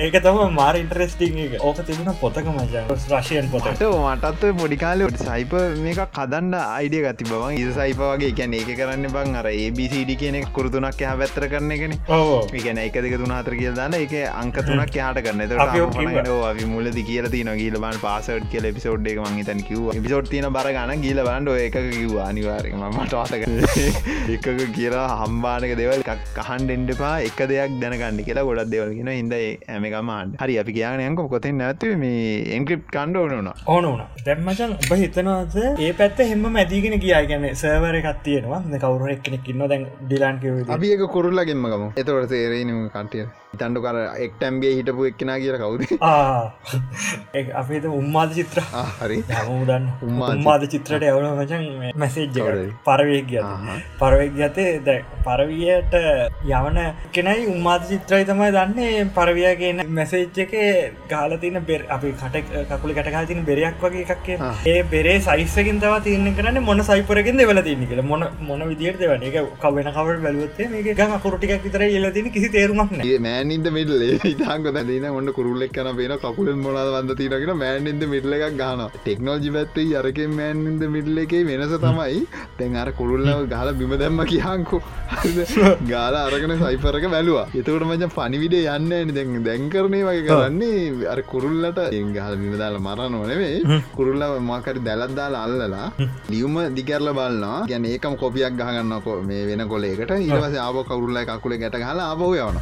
ඒක 0.05 0.19
තම 0.27 0.41
මාර 0.59 0.81
ඉන්ට්‍රෙස්ටිං 0.83 1.39
ඕක 1.61 1.81
තිබුණ 1.89 2.13
පොතක 2.23 2.51
මච 2.55 2.85
රශයන් 3.11 3.51
පොතට 3.55 3.85
මටත් 3.87 4.53
පොඩිකාලට 4.59 5.23
සයිප 5.23 5.53
මේක 5.83 6.01
කදන්න 6.17 6.53
අයිඩිය 6.57 7.03
ගති 7.05 7.25
බවන් 7.29 7.57
ඉ 7.57 7.65
සයිප 7.77 8.01
වගේ. 8.01 8.29
එකැන 8.31 8.53
ඒක 8.53 8.69
කරන්න 8.79 9.07
බං 9.15 9.35
අර 9.41 9.47
ඒබිසිඩි 9.51 10.15
කියන 10.21 10.37
කුරතුනක් 10.57 11.01
හ 11.01 11.13
පැත්තර 11.21 11.47
කරන 11.53 11.71
එකන. 11.75 11.93
ඒකන 12.09 12.81
එක 12.85 12.97
දෙක 13.05 13.15
තුනාතර 13.21 13.55
කිය 13.59 13.71
දන්න. 13.71 13.97
එක 13.99 14.13
අංක 14.41 14.59
තුනක් 14.69 14.95
යාට 14.99 15.21
කරන්න. 15.25 15.41
අපි 16.51 16.65
මුලදි 16.73 17.05
කියල 17.09 17.29
තින 17.35 17.51
ගීල 17.61 17.79
බන් 17.85 17.99
පාසට් 18.05 18.47
කියල 18.53 18.69
පිසෝඩ් 18.77 19.11
එක 19.13 19.21
මං 19.25 19.45
තැන 19.49 19.63
කිව 19.69 19.91
පිසෝට් 20.07 20.31
තින 20.33 20.49
බර 20.57 20.71
ගන 20.77 21.05
ගීල 21.05 21.23
බන්ඩ 21.29 21.57
එක 21.67 21.79
කිව් 21.97 22.17
අනිවාරම 22.27 22.87
මට 22.91 23.13
වාතක 23.19 23.43
එකක 24.35 24.47
කියලා 24.75 25.07
හම්බානක 25.19 25.73
දෙවල් 25.79 26.03
කහන් 26.37 26.65
ඩෙන්ඩපා 26.65 27.13
එක 27.21 27.39
දෙයක් 27.51 27.75
දැනගන්න 27.81 28.21
කියලා 28.27 28.45
ගොඩක් 28.49 28.71
දෙවල්ගෙන 28.73 29.11
හිද 29.11 29.35
ඇමකමන් 29.69 30.35
හරි 30.41 30.57
අපි 30.61 30.77
කියනයක 30.77 31.23
කොතෙන් 31.29 31.57
නැත්ව 31.61 31.95
මේ 31.97 32.21
එන්ක්‍රප් 32.57 32.83
කණ්ඩ 32.91 33.17
ඕන 33.17 33.51
ඕන 33.67 33.85
ඕන 33.85 34.01
දැම්මචන් 34.25 34.75
ඔබ 34.75 34.91
හිතනවාද? 34.97 35.57
ඒ 35.79 35.91
පැත්ත 35.93 36.19
හෙම 36.25 36.45
මැදිගෙන 36.49 36.99
කියා 36.99 37.23
ගැන 37.31 37.47
සවර 37.53 37.99
එකත්තියෙනවා 38.01 38.61
කවුර 38.79 39.09
එක්කෙනෙක් 39.09 39.49
ඉන්න 39.49 39.67
දැන් 39.67 39.85
ඩිලාන් 40.03 40.39
කිව 40.41 40.71
අපි 40.77 40.93
එක 40.95 41.03
කුරුල්ලගෙන්මගම 41.13 41.85
එතවට 41.95 42.29
තේරේනම 42.33 42.81
කටිය 42.89 43.25
තන්ඩු 43.61 43.83
කර 43.85 43.97
එක්ටම්ගේ 44.25 44.73
හිටපු 44.77 45.07
එක්කෙන 45.09 45.33
කියලා 45.37 45.61
කවුද? 45.63 45.83
අපේත 47.61 47.85
උම්මාද 47.91 48.31
චිත්‍ර. 48.37 48.61
හරි. 48.99 49.17
හමුදන් 49.39 49.85
උම්මාද 50.07 50.65
චිත්‍රට 50.73 51.07
එවන 51.11 51.27
මචන් 51.31 51.65
මැසේජ්ජ 51.95 52.39
පරවේක් 52.87 53.27
ගිය 53.31 53.43
පරවෙක් 54.01 54.33
ගතේ 54.39 54.67
දැ 54.87 54.99
පරවියට 55.27 55.97
යවන 56.51 56.79
කෙනයි 57.17 57.47
උම්මාද 57.53 57.87
චිත්‍රයි 57.91 58.29
තමයි 58.31 58.51
දන්නේ. 58.57 59.05
පරවිය 59.17 59.49
කියන 59.61 59.83
මැසේජ් 59.91 60.43
එක 60.45 60.53
ගාලතින 61.09 61.59
බෙර 61.69 61.81
අපි 61.89 62.13
කට 62.21 62.65
කකුල 62.71 62.95
කටකා 62.97 63.25
තින 63.27 63.43
බෙරයක් 63.49 63.81
වගේ 63.81 64.05
එකක් 64.07 64.27
ඒ 64.67 64.77
බෙරේ 64.93 65.17
සයිස්සකින් 65.21 65.81
තව 65.83 66.01
තියන්න 66.05 66.33
කරන්න 66.37 66.63
මොන 66.63 66.83
සයිපරකින් 66.83 67.37
දෙවල 67.37 67.61
තින්න 67.69 67.87
කියල. 67.89 68.01
මොන 68.03 68.27
මොන 68.41 68.61
විදියට 68.71 68.99
දෙවන 68.99 69.23
එක 69.23 69.37
කවෙන 69.61 69.89
කවට 69.89 70.23
බැලුවත්තේ 70.25 70.69
මේ 70.71 70.95
ගම 70.99 71.13
කුරටික් 71.25 71.53
විතර 71.65 71.83
එලතින 71.83 72.31
කිසි 72.31 72.49
තේරුමක් 72.49 72.91
මෑනින්ද 73.47 73.67
මිටල 73.75 74.01
ඉතාක 74.29 74.65
දන 74.75 75.05
ඔන්න 75.17 75.29
කුරුල්ලෙක් 75.37 75.71
කන 75.75 75.89
පේන 75.99 76.13
කකුලෙන් 76.23 76.59
මොනාද 76.65 76.89
වන්ද 76.95 77.15
තිනගෙන 77.19 77.51
මෑන්ින්ද 77.61 78.03
මිටල 78.13 78.33
එකක් 78.37 78.57
ගන 78.61 78.81
ටෙක්නෝජි 78.95 79.51
පැත්තේ 79.55 79.95
අරකෙන් 79.99 80.31
මෑන්ින්ද 80.39 80.83
මිටල 80.95 81.17
එකේ 81.23 81.43
වෙනස 81.49 81.75
තමයි. 81.85 82.19
තැන් 82.57 82.75
අර 82.83 82.89
කුරුල්ලව 82.99 83.47
ගහල 83.53 83.69
බිම 83.79 83.93
දැම්ම 84.01 84.21
කියංකු 84.31 84.79
ගාල 85.91 86.15
අරගෙන 86.23 86.55
සයිපරක 86.63 87.07
බැලවා. 87.15 87.45
එතකට 87.59 87.87
මච 87.89 88.11
පනිවිඩේ 88.17 88.75
යන්න 88.75 89.15
දැන් 89.17 89.43
දැන්කරණය 89.47 90.01
වගේ 90.09 90.25
කරන්නේ. 90.27 91.07
අර 91.13 91.19
කුරුල්ලට 91.31 91.81
එංගහල 91.99 92.35
බිමදාල 92.43 92.77
මරනවනේ 92.87 93.81
කුරුල්ල 93.97 94.27
මාකරි 94.51 94.85
දැලත්දාලා 94.89 95.45
අල්ලලා 95.47 95.87
ලියුම 96.33 96.59
දිකරල 96.79 97.09
බලන්නා 97.19 97.57
ගැන 97.71 97.89
ඒකම 97.93 98.19
කොපියක් 98.23 98.59
ගහගන්නකො 98.61 99.17
මේ 99.31 99.47
වෙන 99.51 99.67
කොලේකට 99.73 100.15
ඉවස 100.19 100.61
ආබ 100.67 100.83
කවුරුල්ල 100.91 101.23
කකුලේ 101.31 101.61
ගැට 101.63 101.81
හලා 101.87 102.07
ආබෝ 102.11 102.33
යවන 102.35 102.57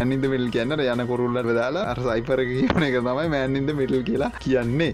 ඇනිද 0.00 0.24
මිල් 0.32 0.44
කියන්න 0.54 0.74
යන 0.94 1.02
කොරුල්ලට 1.10 1.50
දාලා 1.60 1.84
අර 1.92 1.98
සයිපර 2.08 2.40
කියන 2.50 2.84
එක 2.88 2.96
තමයි 2.98 3.28
මෑන්නින්ද 3.34 3.70
මිටල් 3.80 4.02
කියලා 4.08 4.30
කියන්නේ. 4.44 4.90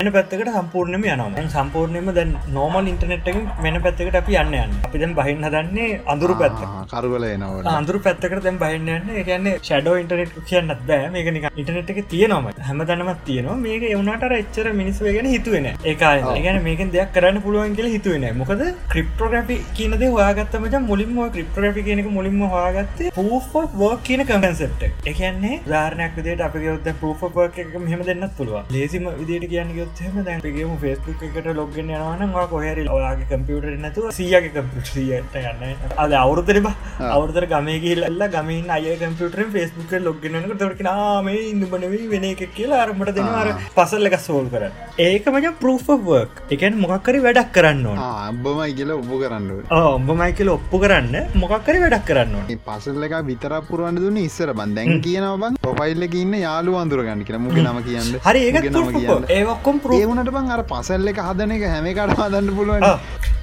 එන 0.00 0.12
පැත්තකට 0.16 0.52
සම්පූර්ණම 0.56 1.06
යනවා. 1.14 1.46
සම්පූර්ණයම 1.56 2.10
දැන් 2.18 2.32
නෝමල් 2.56 2.90
ඉන්ටනෙට්ක 2.92 3.40
වෙන 3.66 3.80
පැත්තකට 3.86 4.20
අපි 4.22 4.38
යන්න 4.42 4.58
යන්න. 4.62 4.76
අපි 4.88 5.02
දැන් 5.04 5.14
බහින්න 5.20 5.48
දන්නේ 5.56 6.00
අඳුරු 6.14 6.38
පැත්ත. 6.42 6.64
කරුවල 6.92 7.26
එනවා 7.30 7.76
අඳුරු 7.80 8.02
පැත්තකට 8.06 8.42
දැන් 8.48 8.60
බහින්න 8.64 8.92
යන්න. 8.96 9.12
කියන්නේ 9.30 9.56
ෂඩෝ 9.68 9.96
ඉන්ටනෙට් 10.02 10.38
කියන්නත් 10.50 10.86
බෑ. 10.90 11.10
මේක 11.16 11.32
නික 11.38 11.48
ඉටනෙට් 11.64 11.94
එක 11.96 12.02
තියෙනවම. 12.14 12.50
හැම 12.68 12.84
දැනමත් 12.92 13.24
තියෙනවා. 13.30 13.58
මේක 13.66 13.88
එවුණට 13.92 14.38
එච්චර 14.40 14.72
මිනිස්ව 14.82 15.06
ගැන 15.16 15.30
හිතුවෙන 15.34 15.66
ඒකා 15.92 16.14
ගැන 16.46 16.62
මේක 16.68 16.80
දෙයක් 16.94 17.12
කරන්න 17.16 17.42
පුළුවන් 17.44 17.74
කියලා 17.78 17.94
හිතුවෙන 17.96 18.24
මොකද 18.40 18.62
ක්‍රිප්ටෝග්‍රපි 18.92 19.56
කියනද 19.78 20.02
හොයාගත්තමට 20.16 20.76
මුලින්ම 20.90 21.18
ක්‍රිප්ටෝග්‍රපි 21.36 21.86
කියනක 21.88 22.08
මුලින්ම 22.18 22.40
හොයාගත්තේ 22.54 23.12
පූ 23.18 23.40
වක් 23.82 24.00
කියන 24.08 24.22
කම 24.30 24.43
කන්සෙප්ට 24.44 24.82
එකන්නේ 25.06 25.58
ධාරනයක් 25.66 26.16
විදිට 26.16 26.42
අපි 26.42 26.62
ගොත් 26.62 26.88
පෝෆක් 27.00 27.58
එක 27.58 27.74
මෙහම 27.80 28.02
දෙන්නත් 28.04 28.34
පුළුව 28.36 28.72
ලේසිම 28.74 29.06
විදිට 29.20 29.46
කියන්න 29.50 29.70
ගොත්ම 29.74 30.18
දැන්ගේම 30.22 30.74
ෆෙස්බුක් 30.78 31.22
එකට 31.28 31.48
ලොග්ගෙන 31.54 31.92
යනවාන 31.92 32.34
කොහරි 32.50 32.84
ඔයාගේ 32.88 33.28
කම්පියුට 33.30 33.80
නැතු 33.80 34.10
සියගේ 34.12 34.50
කම්පියට 34.50 35.38
යන්න 35.42 35.62
අද 35.98 36.16
අවුරුතර 36.16 36.60
අවුදර 37.08 37.46
ගමේ 37.46 37.78
කියල්ලා 37.80 38.30
ගමින් 38.30 38.70
අය 38.70 38.96
කම්පියුටරෙන් 38.96 39.50
ෆෙස්බුක් 39.50 39.94
ලොග්ගෙනක 40.00 40.52
තොරක 40.58 40.82
මේ 41.22 41.40
ඉන්නබනවී 41.44 42.08
වෙන 42.08 42.26
එක 42.26 42.44
කියලා 42.52 42.82
අරමට 42.84 43.14
දෙනවාර 43.14 43.52
පසල්ල 43.72 44.10
එක 44.10 44.18
සෝල් 44.20 44.48
කර 44.48 44.68
ඒක 45.00 45.26
මජ 45.28 45.54
පෝෆක් 45.60 46.44
එකන් 46.50 46.78
මොකක්කරි 46.78 47.20
වැඩක් 47.20 47.50
කරන්න 47.52 48.02
අම්බමයි 48.02 48.70
කියලා 48.74 48.98
ඔබ 48.98 49.12
කරන්න 49.16 49.50
ඔඹමයි 49.80 50.30
කියල 50.34 50.50
ඔප්පු 50.50 50.78
කරන්න 50.78 51.34
මොකක්කරි 51.36 51.80
වැඩක් 51.80 52.06
කරන්න 52.06 52.62
පසල්ල 52.64 53.04
එක 53.04 53.18
විතර 53.24 53.58
පුරුවන්ට 53.64 54.04
දුන්න 54.04 54.22
ඉස්සර 54.34 54.50
බන් 54.58 54.70
දැන් 54.76 55.02
කියනවන් 55.06 55.58
පොෆයිල්ල 55.66 56.04
ඉන්න 56.22 56.34
යාලු 56.44 56.72
අන්දුරගන්න 56.82 57.22
කියලා. 57.26 57.42
මුග 57.46 57.58
නම 57.64 57.78
කියන්න. 57.88 58.10
හරි 58.26 58.42
නම 58.52 58.88
කියන්න. 58.96 59.28
ඒවක්කොම් 59.36 59.76
ඒවනට 59.98 60.30
බං 60.36 60.50
අර 60.56 60.62
පසල්ල 60.72 61.12
එක 61.12 61.20
හදන 61.26 61.54
එක 61.56 61.64
හැමකට 61.74 62.18
හදන්න 62.20 62.50
පුළුවන්. 62.58 62.86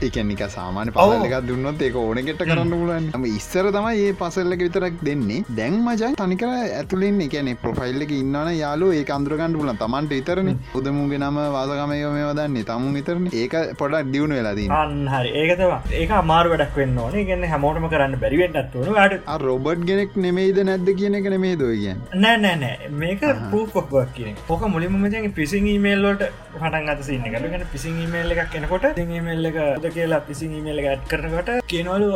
එකනික 0.07 0.41
සාමාන 0.55 0.91
පසල්ල 0.95 1.25
එක 1.27 1.35
දුන්නොත් 1.49 1.81
ඒක 1.87 1.97
ඕනගෙට 2.03 2.43
කරන්න 2.49 2.73
පුලුවන් 2.73 3.07
ම 3.19 3.25
ඉස්සර 3.31 3.65
තමයි 3.77 4.03
ඒ 4.07 4.15
පසල්ලක 4.21 4.63
විතරක් 4.65 4.97
දෙන්නේ. 5.09 5.45
දැන් 5.59 5.77
මජයි 5.87 6.11
තනිකර 6.21 6.51
ඇතුලින් 6.55 7.21
එකන 7.27 7.51
ප්‍රොෆයිල්ල 7.63 8.05
එක 8.07 8.13
ඉන්නන 8.19 8.51
යාලු 8.61 8.91
ඒ 8.97 9.05
අන්දුරගන්න 9.17 9.57
පුලන් 9.61 9.81
තමන්ට 9.83 10.17
ඉතරන 10.19 10.51
උදමුගේ 10.79 11.21
නම 11.21 11.39
වාසකමය 11.57 12.01
මේ 12.17 12.27
වදන්නේ 12.31 12.67
තමුන් 12.71 12.99
විතරන. 12.99 13.29
ඒක 13.43 13.55
පොඩක් 13.81 14.11
දියුණු 14.15 14.39
වෙලාදී 14.39 14.69
හරි. 15.15 15.33
ඒකතවා 15.43 15.79
ඒක 16.01 16.13
අමාර 16.21 16.45
වැඩක් 16.55 16.81
වෙන්න 16.81 17.01
ඕන. 17.05 17.19
ගන්න 17.29 17.47
හැමෝටම 17.53 17.89
කරන්න 17.95 18.19
බැරිවෙන්නත් 18.25 18.77
වුණු 18.77 18.99
ට 19.07 19.39
රොබට් 19.47 19.87
ගෙනෙක් 19.91 20.19
නෙමේද 20.25 20.61
නැද්ද 20.81 20.97
කියන 20.99 21.15
එක 21.17 21.27
නෙමේ 21.33 21.55
දෝ 21.61 21.71
කියන්න. 21.81 21.99
නෑ 22.23 22.37
නෑනෑ 22.43 22.89
මේක 23.01 23.21
පූපක් 23.51 24.13
කියන 24.17 24.35
ඕක 24.49 24.63
මුලින්ම 24.73 25.33
පිසින් 25.39 25.67
ඊමේල්ලෝට 25.73 26.23
පටන් 26.53 26.89
අත 26.93 27.03
සින්න 27.09 27.25
ගන්න 27.33 27.65
පිසින් 27.73 27.99
ඊමේල් 28.03 28.33
එකක් 28.35 28.51
කෙනකොට 28.55 28.85
ඉමේල් 29.03 29.49
එක 29.49 29.59
කියලා 29.97 30.21
පිසින් 30.29 30.55
ඊමේල් 30.57 30.81
එක 30.81 30.87
ඇත් 30.91 31.03
කරනකොට 31.11 31.51
කියනවලු 31.73 32.09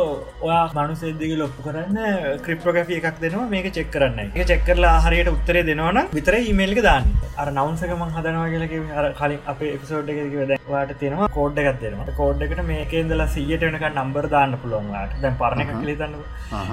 ඔයා 0.46 0.64
මනුසේදක 0.76 1.36
ලොප්පු 1.42 1.66
කරන්න 1.66 1.98
ක්‍රිප්‍රගෆි 2.46 2.98
එකක් 3.00 3.20
දෙනවා 3.24 3.48
මේක 3.54 3.70
චෙක් 3.78 3.90
කරන්න. 3.94 4.32
එක 4.34 4.46
චෙක්කරලා 4.52 4.96
හරියට 5.06 5.32
උත්තරේ 5.34 5.64
දෙනවන 5.70 6.02
විතර 6.18 6.36
ඉමේල්ක 6.52 6.82
දාන්න. 6.88 7.06
අර 7.40 7.48
නවන්සකම 7.56 8.04
හදනවා 8.16 8.48
කියලක 8.54 8.74
අර 8.98 9.06
කලින් 9.20 9.40
අප 9.52 9.62
එපිසෝඩ් 9.74 10.12
එක 10.14 10.68
වාට 10.74 10.96
තියෙනවා 11.02 11.30
කෝඩ් 11.38 11.62
එකක් 11.64 11.80
දෙනවා. 11.84 12.16
කෝඩ් 12.20 12.42
එකට 12.46 12.64
මේකේදලා 12.72 13.28
සියට 13.36 13.66
වෙනක 13.68 13.86
නම්බර් 13.92 14.30
දාන්න 14.36 14.58
පුළුවන්වාට 14.62 15.16
දැන් 15.22 15.38
පරණ 15.40 15.62
එක 15.64 15.72
කලිතන්න 15.82 16.14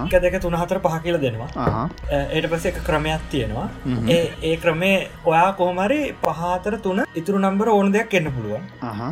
එක 0.08 0.22
දෙක 0.26 0.36
තුන 0.44 0.56
හතර 0.62 0.80
පහ 0.86 0.98
කියල 1.06 1.18
දෙනවා 1.26 1.83
ඒට 2.18 2.48
පස 2.52 2.66
එක 2.72 2.78
ක්‍රමයක් 2.88 3.24
තියෙනවා. 3.34 3.68
ඒ 4.16 4.20
ඒ 4.50 4.56
ක්‍රමේ 4.64 4.96
ඔයා 5.32 5.50
කොහමරි 5.62 6.00
පහතර 6.24 6.76
තුන 6.86 7.02
ඉතුරු 7.22 7.40
නම්බර 7.46 7.68
ඕන 7.76 7.92
දෙයක් 7.96 8.14
එන්න 8.20 8.30
පුළුවන්. 8.38 8.64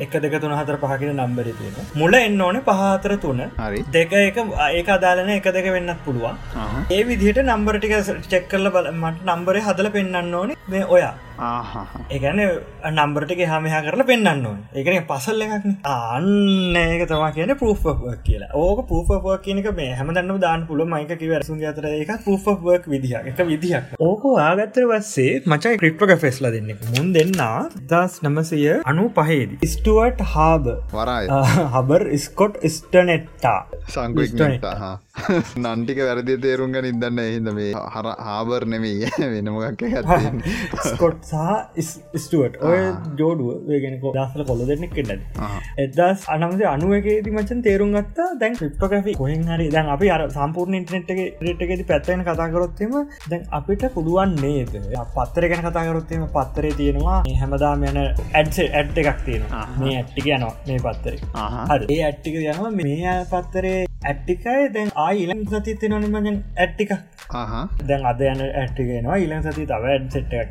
එක 0.06 0.14
දෙක 0.26 0.36
තුන 0.44 0.56
හතර 0.60 0.78
පහකින 0.84 1.14
නම්බර 1.16 1.48
තියෙන 1.60 1.90
මුල 2.02 2.20
එන්න 2.22 2.42
ඕන 2.42 2.62
පහතර 2.70 3.16
තුන. 3.26 3.42
දෙක 3.98 4.14
එක 4.22 4.38
ඒක 4.70 4.94
අදාලන 4.98 5.34
එක 5.40 5.50
දෙක 5.58 5.68
වෙන්නත් 5.78 6.06
පුළුවන්. 6.06 6.38
ඒ 6.92 7.02
විදිහට 7.10 7.44
නම්බර 7.46 7.80
ටික 7.80 7.98
චෙක් 8.32 8.48
කරල 8.54 8.70
බල 8.78 8.88
මට 8.94 9.28
නම්බරේ 9.30 9.66
හදල 9.68 9.90
පෙන්න්න 9.98 10.34
ඕනේ 10.42 10.58
මේ 10.72 10.86
ඔයා 10.96 11.14
ඒගැන 11.42 12.42
නම්බරට 12.92 13.32
හමහා 13.52 13.82
කරලා 13.86 14.08
පෙන්න්න 14.10 14.46
ඕන. 14.50 14.60
ඒකන 14.76 15.00
පසල්ල 15.12 15.42
එකක් 15.46 15.68
අන්න 15.94 16.78
ඒක 16.82 17.04
තම 17.12 17.26
කියන 17.38 17.54
පෘෆක් 17.62 18.18
කියලා. 18.28 18.52
ඕක 18.64 18.82
පෘෆක් 18.92 19.38
කියනක 19.48 19.70
මේ 19.80 19.96
හැමදන්න 20.00 20.34
දාන්න 20.46 20.68
පුල 20.70 20.84
මයික 20.94 21.14
වැරසු 21.32 21.58
අතර 21.72 21.88
එක 21.92 22.14
පෘෆක් 22.28 22.90
විදිහ 22.94 23.16
එක 23.24 23.42
විදිහක්. 23.52 23.96
ඕක 24.10 24.28
ආගත්තර 24.46 24.88
වස්සේ 24.92 25.42
මචයි 25.54 25.82
ක්‍රිප්ටක 25.84 26.16
ෆෙස්ල 26.26 26.52
දෙන්න. 26.58 26.72
මුන් 26.94 27.14
දෙන්න 27.14 27.34
දස් 27.92 28.20
නමසය 28.24 28.62
අනු 28.86 29.08
පහේද 29.18 29.58
ස්ටුවට් 29.74 30.22
හාබ 30.34 30.70
වරයි 30.94 31.42
හබර් 31.76 32.08
ස්කොට් 32.26 32.62
ස්ටනෙට්ටා 32.76 33.60
සංග 33.88 34.16
නන්ටික 35.64 36.00
වැරදි 36.02 36.36
තේරුම් 36.44 36.72
ග 36.74 36.84
නිදන්න 36.86 37.20
එහිද 37.22 37.48
මේ 37.52 37.72
හර 37.94 38.08
හාබර් 38.28 38.66
නෙමේ 38.66 39.10
වෙනමගක් 39.34 39.84
ස්කොට් 40.90 41.32
සහ 41.32 41.90
ස්ටුවට 42.18 42.56
ඔය 42.64 42.80
ජෝඩුව 43.20 43.68
වේගෙනක 43.68 44.06
දසල 44.18 44.46
කොල 44.48 44.64
දෙන්නෙක් 44.70 44.94
කෙටද 44.98 45.22
එදස් 45.78 46.26
අනමසේ 46.36 46.68
අනුවගේති 46.68 47.32
මචන් 47.32 47.62
තේරුම් 47.62 47.92
ගත්තා. 47.92 48.30
දැන් 48.42 48.56
ක්‍රිප්ටෝග්‍රි 48.56 49.16
කොහෙන් 49.16 49.44
හරි 49.46 49.68
දැන් 49.70 49.92
අපි 49.96 50.10
අර 50.10 50.26
සම්පූර්ණ 50.30 50.80
ඉන්ටනෙට් 50.80 51.14
එක 51.14 51.22
රට්ගෙති 51.44 51.88
පැත්තෙන 51.92 52.24
කතාකරොත්තෙම 52.24 52.98
දැන් 53.28 53.46
අපිට 53.52 53.86
පුළුවන් 53.94 54.36
නේද? 54.38 54.74
පත්තර 55.16 55.50
ගැන 55.52 55.66
කතාකරොත්තෙම 55.68 56.28
පත්තරේ 56.30 56.74
තියෙනවා. 56.74 57.22
හැමදාම 57.42 57.88
යන 57.92 58.02
ඇඩ්සේ 58.02 58.70
ඇඩ් 58.72 58.98
එකක් 58.98 59.24
තියෙනවා. 59.28 59.64
මේ 59.80 59.96
ඇට්ටික 59.98 60.28
යනවා. 60.30 60.54
මේ 60.68 60.80
පත්තරේ. 60.80 61.20
ඒ 61.90 62.04
ඇට්ටික 62.04 62.44
යනවා. 62.44 62.72
මේ 62.74 63.18
පත්තරේ 63.32 63.91
ඇට්ටිකයි 64.02 64.70
දැන් 64.76 64.90
ආයිලන් 64.98 65.42
සතිත් 65.48 65.84
නොනමජන් 65.92 66.38
ඇට්ටික 66.58 66.92
දැන් 67.84 68.06
අද 68.12 68.22
යන 68.24 68.42
ඇට්ටිගෙනවා 68.44 69.18
ඉලන් 69.26 69.44
සති 69.46 69.66
තව 69.66 69.94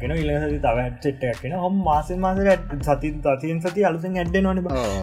කියෙන 0.00 0.14
ඉල 0.14 0.30
සති 0.44 0.58
තව 0.60 1.32
කියෙන 1.40 1.56
හොම 1.58 1.80
මාස 1.82 2.12
මාස 2.18 2.38
සති 2.82 3.10
තතියෙන් 3.24 3.62
සති 3.64 3.86
අලුතින් 3.88 4.16
ඇඩ්ඩ 4.16 4.38
නොන 4.46 4.60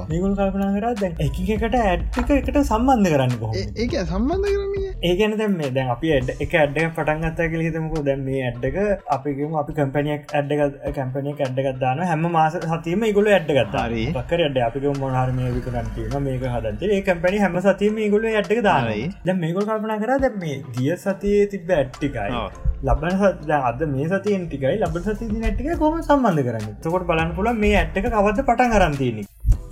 නිකුල් 0.09 0.37
කල්පනා 0.37 0.69
කර 0.75 0.87
දැන් 1.01 1.19
එකකට 1.19 1.77
ඇට්ටික 1.81 2.31
එකට 2.37 2.61
සම්බන්ධ 2.63 3.11
කරන්න 3.13 3.35
ඒක 3.77 3.97
සම්බන්ධ 4.03 4.53
කරන්නේ 4.53 4.93
ඒගැන 5.03 5.35
දැම 5.37 5.57
දැන් 5.71 5.91
අපි 5.95 6.13
ඇඩ් 6.13 6.31
එක 6.37 6.55
ඇඩ්ඩ 6.55 6.79
පටන්ගත්ත 6.95 7.43
කල 7.51 7.65
හිතමකු. 7.67 8.03
දැන් 8.03 8.23
මේ 8.23 8.41
ඇඩ්ඩක 8.45 8.77
අපිගම 9.09 9.59
අපි 9.61 9.77
කම්පනියක් 9.79 10.33
ඇඩ්ඩ 10.33 10.79
කැම්පනිය 10.95 11.35
ඇඩ්ඩගත් 11.37 11.79
දාන 11.83 12.03
හැම 12.05 12.25
මාස 12.31 12.57
සතිීම 12.63 13.05
ඉගුල 13.11 13.29
ඇඩ්ඩගත්තාරී 13.29 14.07
පක්කර 14.15 14.47
ඇඩ 14.47 14.63
අපික 14.69 14.89
මොහරමය 15.03 15.51
විකරන්ටීම 15.57 16.17
මේක 16.23 16.49
හදන්තේ 16.55 16.91
ඒ 16.95 17.05
කම්පැනි 17.07 17.43
හැම 17.43 17.61
සතිීම 17.67 18.01
ඉගුල 18.07 18.27
ඇඩ්ඩක 18.37 18.63
දානයි 18.63 19.03
දැ 19.25 19.37
මේකුල් 19.43 19.67
කල්පනා 19.69 19.99
කර 20.01 20.13
දැ 20.23 20.33
මේ 20.43 20.57
ගිය 20.75 20.91
සතියේ 20.97 21.45
තිබ 21.53 21.71
ඇට්ටිකයි 21.71 22.41
ලබන 22.83 23.15
සද 23.19 23.51
අද 23.61 23.79
මේ 23.93 24.07
සතියෙන් 24.11 24.43
ටිකයි 24.47 24.75
ලබ 24.79 24.95
සති 25.05 25.31
නැට්ටික 25.35 25.69
කොම 25.79 25.95
සම්බන්ධ 26.01 26.43
කරන්න? 26.47 26.67
තකොට 26.83 27.07
බලන්න 27.09 27.33
පුල 27.37 27.49
මේ 27.55 27.75
ඇට්ක 27.79 28.05
කවද 28.07 28.39
පටන් 28.43 28.73
කරන්තියනෙ 28.75 29.23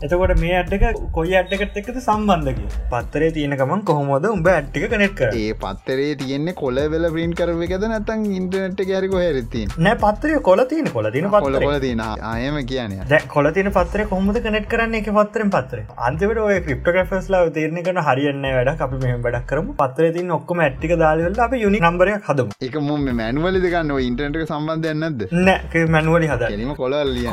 එතකොට 0.06 0.36
මේ 0.42 0.56
ඇඩ්ක 0.60 0.86
කොයි 1.18 1.36
ඇඩ්කට 1.42 1.80
එක්කද 1.82 2.00
සම්බන්ධක 2.04 2.62
පත්තරේ 2.94 3.32
තියෙනකමන් 3.38 3.86
කොහොමද 3.92 4.28
උඹ 4.32 4.50
ඇට්ටික 4.54 4.88
කනෙට් 4.94 5.24
ඒ 5.28 5.46
පත්තරේ 5.64 6.10
තියෙන්නේ 6.24 6.58
කොල 6.64 6.82
වෙල 6.96 7.10
ප්‍රීන් 7.16 7.38
කරව 7.42 7.64
එකද 7.68 7.88
නැතන් 7.94 8.26
ඉන්ටනෙට් 8.40 8.86
ගැරික 8.92 9.16
හැරති 9.22 9.64
නෑ 9.88 10.02
පත්තරය 10.06 10.42
කොල 10.50 10.66
තියන 10.74 10.92
කොල 10.98 11.12
තින 11.18 11.32
පොල 11.38 11.62
කොල 11.68 11.80
තින 11.88 12.06
අයම 12.34 12.60
කියන 12.72 12.96
දැ 13.12 13.22
කොල 13.36 13.50
තින 13.56 13.72
පත්තර 13.76 14.02
කොහොමද 14.10 14.38
කනෙට් 14.46 14.68
කරන්න? 14.72 14.96
එක 15.00 15.08
පත්තරෙන් 15.18 15.50
පත්තර. 15.54 15.80
අන්තිවට 16.08 16.40
ඔය 16.44 16.58
ක්‍රිප්ටග්‍රෆස්ලා 16.66 17.42
තේරණ 17.56 17.82
කන 17.88 18.00
හරියන්න 18.08 18.46
වැඩ 18.58 18.84
අපි 18.86 19.00
මෙම 19.04 19.24
වැඩක් 19.26 19.48
කරම. 19.52 19.68
පත්තර 19.82 20.12
තින් 20.18 20.32
ඔක්කම 20.38 20.62
ඇට්ටික 20.66 20.94
දාලවල 21.02 21.40
අප 21.46 21.56
යුනි 21.64 21.82
නම්බරයක් 21.82 22.30
හදම. 22.30 22.54
එක 22.68 22.78
මුම 22.88 23.08
මැනුවලි 23.20 23.64
ගන්න? 23.66 23.94
ඉන්ටනට 24.08 24.40
සම්බන්ධයන්නද 24.48 25.26
නෑ 25.48 25.86
මැනුවලි 25.96 26.32
හද 26.34 26.52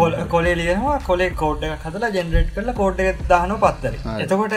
කොල 0.00 0.16
කොලේ 0.34 0.56
ලියවා 0.60 0.98
කොලේ 1.08 1.30
කෝඩ් 1.42 1.68
හදලා 1.84 2.12
ජෙනරේට් 2.32 2.56
කරලා 2.56 2.78
කෝඩ් 2.80 3.04
එක 3.04 3.20
දාන 3.28 3.52
පත්තර. 3.64 3.94
එතකොට 4.24 4.54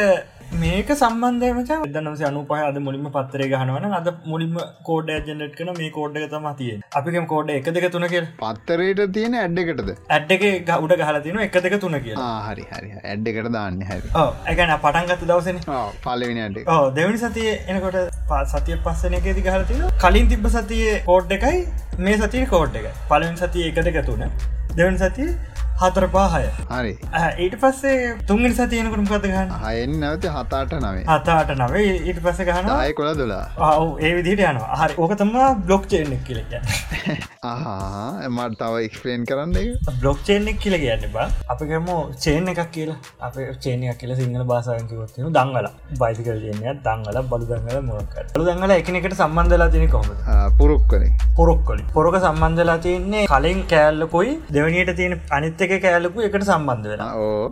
මේක 0.62 0.90
සම්බන්ධයමච 0.96 1.72
දනස 1.96 2.22
අනුපහ 2.30 2.52
අද 2.58 2.78
මුලින්ම 2.88 3.08
පත්තරේ 3.16 3.48
ගහනවන 3.54 3.96
අද 4.00 4.10
මුලින්ම 4.32 4.58
කෝඩ 4.90 5.10
ජනට් 5.28 5.56
කන 5.60 5.72
මේ 5.80 5.90
කෝඩ් 5.98 6.20
එක 6.20 6.28
තම 6.34 6.48
තිය 6.60 6.76
අපිකම 7.00 7.26
කෝඩ් 7.34 7.52
එක 7.56 7.70
දෙක 7.78 7.88
තුන 7.96 8.08
කිය 8.14 8.24
පත්තරයට 8.44 9.02
තියෙන 9.18 9.38
ඇඩ්ඩකටද 9.42 9.92
ඇඩ් 10.18 10.34
එක 10.38 10.46
ගවුඩ 10.70 10.96
ගහල 11.02 11.20
තින 11.28 11.40
එක 11.48 11.58
දෙක 11.68 11.78
තුන 11.86 11.98
කිය 12.06 12.16
හරි 12.48 12.68
හරි 12.74 12.92
ඇඩ් 13.14 13.32
එකට 13.34 13.52
දාන්න 13.58 13.82
හැරි. 13.92 14.12
ඇගැන 14.50 14.76
පටන්ගත 14.86 15.26
දවසන. 15.32 15.60
පලවෙන 16.06 16.42
ඇඩ 16.46 16.62
දෙවනි 17.00 17.24
සතිය 17.26 17.50
එනකොට 17.74 18.00
පා 18.32 18.44
සතිය 18.54 18.80
පස්සන 18.86 19.18
එකේති 19.22 19.48
ගහලතින 19.50 19.84
කලින් 20.06 20.32
තිබ්බ 20.34 20.48
සතියේ 20.58 21.02
කෝඩ් 21.10 21.36
එකයි 21.40 21.66
මේ 22.08 22.22
සතිය 22.24 22.46
කෝඩ් 22.54 22.80
එක 22.82 22.88
පලවින් 23.12 23.36
සතිය 23.44 23.68
එක 23.72 23.84
දෙක 23.90 24.00
තුන. 24.06 24.24
දෙවන් 24.78 24.98
සතිය 25.02 25.30
හතර 25.80 26.06
පාහය 26.16 26.44
හරි 26.70 26.92
ඊට 27.46 27.56
පස්සේ 27.62 27.96
තුන්ගනි 28.28 28.52
සතියනකුට 28.58 29.02
මොකද 29.10 29.26
ගන්න 29.32 29.50
හයෙන් 29.64 29.96
නැවති 30.04 30.30
හතාට 30.36 30.76
නවේ. 30.84 31.04
හතාට 31.10 31.50
නවේ. 31.62 31.96
ඊට 32.10 32.20
පස 32.26 32.40
ගහන 32.50 32.70
අය 32.76 32.94
කොළ 33.00 33.12
දුලා 33.22 33.72
ඔව 33.80 34.00
ඒ 34.06 34.12
විදිට 34.18 34.44
යන 34.52 34.60
හරි 34.82 34.96
ඕක 35.06 35.16
තම 35.22 35.34
බ්ලොක් 35.66 35.88
චේනෙක් 35.94 36.22
කියලක 36.28 36.54
එමට 38.28 38.56
තව 38.62 38.84
එක්ස්පලේන් 38.86 39.26
කරන්න 39.32 39.58
බ්ලොක් 40.00 40.22
චේනෙක් 40.30 40.62
කියල 40.64 40.78
කියන්න 40.84 41.04
බා 41.18 41.28
අපිකම 41.56 41.92
චේන 42.26 42.48
එකක් 42.54 42.64
කියලා. 42.78 42.98
අප 43.28 43.36
චේනයක් 43.66 44.00
කියල 44.00 44.16
සිංහල 44.22 44.46
බාසායකිවත්තින 44.54 45.36
දංගල 45.40 45.68
බයිසිකල් 46.04 46.40
චේනය 46.46 46.80
දංගල 46.88 47.22
බලු 47.34 47.46
දංගල 47.52 47.82
මොක 47.90 48.16
ලු 48.40 48.48
දංගල 48.50 48.76
එකනෙකට 48.78 49.18
සම්බන්ධලා 49.20 49.70
තින 49.76 49.86
කොම 49.98 50.08
පුරුක් 50.62 50.88
කනේ 50.94 51.12
පොරොක්කොලි. 51.38 51.84
පොරක 51.94 52.16
සම්බන්ධලා 52.24 52.80
තියන්නේ 52.88 53.28
කලින් 53.34 53.62
කෑල්ලකොයි 53.72 54.34
දෙවනියට 54.56 54.96
තියෙන 55.02 55.20
අනිත් 55.38 55.62
එක 55.66 55.76
කෑලකු 55.82 56.28
එකට 56.28 56.44
සම්බන්ධ 56.44 56.88
වෙන 56.94 57.04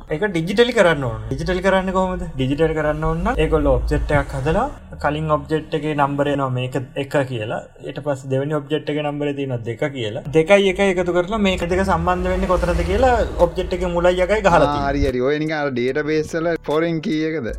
ඒක 0.09 0.29
ඩිජිටලි 0.29 0.77
කරන්න 0.79 1.05
ඩිජිටල් 1.25 1.65
කරන්න 1.65 1.91
කොමද 1.99 2.23
ඩිජිටල් 2.29 2.77
කරන්න 2.79 3.05
ඔන්න 3.05 3.33
ඒකොල්ල 3.37 3.73
ඔබ්ෙට්ටයක් 3.73 4.33
හදලා 4.35 4.97
කලින් 5.03 5.29
ඔබ්ජෙට් 5.31 5.73
එක 5.73 5.85
නම්බරේ 5.93 6.35
නො 6.35 6.49
මේක 6.49 6.75
එක 6.95 7.15
කියලා. 7.29 7.61
එට 7.81 7.99
පස් 8.05 8.23
දෙවනි 8.27 8.55
ඔබ්ජෙට් 8.55 8.89
එක 8.89 8.99
නම්බර 9.01 9.33
තින 9.35 9.55
දෙක 9.63 9.83
කියලා. 9.89 10.23
දෙකයි 10.29 10.69
එක 10.71 10.81
එකතු 10.85 11.13
කරලා 11.13 11.39
මේක 11.39 11.63
දෙක 11.65 11.83
සම්බන්ධ 11.83 12.29
වෙන්න 12.33 12.47
කොතරද 12.47 12.83
කියලා 12.83 13.15
ඔබ්ජෙට් 13.39 13.73
එක 13.73 13.85
මුලයි 13.87 14.23
යකයි 14.25 14.41
ගහලා 14.41 14.91
හරි 15.05 15.23
ඔයනික 15.23 15.55
ඩේට 15.69 16.03
බේස්සල 16.05 16.51
පොරෙන් 16.63 17.01
කියකද 17.01 17.49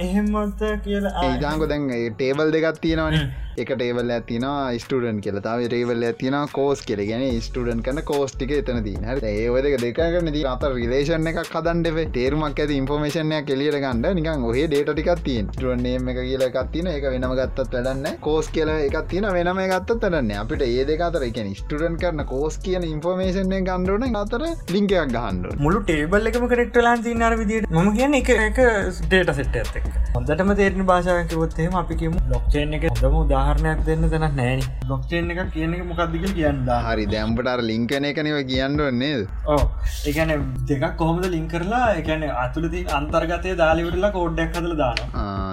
එහෙමත 0.00 0.62
කියලා 0.84 1.24
ඒජාංකො 1.24 1.68
දැන් 1.68 1.88
ටේබල් 2.12 2.52
දෙකත් 2.52 2.80
තියෙනවනේ 2.80 3.24
එක 3.56 3.72
ටේවල් 3.72 4.12
ඇතින 4.16 4.46
ස්ටඩන් 4.78 5.20
කියල. 5.20 5.40
තාව 5.46 5.64
රේවල් 5.74 6.06
ඇතින 6.08 6.38
කෝස් 6.52 6.82
කෙර 6.82 7.00
ගැන 7.02 7.24
ස්ටඩන් 7.40 7.82
කන 7.82 8.02
කෝස්ටික 8.04 8.54
එතන 8.58 8.82
දී 8.86 8.98
හ 9.02 9.28
ඒවදක 9.32 9.78
දෙකන 9.84 10.32
දී 10.32 10.46
අත 10.46 10.66
රිලේෂන් 10.70 11.30
එකක් 11.32 11.52
හදන්ඩේ 11.52 12.06
තේරුමක් 12.16 12.64
ඇති 12.64 12.78
ඉන්ෆෝමේෂන්ය 12.82 13.42
කෙලියට 13.50 13.80
ගන්න. 13.84 14.04
නිකන් 14.18 14.48
ඔහේ 14.50 14.66
ඩේට 14.66 14.92
ටිකක් 14.92 15.24
තින් 15.24 15.50
ටනේම 15.52 16.08
එක 16.12 16.22
කියල 16.22 16.46
එකත්තින 16.48 16.92
එක 16.92 17.08
වෙනම 17.08 17.36
ගත්තත් 17.38 17.74
වැඩන්න 17.74 18.20
කෝස් 18.20 18.48
කියල 18.54 18.70
එකක් 18.72 18.98
තින 19.08 19.28
වෙනම 19.36 19.62
ගත්තත් 19.64 19.98
තරන්න 20.02 20.32
අපිට 20.42 20.62
ඒ 20.62 20.84
දෙක 20.88 21.04
අතර 21.06 21.26
එක 21.28 21.40
ස්ටඩන් 21.52 21.98
කරන 22.02 22.24
කෝස් 22.26 22.58
කියන 22.64 22.86
ඉන්ෆෝමේෂන්ය 22.88 23.60
ගණ්ඩුවන 23.62 24.18
අතර 24.22 24.44
ලිංකයක් 24.74 25.12
ගහන්ඩ 25.14 25.58
මුළු 25.62 25.82
ටේබල් 25.82 26.30
එකම 26.30 26.46
කරෙක්ට 26.52 26.78
ලාන් 26.82 27.02
සින්නර 27.02 27.36
විදිට 27.40 27.68
ම 27.72 27.90
කියන 27.96 28.18
එක 28.20 28.32
එක 28.36 28.60
ඩේට 29.02 29.34
සෙට් 29.38 29.56
ඇත්තක් 29.56 29.88
හොඳටම 30.14 30.54
තේරන 30.54 30.86
භාෂාවකවොත්තේම 30.88 31.78
අපිකම 31.80 32.16
ලොක්්චේන් 32.32 32.78
එක 32.78 32.88
හොඳම 32.90 33.18
උදාහරණයක් 33.42 33.80
දෙන්න 33.86 34.04
තැන 34.12 34.24
නෑන 34.38 34.60
බ්ලොක්්චේන් 34.86 35.30
එක 35.34 35.40
කියන 35.54 35.74
එක 35.76 35.82
මොකක්දික 35.90 36.24
කියන්න 36.38 36.68
හරි 36.86 37.04
දැම්පට 37.14 37.62
ලිංකන 37.70 38.06
එකනව 38.10 38.38
කියන්න 38.50 38.76
නේද? 39.02 39.22
ඕ 39.46 39.62
එකන 40.10 40.32
දෙකක් 40.70 40.86
කොහොමද 41.00 41.26
ලින් 41.34 41.46
කරලා 41.52 41.88
එකන 42.00 42.24
අතුලති 42.44 42.82
අන්තර්ගතය 42.98 43.54
දාලිවරලා 43.62 44.12
කෝඩ්ඩක් 44.16 44.58
හදල 44.58 44.76
දාන 44.82 44.96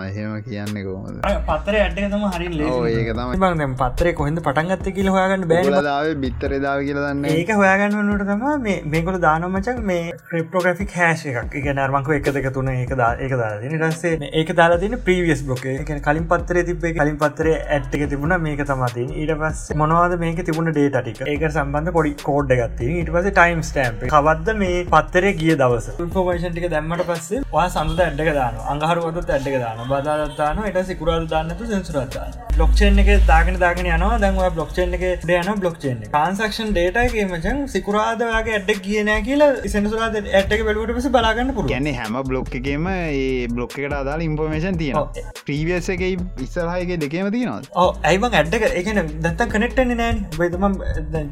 එහෙම 0.09 0.35
කියන්න 0.47 0.81
කොහොමද? 0.87 1.17
පත්තර 1.49 1.79
ඇඩ්ක 1.81 2.09
තම 2.13 2.25
හරි 2.35 2.47
ඒක 2.93 3.11
තම 3.19 3.33
බං 3.45 3.75
පත්තරේ 3.81 4.15
කොහෙද 4.21 4.41
පටන්ගත්ත 4.47 4.91
කියල 4.99 5.11
හොයාගන්න 5.15 5.47
බෑලාදාව 5.53 6.11
බිත්තර 6.25 6.57
දාව 6.67 6.85
කියල 6.89 7.01
දන්න 7.05 7.29
ඒක 7.33 7.53
හොයාගන්නට 7.63 8.25
තම 8.31 8.45
මේ 8.67 8.77
මේකොල 8.95 9.19
දානමචක් 9.27 9.83
මේ 9.91 10.13
ක්‍රප්ටෝග්‍රෆික් 10.29 10.95
හැශ 10.99 11.25
එකක්. 11.33 11.57
එක 11.59 11.71
නර්මංක 11.75 12.13
එක 12.19 12.31
දෙක 12.37 12.49
තුන 12.59 12.71
ඒක 12.75 12.95
දා 13.01 13.11
ඒක 13.25 13.37
දාලා 13.43 13.89
රස්සේ 13.89 14.31
ඒක 14.41 14.55
දාලා 14.61 14.81
තින 14.85 14.97
ප්‍රීවියස් 15.09 15.43
බ්ලොක 15.49 15.65
කලින් 16.07 16.25
පත්තරේ 16.31 16.63
තිබේ 16.69 16.93
කලින් 16.97 17.17
පත්තරේ 17.21 17.57
ඇට්ක 17.79 18.05
තිබුණ 18.11 18.35
මේක 18.41 18.63
තමතින් 18.65 19.11
ඊට 19.15 19.33
පස් 19.41 19.63
මොනවාද 19.81 20.15
මේක 20.23 20.43
තිබුණ 20.47 20.71
ඩේටටික 20.71 21.21
ඒක 21.27 21.45
සම්බන්ධ 21.49 21.93
පොඩි 21.97 22.13
කෝඩ් 22.23 22.55
ගත්ති 22.55 22.91
ඊට 22.95 23.11
පස 23.15 23.29
ටයිම් 23.31 23.63
ස්ටම්ප 23.63 24.07
කවද්ද 24.09 24.57
මේ 24.61 24.83
පත්තරේ 24.89 25.33
ගිය 25.39 25.55
දවස? 25.55 25.89
ඉන්ෆෝමේෂන්ටික 25.99 26.69
දැම්මට 26.73 27.05
පස්සේ 27.09 27.43
වා 27.53 27.67
සඳ 27.69 28.05
ඇඩ්ක 28.05 28.31
දාන 28.39 28.61
අඟහරුවත 28.73 29.33
ඇඩ්ක 29.37 29.57
දාන 29.63 29.83
බදාදත්තාන 29.89 30.63
එට 30.65 30.79
සිකුරාද 30.89 31.27
දාන්නතු 31.29 31.69
සෙන්සුරත්තාන 31.71 32.37
බ්ලොක්්චේන් 32.55 32.99
එක 33.01 33.11
දාගෙන 33.27 33.59
දාගෙන 33.59 33.87
යනවා. 33.87 34.19
දැන්වා 34.19 34.49
බ්ලොක්්චේන් 34.51 34.93
එක 34.93 35.03
යන 35.29 35.51
බ්ලොක්්චේන් 35.59 36.01
කාන්සක්ෂන් 36.11 36.71
ඩේටගේ 36.71 37.25
මචන් 37.27 37.59
සිකුරාදවාගේ 37.69 38.55
ඇඩ්ඩ 38.57 38.81
කියන 38.85 39.11
කියලා 39.27 39.49
සෙන්සුරාද 39.67 40.17
ඇට්ක 40.21 40.63
බලට 40.67 40.95
පස 40.97 41.09
බලාගන්න 41.13 41.53
පුර 41.55 41.67
ගැන 41.69 41.89
හැම 41.93 42.17
බ්ලොක් 42.29 42.51
එකේම 42.59 42.87
ඒ 42.91 43.47
බ්ලොක් 43.49 43.77
එකට 43.77 43.95
අදාල 43.95 44.25
ඉන්ෆෝමේෂන් 44.27 44.79
තියෙන 44.81 45.21
ප්‍රීවියස් 45.41 45.89
එක 45.95 46.03
ඉස්සරහයගේ 46.39 46.99
දෙකේම 47.03 47.31
තියෙනවා 47.31 47.61
ඇයිබං 47.71 48.35
ඇඩ්ඩක 48.37 48.63
එකන 48.79 48.99
දත්ත 49.23 49.45
කනෙක්ටන 49.51 49.91
නෑන් 49.97 50.21
බෙතම 50.37 50.63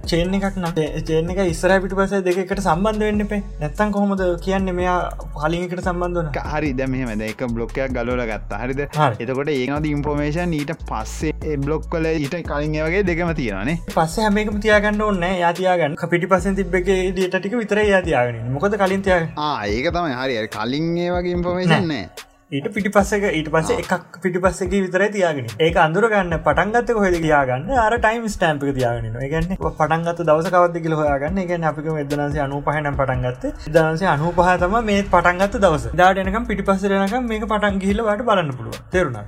චේන 0.05 0.35
එකක් 0.37 0.59
නට 0.61 0.83
චේන 1.07 1.31
එක 1.33 1.39
ඉස්සර 1.43 1.73
පිට 1.83 1.95
පස 1.97 2.13
දෙකට 2.27 2.61
සම්බන්ධ 2.61 3.05
වෙන්න 3.07 3.25
පේ 3.31 3.41
නැත්තන් 3.61 3.93
කොහොමද 3.95 4.21
කියන්න 4.45 4.69
මෙයා 4.79 4.97
පලිකට 5.37 5.81
සම්බන්ධන 5.83 6.29
හරි. 6.51 6.69
දැමහෙම 6.73 7.23
එක 7.29 7.41
බ්ලොක්කයක් 7.55 7.95
ගලෝල 7.97 8.21
ගත්තා. 8.31 8.61
හරිද? 8.63 8.83
එතකොට 9.19 9.51
ඒනද 9.55 9.89
ඉන්ෆෝමේෂන් 9.93 10.53
ඊට 10.59 10.75
පස්සේ 10.91 11.57
බ්ලොක් 11.65 11.89
කල 11.89 12.05
ඊට 12.13 12.37
කලින් 12.51 12.77
වගේ 12.83 13.03
දෙකම 13.09 13.33
තියෙනනේ 13.41 13.77
පස්සේ 13.89 14.27
හැමකම 14.27 14.61
තියාගන්න 14.61 15.01
ඕන්න 15.01 15.27
යාතියාගන්න 15.41 15.97
පිටි 16.07 16.31
පසෙන් 16.35 16.61
තිබ්බගේ 16.61 17.11
ඩටටික 17.11 17.57
විතර 17.63 17.81
යාතියාගෙන 17.85 18.53
මොකද 18.53 18.77
කලින් 18.77 19.01
තියා 19.01 19.57
ඒක 19.65 19.91
තමයි. 19.91 20.15
හරි. 20.15 20.47
කලින් 20.49 20.97
ඒ 20.97 21.11
වගේ 21.11 21.37
ඉන්ෆෝමේෂන් 21.39 21.93
නෑ 21.93 22.05
ඊට 22.49 22.67
පිටි 22.75 22.89
පස්සක 22.95 23.25
ඊට 23.37 23.47
පස්ස 23.53 23.71
එකක් 23.81 24.19
පිටි 24.23 24.39
පස්සක 24.43 24.69
විතර 24.73 25.01
තියාගෙන 25.13 25.47
ඒ 25.63 25.71
අඳුරගන්න 25.85 26.35
පටන්ගත්ත 26.45 26.91
කොහෙද 26.97 27.15
තියාගන්න 27.23 27.71
අර 27.85 27.95
ටයිම් 27.95 28.27
ස්ටම්පක 28.33 28.69
තියාගෙන 28.77 29.17
ගන්න 29.31 29.57
පටන්ගත් 29.79 30.21
දවස 30.29 30.47
කවද 30.53 30.81
කියල 30.85 30.95
හොයාගන්න. 30.99 31.41
එක 31.43 31.51
අපික 31.69 31.89
එදනසේ 32.03 32.41
අනු 32.43 32.59
පහනම් 32.67 32.95
පටන්ගත්ත 33.01 33.67
දනසේ 33.77 34.07
අනු 34.11 34.31
පහතම 34.37 34.77
මේ 34.91 35.01
පටන්ගත් 35.15 35.57
දවස. 35.65 35.87
දාටනකම් 36.01 36.45
පිටි 36.51 36.65
පස්සරනකම් 36.69 37.27
මේක 37.31 37.43
පටන් 37.51 37.81
ගිහිලවට 37.81 38.23
බලන්න 38.29 38.53
පුළුව 38.61 38.79
තෙරුණ 38.95 39.19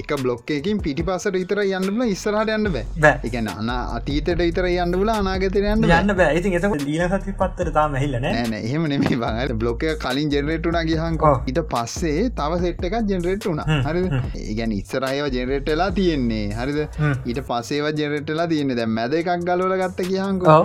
එක 0.00 0.16
බ්ලොක්කකින් 0.24 0.82
පිටි 0.88 1.06
පසට 1.10 1.44
ඉතර 1.44 1.62
යන්නල 1.62 2.02
ඉස්සරහට 2.08 2.52
යන්න 2.56 2.72
බෑ. 2.74 3.14
එකන 3.30 3.52
අන 3.54 3.72
අතීතයට 3.76 4.44
ඉතර 4.48 4.68
යන්න 4.72 4.98
ල 5.04 5.14
අනාගතයට 5.14 5.60
යන්න 5.62 5.86
යන්න 5.92 6.16
බෑ. 6.24 6.34
ඉතින් 6.42 6.58
එත 6.58 6.68
දීන 6.82 7.06
සති 7.14 7.38
පත්තර 7.44 7.72
තාම 7.78 7.96
හිල්ලන 8.02 8.28
එහෙම 8.32 8.90
නෙමේ 8.96 9.22
බඟ 9.24 9.56
බ්ලොක 9.62 9.88
කලින් 10.04 10.36
ජෙනරේටුනා 10.36 10.84
ගිහන්කෝ 10.90 11.34
ඉට 11.54 11.64
පස්සේ 11.76 12.14
තව 12.40 12.60
සෙට් 12.64 12.84
එකක් 12.90 12.98
ජෙනරේට් 13.12 13.48
වුණ. 13.50 13.62
හරි 13.88 14.04
ඒගැන 14.42 14.76
ඉස්සරයව 14.80 15.30
ජෙනරේට්ලා 15.38 15.90
තියෙන්නේ. 16.00 16.44
හරිද? 16.60 16.82
ඊට 17.30 17.40
පසේව 17.52 17.88
ජෙනරේට්ලා 18.02 18.50
තියන්නේ. 18.52 18.78
දැ 18.82 18.92
මැද 18.98 19.18
එකක් 19.22 19.32
ගලවල 19.48 19.80
ගත්ත 19.82 20.12
කියහන්කෝ 20.12 20.60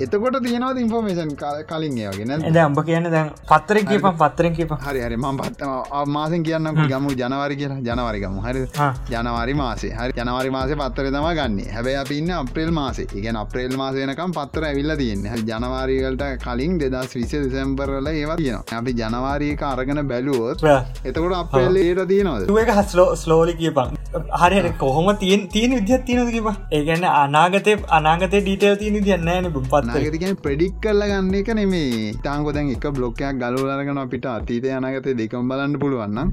එතකොට 0.00 0.36
තියෙනවද 0.44 0.78
ඉන්ෆෝමේෂන් 0.80 1.30
කලින් 1.68 1.98
ඒවගෙන 1.98 2.32
ඇද 2.34 2.56
අම්ඹ 2.58 2.78
කියන්න 2.86 3.08
දැන් 3.12 3.28
පත්තර 3.50 3.78
කියප 3.90 4.06
පත්තරෙන් 4.20 4.54
කිප 4.56 4.72
හරි 4.84 5.00
හරි. 5.00 5.16
ම 5.16 5.38
පත්තම 5.38 6.08
මාසෙන් 6.08 6.42
කියන්න 6.42 6.70
ගමු. 6.92 7.14
ජනවාරි 7.14 7.56
කියලා. 7.56 7.78
ජනවාරිගම 7.80 8.38
හරි. 8.46 8.64
ජනවාරි 9.10 9.54
මාසේ. 9.54 9.92
හරි. 9.92 10.12
ජනවාරි 10.18 10.50
මාසේ 10.50 10.76
පත්තර 10.76 11.10
තම 11.10 11.28
ගන්න. 11.38 11.60
හැබැයි 11.74 11.96
අප 11.96 12.10
ඉන්න 12.10 12.32
අප්‍රේල් 12.32 12.72
මාසේ. 12.72 13.06
ඉගෙන 13.14 13.36
අප්‍රේල් 13.36 13.76
මාසයනකම් 13.76 14.34
පත්තර 14.38 14.66
ඇවිල්ල 14.70 14.96
තියන්න. 14.96 15.26
හ 15.26 15.44
ජනවාරීවලට 15.50 16.24
කලින් 16.44 16.78
දෙදස් 16.80 17.14
විස 17.14 17.36
දෙසැම්බරල 17.36 18.10
ඒවා 18.14 18.36
තියෙන 18.36 18.74
අපි 18.74 18.96
ජනවාරීක 19.02 19.62
අරගෙන 19.64 20.02
බැලුවොත් 20.08 20.66
එතකොට 21.04 21.36
අප්‍රේල් 21.42 21.76
ඒට 21.76 22.02
තියනවද? 22.08 22.50
ඒක 22.56 22.74
හස්ලෝ 22.80 23.08
ස්ලෝලි 23.16 23.56
කියපන්. 23.62 23.96
හරි 24.40 24.74
කොහොම 24.78 25.14
තියෙන් 25.16 25.48
තියෙන 25.48 25.78
විද්‍යත් 25.78 26.04
තියනද 26.06 26.30
කිප 26.32 26.50
ඒගැන්න 26.72 27.08
අනාගතය 27.14 27.78
අනාගත 27.90 28.34
ඩීටල් 28.34 28.76
තියන 28.76 29.00
තියන්නෑන 29.04 29.52
පත් 29.54 29.83
නගතිගෙන 29.86 30.36
ප්‍රඩික් 30.38 30.80
කරල 30.80 31.02
ගන්න 31.04 31.34
එක 31.34 31.52
නෙමේ 31.54 32.12
තාංකො 32.24 32.52
දැන් 32.52 32.70
එක 32.70 32.86
බ්ලොක්කයක් 32.90 33.40
ගලුලරගෙන 33.40 33.98
අපිට 33.98 34.26
අතීත 34.28 34.66
අනගත 34.70 35.08
දෙකම් 35.14 35.48
බලන්න 35.50 35.78
පුළුවන්න 35.78 36.32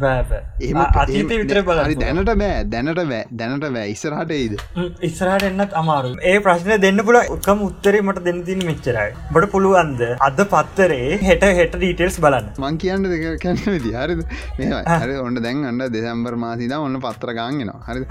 විතර 1.34 1.62
බල 1.64 1.82
දැනට 1.96 2.32
බෑ 2.34 2.64
දැනට 2.66 3.02
බෑ 3.04 3.24
දැනට 3.34 3.66
බෑ. 3.68 3.86
ඉස්සරහට 3.92 4.32
ඒද 4.32 4.54
ඉස්සරහට 5.02 5.48
එන්නත් 5.50 5.76
අමාරු 5.82 6.14
ඒ 6.24 6.38
ප්‍රශ්න 6.40 6.82
දෙන්න 6.82 7.04
පුල 7.06 7.20
උකම 7.36 7.64
උත්තරේ 7.68 8.02
මට 8.02 8.24
දෙන්න 8.24 8.42
තින 8.44 8.64
මෙච්චරයි. 8.66 9.10
බට 9.34 9.52
පුළුවන්ද? 9.54 10.02
අද 10.20 10.42
පත්තරේ 10.54 11.20
හෙට 11.22 11.46
හෙට 11.52 11.76
ඩීටෙල්ස් 11.76 12.20
බලන්න. 12.20 12.52
මං 12.58 12.78
කියන්න 12.78 13.10
දෙක 13.14 13.26
කැන්න 13.44 13.62
විදි 13.68 13.94
හරිද? 13.96 14.24
මේ 14.60 14.84
හරි 14.96 15.18
ඔන්න 15.18 15.42
දැන් 15.42 15.66
අන්න 15.66 15.86
දෙසම්බර් 15.90 16.38
මාසිද 16.38 16.76
ඔන්න 16.80 17.00
පත්‍රගාන්ගෙනවා 17.02 17.82
හරි 17.88 18.06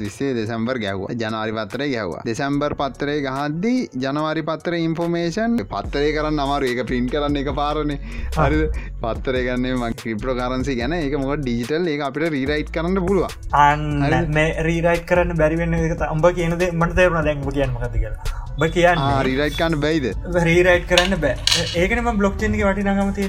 විස්සේ 0.00 0.32
දෙසම්බර් 0.34 0.82
ගැව්ව 0.84 1.06
ජනවාරි 1.14 1.56
පත්තරේ 1.58 1.90
ගැව්වා 1.94 2.24
දෙසම්බර් 2.24 2.76
පත්තරේ 2.80 3.18
ගහද්දී 3.26 3.80
ජනවාරි 4.00 4.42
පත්තර 4.42 4.69
ඉන්ෆෝමේෂන් 4.78 5.56
පත්තරය 5.72 6.10
කරන්න 6.16 6.42
අමාරු 6.44 6.70
ඒක 6.70 6.82
පින් 6.90 7.08
කරන්න 7.14 7.40
එක 7.42 7.50
පාරණ 7.60 7.92
හරි 8.38 8.60
පත්තරය 9.04 9.42
ගන්න 9.48 9.78
ම 9.80 9.96
ක්‍රිප්‍රෝ 10.02 10.36
කරන්සි 10.40 10.76
ගැන. 10.80 10.96
එක 10.98 11.16
මොක 11.22 11.32
ඩිජිටල් 11.44 11.88
ඒ 11.94 11.98
අපිට 12.08 12.28
රීරයිට් 12.36 12.74
කරන්න 12.76 13.00
පුළුව 13.06 13.28
අන්න. 13.64 14.36
රීරයිට් 14.68 15.06
කරන්න 15.12 15.40
බැරිවෙන්න 15.42 15.74
අම්ඹ 16.10 16.30
කියනද 16.38 16.68
මට 16.72 16.94
තේරුණ. 17.00 17.24
දැන්ම 17.28 17.48
කියන්න 17.58 17.74
මකති 17.76 18.04
කියලා. 18.04 18.38
බ 18.60 18.70
කියන්න 18.76 19.04
රීරයිට් 19.28 19.58
කන්න 19.60 19.80
බයිද? 19.86 20.06
රීරයිට් 20.48 20.86
කරන්න 20.90 21.20
බෑ. 21.24 21.36
ඒකනම 21.80 22.08
බ්ලොක්්චන්ගේ 22.20 22.66
වටි 22.68 22.82
නගමති 22.90 23.24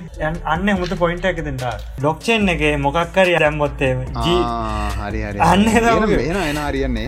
අන්න 0.54 0.70
හමුත 0.74 0.94
පොයින්ට 1.02 1.26
එකතට 1.30 1.66
බ්ලොක්්චෙන් 2.00 2.50
එක 2.54 2.64
මොකක්කර 2.86 3.30
රැම්බොත්තේ 3.44 3.92
හරි 5.02 5.22
අන්න 5.48 5.66
එන 6.44 6.60
අරියන්නේ 6.66 7.06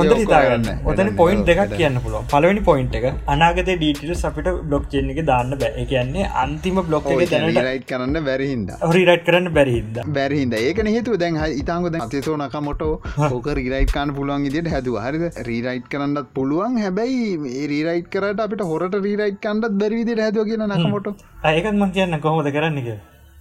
හොඳ 0.00 0.70
ඔතන 0.92 1.10
පොයින්් 1.20 1.44
දෙකක් 1.48 1.74
කියන්න 1.76 2.00
පුළුව 2.04 2.28
පලවෙනි 2.34 2.64
පොයින්් 2.68 2.88
එක 3.00 3.06
අනාගත 3.34 3.70
ඩීටස් 3.76 4.24
අපිට 4.30 4.48
බ්ලොක් 4.68 4.84
චෙන් 4.92 5.10
එක 5.14 5.20
දාන්න 5.30 5.54
බෑ. 5.62 5.86
කියන්නේ 5.92 6.30
අන්තිම 6.44 6.80
බ්ලොක් 6.88 7.08
රයිට් 7.10 7.86
කරන්න 7.90 8.18
බැරිහින්ද 8.28 8.70
රිරයිට් 8.96 9.24
කරන්න 9.28 9.48
බැරිහිද 9.58 10.00
බැරිහිද 10.18 10.54
ඒක 10.60 10.82
හේතු 10.96 11.16
දැන් 11.24 11.40
ඉතාංගොද 11.62 11.98
අතිසෝ 12.06 12.36
නක 12.40 12.64
මොට 12.68 12.84
ඕක 12.84 13.48
රීරයිට් 13.60 13.94
කාන්න 13.96 14.14
පුළුවන් 14.18 14.46
ඉදිට 14.50 14.70
හැදුව. 14.74 15.00
හරිද? 15.06 15.24
රීරයිට් 15.48 15.88
කරන්නත් 15.94 16.28
පුළුවන්. 16.36 16.78
හැබැයි 16.84 17.66
රීරයිට් 17.72 18.12
කරට 18.14 18.44
අපිට 18.46 18.68
හොරට 18.70 19.00
රීරයිට් 19.08 19.40
කන්නත් 19.46 19.74
බැරිවිදිට 19.82 20.24
හැදුව 20.26 20.46
කියන 20.50 20.68
නකමොට. 20.68 21.26
ඒකත් 21.52 21.74
මං 21.74 21.92
කියන්න 21.98 22.20
කොහොමද 22.26 22.54
කරන්නක 22.56 22.88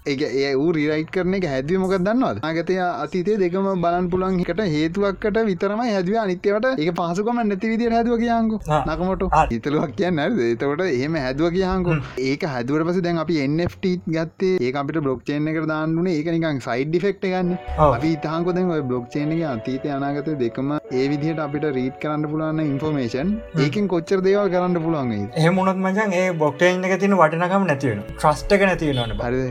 ඒ 0.05 0.15
ඒ 0.37 0.53
ඌ 0.55 0.69
රීරයිට් 0.71 1.11
කරන 1.11 1.35
එක 1.35 1.45
හැදව 1.47 1.75
මොක 1.79 1.93
දන්නවද? 1.97 2.39
අගතය 2.43 2.77
අතීතේ 2.79 3.37
දෙකම 3.37 3.67
බලන් 3.79 4.09
පුළන් 4.09 4.39
එකට 4.41 4.63
හේතුවක්කට 4.69 5.37
විතරම 5.45 5.83
හැදව. 5.85 6.13
අනිත්‍යවට 6.19 6.67
ඒ 6.77 6.91
පහසුකම 6.93 7.39
නැති 7.43 7.69
විදිර 7.69 7.93
හැදුව 7.93 8.17
කියංකු. 8.19 8.59
නකමට. 8.81 9.23
හිතලුවක් 9.53 9.93
කියන්න 9.95 10.19
එතකොට 10.23 10.83
එහෙම 10.87 11.15
හැදුව 11.17 11.53
කියහංකු 11.53 11.95
ඒක 12.23 12.43
හැදුවට 12.47 12.87
පස 12.87 12.99
දැන් 13.01 13.19
අපි 13.19 13.39
එන්ට 13.39 13.87
ගත්තේ 14.09 14.51
ඒ 14.59 14.73
අපිට 14.73 14.99
බ්ලොක්්චේන 14.99 15.47
එක 15.47 15.61
දාන්නුන 15.65 16.07
ඒක 16.09 16.29
නිකන් 16.29 16.59
සයිඩ් 16.61 16.99
ෆෙක්් 17.01 17.23
ගන්න 17.23 17.55
අපි 17.79 18.11
තාන්කොද 18.19 18.61
බ්ලොක්්චේන 18.83 19.31
එක 19.31 19.45
අතීතය 19.47 19.91
අනාගත 19.91 20.29
දෙකම 20.37 20.75
ඒ 20.75 21.05
විදිහට 21.07 21.39
අපිට 21.39 21.69
රීට් 21.71 21.97
කරන්න 22.01 22.27
පුළන්න 22.27 22.63
ඉන්ෆෝමේෂන් 22.65 23.33
ඒකින් 23.59 23.87
කොච්චර 23.87 24.19
දේවල් 24.21 24.49
කරන්න 24.49 24.79
පුළුවන් 24.79 25.15
එහමුණත් 25.37 25.81
මචන් 25.83 26.15
ඒ 26.15 26.27
බොක්ටේන් 26.35 26.85
එක 26.85 26.99
තින 26.99 27.17
වටනකම 27.17 27.67
නැතිවෙන 27.69 28.05
ට්‍රස්ටක 28.11 28.65
නැතිවෙනට 28.65 29.25
හරි 29.25 29.41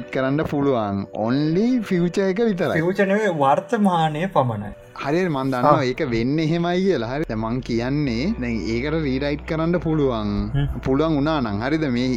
රීරයිට් 0.00 0.12
කරන්න 0.14 0.40
පුළුවන්. 0.50 0.98
ඔන්ලි 1.26 1.66
ෆිවච 1.88 2.18
එක 2.26 2.40
විතර 2.48 2.70
ෆචනවේ 2.76 3.32
වර්තමානය 3.42 4.22
පමණයි. 4.34 4.70
හරි 5.02 5.20
මන්දන්නවා 5.28 5.84
ඒක 5.90 6.00
වෙන්න 6.14 6.38
එහෙමයි 6.44 6.80
කියලා. 6.84 7.10
හරි 7.12 7.36
මං 7.36 7.60
කියන්නේ 7.68 8.24
දැන් 8.42 8.56
ඒකට 8.74 8.96
රීරයිට් 9.06 9.44
කරන්න 9.50 9.76
පුළුවන්. 9.86 10.30
පුළුවන් 10.86 11.18
උනානං 11.20 11.62
හරිද? 11.64 11.84
මේ 11.96 12.08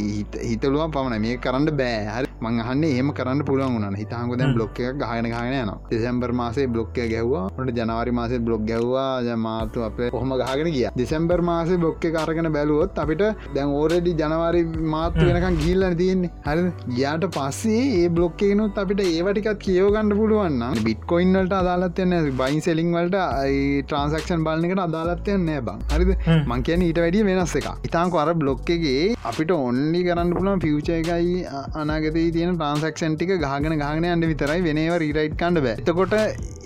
හිතලුවන් 0.50 0.94
පමණ 0.96 1.24
මේ 1.26 1.36
කරන්න 1.46 1.70
බෑ. 1.80 2.00
හරි 2.16 2.33
මංහන්න 2.46 2.84
ඒම 2.90 3.10
කරන්න 3.18 3.42
පුළුවන් 3.48 3.76
වුණ 3.76 3.98
හිතහක 4.00 4.34
දැන් 4.40 4.54
බ්ලොක් 4.56 4.80
එක 4.86 4.98
ගහන 5.02 5.28
ගහන 5.32 5.54
යන 5.60 5.72
දෙසැම්බර් 5.92 6.30
මාසේ 6.40 6.66
බ්ලොක්ක 6.74 6.96
ගැහවා. 7.12 7.44
ට 7.58 7.76
ජනවාරි 7.78 8.12
මාසේ 8.18 8.40
බ්ලොග් 8.46 8.62
ගැව්වා 8.70 9.36
මාතු 9.46 9.84
අප 9.88 9.98
හොම 10.16 10.34
ගහගෙන 10.42 10.70
කිය 10.76 10.86
දෙසැම්බර් 11.00 11.40
මාසේ 11.50 11.80
බ්ලොක්ක 11.82 12.06
කරගෙන 12.16 12.50
බැලුවොත් 12.56 13.00
අපිට 13.04 13.24
දැන් 13.56 13.74
ඕරඩි 13.80 14.14
ජනවාරි 14.22 14.62
මාත්තු 14.94 15.26
වෙනකම් 15.28 15.58
ගිල්ලන 15.64 15.96
තියෙන්නේ. 16.00 16.32
හරි 16.46 16.66
ගියාට 16.90 17.26
පස්සේ 17.36 17.82
ඒ 18.00 18.08
බ්ලොක්කේනුත් 18.16 18.80
අපිට 18.84 19.02
ඒවටිකත් 19.06 19.62
කියෝගන්න 19.66 20.14
පුළුවන්න 20.20 20.82
බිට්කොයින්වලට 20.88 21.56
අදාලත්යන්න 21.60 22.14
බයින්ස 22.40 22.68
සෙලිං 22.68 22.90
වලට 22.96 23.18
ට්‍රන්සක්ෂන් 23.84 24.44
බලන 24.46 24.68
එකට 24.68 24.84
අදාලත්යන්න 24.86 25.46
නෑ 25.48 25.64
බං. 25.68 25.80
හරිද? 25.92 26.12
මං 26.48 26.64
කියන 26.66 26.86
ඊට 26.88 27.00
වැඩිය 27.04 27.24
වෙනස් 27.30 27.54
එක 27.60 27.68
ඉතාංක 27.88 28.14
අර 28.22 28.30
බ්ලොක්කගේ 28.42 29.14
අපිට 29.30 29.52
ඔන්ලි 29.56 30.00
කරන්න 30.06 30.34
පුළන් 30.36 30.62
ෆියච 30.64 30.88
එකයි 30.98 31.34
අනාගත 31.82 32.18
තියෙන 32.34 32.52
ට්‍රන්සක්ෂන් 32.54 33.16
ටික 33.16 33.32
ගහගෙන 33.44 33.76
ගහන 33.82 34.06
අන්න 34.10 34.26
විතරයි 34.30 34.64
වෙනවා 34.66 34.98
රීරයිට් 35.02 35.36
කන්න 35.40 35.60
බෑ. 35.66 35.76
එතකොට 35.82 36.14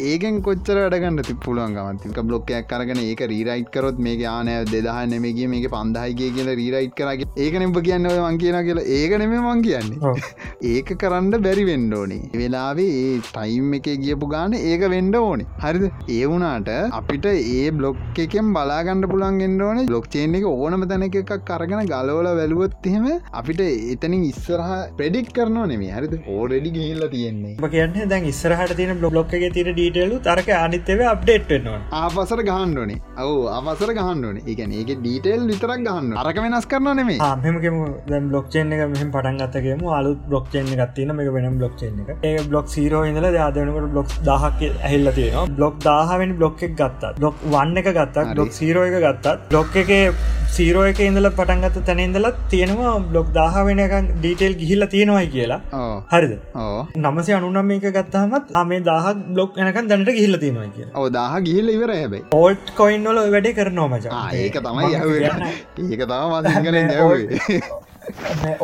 ඒගෙන් 0.09 0.41
කොච්චර 0.47 0.79
වැඩගන්න 0.83 1.23
ති 1.29 1.37
පුළුවන් 1.45 1.77
ගමතික 1.79 2.21
බ්ලොක්කයක් 2.29 2.69
කරගෙන 2.73 3.03
ඒක 3.05 3.23
රීරයිට් 3.33 3.71
කරොත් 3.77 3.99
මේ 3.99 4.17
ආනෑ 4.33 4.65
දෙදහ 4.73 5.01
නෙමගේ 5.15 5.49
මේක 5.55 5.69
පන්දහයිගේ 5.75 6.31
කියලා 6.37 6.59
රීරයිට් 6.63 6.97
කරගේ 7.01 7.31
ඒක 7.39 7.59
නෙබ 7.63 7.81
කියන්න 7.81 8.11
මං 8.17 8.39
කියන 8.39 8.61
කියලා. 8.69 8.87
ඒක 8.99 9.17
නෙම 9.23 9.37
මං 9.41 9.63
කියන්නේ. 9.63 10.15
ඒක 10.75 10.95
කරන්න 11.03 11.43
බැරි 11.47 11.67
වෙන්ඩෝනේ 11.71 12.23
වෙලාවේ 12.39 12.91
ඒ 12.99 13.17
ටයිම් 13.29 13.75
එක 13.81 13.91
ගියපු 14.05 14.31
ගාන 14.35 14.59
ඒක 14.63 14.89
වෙන්ඩ 14.89 15.21
ඕනේ. 15.23 15.49
හරිද? 15.65 15.87
ඒ 16.11 16.25
වුනාට 16.29 16.71
අපිට 16.99 17.27
ඒ 17.31 17.71
බ්ලොක් 17.73 18.19
එකෙන් 18.19 18.53
බලාගන්න 18.55 19.05
පුළන් 19.11 19.39
ගෙන්ඩෝන 19.41 19.81
බ්ලොක් 19.87 20.07
චේන් 20.11 20.35
එක 20.35 20.47
ඕනම 20.47 20.85
තැන 20.89 21.05
එකක් 21.07 21.33
කරගෙන 21.45 21.83
ගලෝල 21.87 22.29
වැලුවොත් 22.33 22.87
එහෙම 22.87 23.07
අපිට 23.33 23.61
එතනින් 23.95 24.25
ඉස්සරහ 24.31 24.71
ප්‍රඩික් 24.99 25.31
කරනවා 25.31 25.48
නෙමේ 25.57 25.93
හරිද? 25.97 26.15
ඕරෙඩි 26.29 26.71
ගිහිල්ල 26.71 27.09
තියෙන්නේ. 27.09 27.57
කියන්න 27.69 28.09
දැන් 28.11 28.25
ඉස්සරහට 28.25 28.77
තියෙන 28.77 29.01
බ්ලොක් 29.01 29.33
එක 29.39 29.45
තිර 29.55 29.69
ඩීටලු 29.71 30.21
තරක 30.21 30.49
අනිත්‍යව 30.59 31.01
අප්ඩේට් 31.13 31.49
වෙනවා 31.53 31.81
ආපසර 32.01 32.41
ගහන්ඩෝනේ 32.49 33.01
ඔවු 33.23 33.37
අවසර 33.59 33.93
ගහන්ඩෝන 33.99 34.39
එකන 34.45 34.73
ඒක 34.81 34.91
ඩීටෙල් 34.95 35.45
විතරක් 35.51 35.85
ගහන්න 35.87 36.17
අරක 36.23 36.41
වෙනස් 36.45 36.67
කරන 36.67 36.91
නෙමේ 37.01 37.19
මෙමකම 37.45 37.79
දැන් 38.09 38.31
බ්ලොක්්චේන් 38.31 38.75
එක 38.77 38.83
මෙහම 38.95 39.13
පටන් 39.15 39.39
ගත්තකම 39.43 39.85
අලු 39.99 40.15
බ්ලොක්්චේන් 40.29 40.73
ගත්තින 40.73 41.15
මේ 41.17 41.35
වෙන 41.37 41.59
බ්ලොක්්චේන් 41.61 42.01
එක. 42.03 42.11
ඒ 42.23 42.45
බ්ලොක් 42.51 42.67
සීරෝ 42.69 43.05
ඉඳල 43.11 43.29
දාදනකට 43.31 43.93
බ්ලොක් 43.95 44.17
දහක් 44.29 44.73
ඇහිල්ල 44.81 45.13
තියෙනවා. 45.19 45.47
බ්ලොක් 45.59 45.79
දාහවෙන් 45.81 46.35
බ්ලොක් 46.39 46.63
එක 46.63 46.75
ගත්තා 46.75 47.15
ඩොක් 47.19 47.47
වන්න 47.53 47.83
එක 47.83 47.93
ගත්තා 47.93 48.27
ඩොක් 48.33 48.53
සීරෝ 48.59 48.85
එක 48.89 48.99
ගත්තත් 48.99 49.37
ඩොක් 49.47 49.81
එක 49.83 49.93
සීරෝ 50.49 50.85
එක 50.91 51.01
ඉඳල 51.01 51.29
පටන්ගත්ත 51.31 51.79
තැනඉඳල 51.89 52.29
තියෙනවා 52.53 52.95
බ්ලොක් 53.09 53.29
දාහ 53.33 53.65
වෙන 53.67 53.83
එක 53.85 53.95
ඩීටෙල් 54.13 54.55
ගිහිල්ල 54.61 54.87
තියෙනවයි 54.95 55.27
කියලා. 55.39 55.61
හරිද? 56.13 56.35
නමසේ 57.05 57.37
අනුනම් 57.39 57.67
මේක 57.73 57.87
ගත්තාමත් 57.99 58.55
මේ 58.71 58.81
දාහක් 58.91 59.25
බ්ලොක් 59.35 59.59
එනක 59.65 59.83
දැනට 59.91 60.11
ගිහිල්ල 60.13 60.39
තියෙනවා 60.45 60.71
කිය 60.77 60.87
ඕ 60.95 61.09
දාහ 61.19 61.35
ගිහිල්ල 61.49 61.75
ඉවර 61.77 61.93
හැබයි. 61.97 62.23
ඕල්ට් 62.41 62.75
කොයින්වල 62.77 63.21
වැඩේ 63.37 63.57
කරනවා 63.59 63.89
මච. 63.93 64.07
ඒක 64.37 64.57
තමයි 64.63 64.95
ඒක 65.91 66.03
තම 66.11 66.33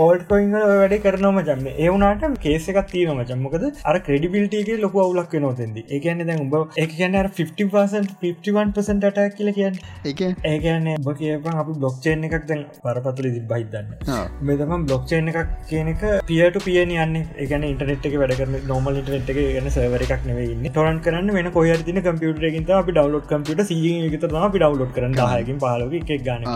ඕල්ට 0.05 0.27
කොයින් 0.33 0.53
වැඩ 0.53 0.97
කරනම 1.05 1.41
ජන්න 1.49 1.71
ඒවුනාට 1.87 2.39
කේසක 2.45 2.81
තියන 2.93 3.15
මචම්මකද 3.17 3.65
අර 3.91 3.97
ක්‍රඩිබිල්ටගේ 4.09 4.81
ලොක 4.85 4.97
අවුලක් 5.05 5.35
නොතෙද 5.47 5.83
ඒකන්න 5.87 6.27
දැන් 6.29 6.45
උඹ 6.47 6.55
එක 6.85 6.95
කියන්න 6.99 7.17
50% 7.35 9.05
ටක් 9.05 9.37
කියල 9.39 9.51
කියන්න. 9.59 9.77
එක 10.11 10.21
ඒකන්න 10.51 10.89
ඔබ 10.95 11.09
කියප 11.21 11.47
අපි 11.53 11.77
බ්ලොක්්චේන් 11.81 12.25
එකක් 12.29 12.47
දැන් 12.49 12.65
පරපතුල 12.85 13.29
දි 13.35 13.43
බහිදන්න 13.53 13.89
මෙතම 14.49 14.87
බ්ලොක්්චේන් 14.89 15.31
එකක් 15.33 15.53
කියනක 15.71 16.05
පියට 16.31 16.59
පියන 16.67 16.95
යන්න. 16.97 17.17
එකන 17.45 17.67
ඉටනෙට් 17.71 18.09
එක 18.11 18.17
වැඩකරන 18.23 18.57
නොමල් 18.73 19.01
ඉටනෙට් 19.03 19.33
එක 19.35 19.41
ගන 19.57 19.71
සවර 19.71 20.07
එකක් 20.07 20.27
නෙවෙන්න 20.31 20.71
ටොරන් 20.71 21.01
කරන්න 21.07 21.35
වෙන 21.39 21.51
කොහ 21.57 21.67
තින 21.89 22.03
කම්පියුටරකින් 22.07 22.69
අපි 22.81 22.97
ඩවලෝඩ් 22.99 23.29
කම්පියට 23.33 23.65
එක 23.65 24.29
අපි 24.43 24.59
ඩවලෝඩ් 24.59 24.95
කරන්න. 24.97 25.19
දාහයකින් 25.21 25.61
පාලක 25.67 25.95
එකක් 26.01 26.13
ගන්න. 26.27 26.49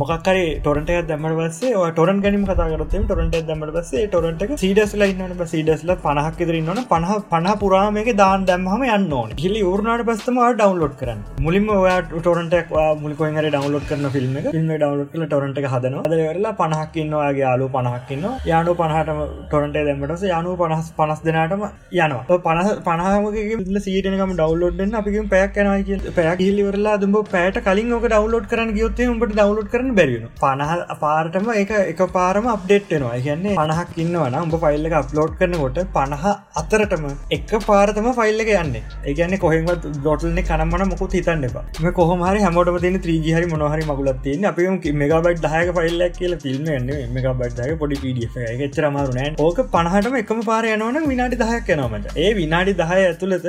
මොකක්කර 0.00 0.42
ටොරන්ට 0.62 0.94
දම්මට 1.10 1.38
වස්සේ 1.40 1.92
ටොරන් 1.92 2.22
ගනිම 2.36 2.46
කතාගරතම 2.48 3.04
ටොරට 3.08 3.36
දමට 3.48 3.72
පසේ 3.76 4.06
ටොරට 4.12 4.42
සීඩස්ල 4.62 5.02
ඉන්නට 5.06 5.42
සීඩස්ල 5.52 5.90
පනහක් 6.04 6.40
ඉදරන්නන 6.44 6.80
පහ 6.90 7.12
පහ 7.32 7.54
පුරාමක 7.62 8.10
දාන් 8.20 8.44
දැම්හම 8.50 8.82
යන්න 8.86 9.14
ඕන. 9.18 9.30
හිලි 9.42 9.62
වරනාට 9.68 10.04
පස්සම 10.08 10.40
ඩවන්ලෝඩ් 10.58 10.96
කරන්න. 11.00 11.20
මුලින්ම 11.46 11.68
ඔයා 11.76 11.98
ටොරටක් 12.10 12.72
මුලිකොයින් 13.02 13.40
ඩවන්ලෝඩ් 13.46 13.86
කරන 13.90 14.08
ෆිල්ම් 14.16 14.36
ිල්ම 14.52 14.72
ඩවලෝඩ් 14.72 15.10
කල 15.12 15.26
ටොරට 15.26 15.60
හදන 15.74 15.96
දරලා 16.14 16.54
පනහක්කින්නවාගේ 16.60 17.44
යාලු 17.44 17.70
පනහක්කින්න 17.76 18.26
යානු 18.52 18.76
පනහටම 18.80 19.22
ටොරට 19.46 19.78
දැමටස 19.78 20.26
යනු 20.30 20.56
පනහස් 20.62 20.92
පනස් 20.98 21.24
දෙනාටම 21.28 21.66
යනවා. 22.02 22.40
පනහ 22.48 22.70
පනහමගේ 22.88 23.82
සීටනකම 23.88 24.34
ඩවලෝඩ්න්න 24.34 25.00
අපි 25.02 25.24
පැක් 25.34 25.60
නයි 25.70 26.00
පැක් 26.20 26.44
හිලිවරලා 26.46 26.96
දුඹ 27.02 27.18
පෑට 27.34 27.62
කලින් 27.68 27.96
ඕක 27.98 28.08
ඩවලෝඩ් 28.08 28.52
කරන 28.52 28.76
ගයොත්තේ 28.78 29.10
උඹට 29.14 29.34
ඩවලෝඩ් 29.34 29.72
කරන 29.74 29.90
බැරිෙන 30.00 30.30
පනහ 30.42 30.96
පාරටම 31.02 31.50
එක 31.54 31.70
එක 31.76 32.00
පාරම 32.26 32.46
අප්ඩේට්නවා 32.54 33.16
කියන්නේ 33.26 33.56
පනහක් 33.60 33.98
ඉන්නවන 34.04 34.36
උඹ 34.42 34.54
ෆයිල්ල 34.64 34.86
එක 34.88 34.94
අප්ලෝඩ් 35.00 35.32
කරනකොට 35.40 35.78
පනහ 35.96 36.24
අතරටම 36.60 37.04
එක 37.36 37.50
පාරතම 37.68 38.08
ෆයිල්ල 38.18 38.40
එක 38.44 38.50
යන්න. 38.60 38.76
ඒගැන්න 39.10 39.36
කොහෙමත් 39.44 39.86
ඩොටල්න 39.98 40.40
කනමන 40.50 40.84
මොකු 40.92 41.08
හිතන්න 41.16 41.44
එපා. 41.48 41.64
මේ 41.84 41.94
කොහමහරි 41.98 42.40
හැමෝට 42.46 42.80
තින 42.84 42.98
ත්‍රීජහරි 43.06 43.46
මොහරි 43.52 43.84
මගුලත් 43.90 44.20
තියන්න. 44.26 44.46
අපි 44.50 44.92
මෙගබට් 45.02 45.44
දහයක 45.46 45.70
ෆයිල්ලක් 45.78 46.16
කියල 46.20 46.34
ෆිල්ම් 46.44 46.70
න්න 46.76 46.90
මෙගබට්දය 47.16 47.76
පොඩි 47.82 48.00
පිඩිය 48.04 48.28
එච්චර 48.66 48.88
මාරුනෑ 48.96 49.34
ඕක 49.46 49.60
පනහටම 49.74 50.18
එකම 50.22 50.42
පාර 50.50 50.62
යනවන 50.72 51.08
විනාඩි 51.12 51.40
දහයක් 51.42 51.72
යනමට 51.76 52.18
ඒ 52.24 52.30
විනාඩි 52.40 52.76
දහය 52.82 53.00
ඇතුළත 53.10 53.46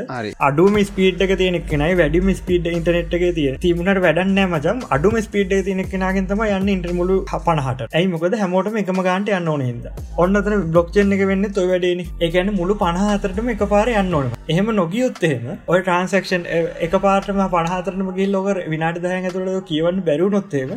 අඩුම 0.49 0.79
ස්පීඩ් 0.91 1.25
එක 1.27 1.35
තියෙනෙ 1.41 1.59
කෙනයි 1.73 1.97
වැඩිම 2.01 2.31
ස්පීඩ් 2.41 2.69
ඉන්ටනෙට් 2.75 3.17
එක 3.19 3.25
තිය 3.39 3.49
තිීමට 3.65 4.03
වැඩන්න 4.07 4.43
මචම් 4.45 4.85
අඩුම 4.97 5.19
ස්පීඩ් 5.27 5.57
තිනෙක් 5.69 5.91
කෙනගෙන්තම 5.95 6.45
යන්න 6.49 6.73
ඉන්ටර්මුලු 6.75 7.17
පනහට 7.47 7.85
ඇයි? 7.87 8.07
මොකද 8.13 8.37
හැමෝටම 8.67 8.79
එකම 8.81 8.99
ගාන්ට 9.07 9.29
යන්න 9.31 9.49
ඕනද 9.49 9.87
ඔන්නතන 10.17 10.63
බ්ලොක්්චෙන් 10.71 11.13
එක 11.15 11.23
වෙන්න 11.29 11.47
තොයි 11.57 11.69
වැඩේන. 11.71 12.01
එකන 12.19 12.51
මුළු 12.59 12.75
පනහතරටම 12.81 13.49
එක 13.53 13.63
පාර 13.73 13.87
යන්න 13.91 14.13
ඕන. 14.13 14.31
එහෙම 14.47 14.71
නොගියොත්තහෙම 14.79 15.45
ඔය 15.67 15.79
ට්‍රන්සක්ෂන් 15.79 16.45
එක 16.87 16.95
පාටම 17.05 17.41
පනහතරම 17.55 18.11
ගිල් 18.17 18.31
ලොක 18.31 18.49
විනාට 18.73 18.99
දහ 19.03 19.15
ඇතුළ 19.19 19.51
කියවන්න 19.69 20.01
බැරු 20.09 20.29
නොත්තේම 20.29 20.73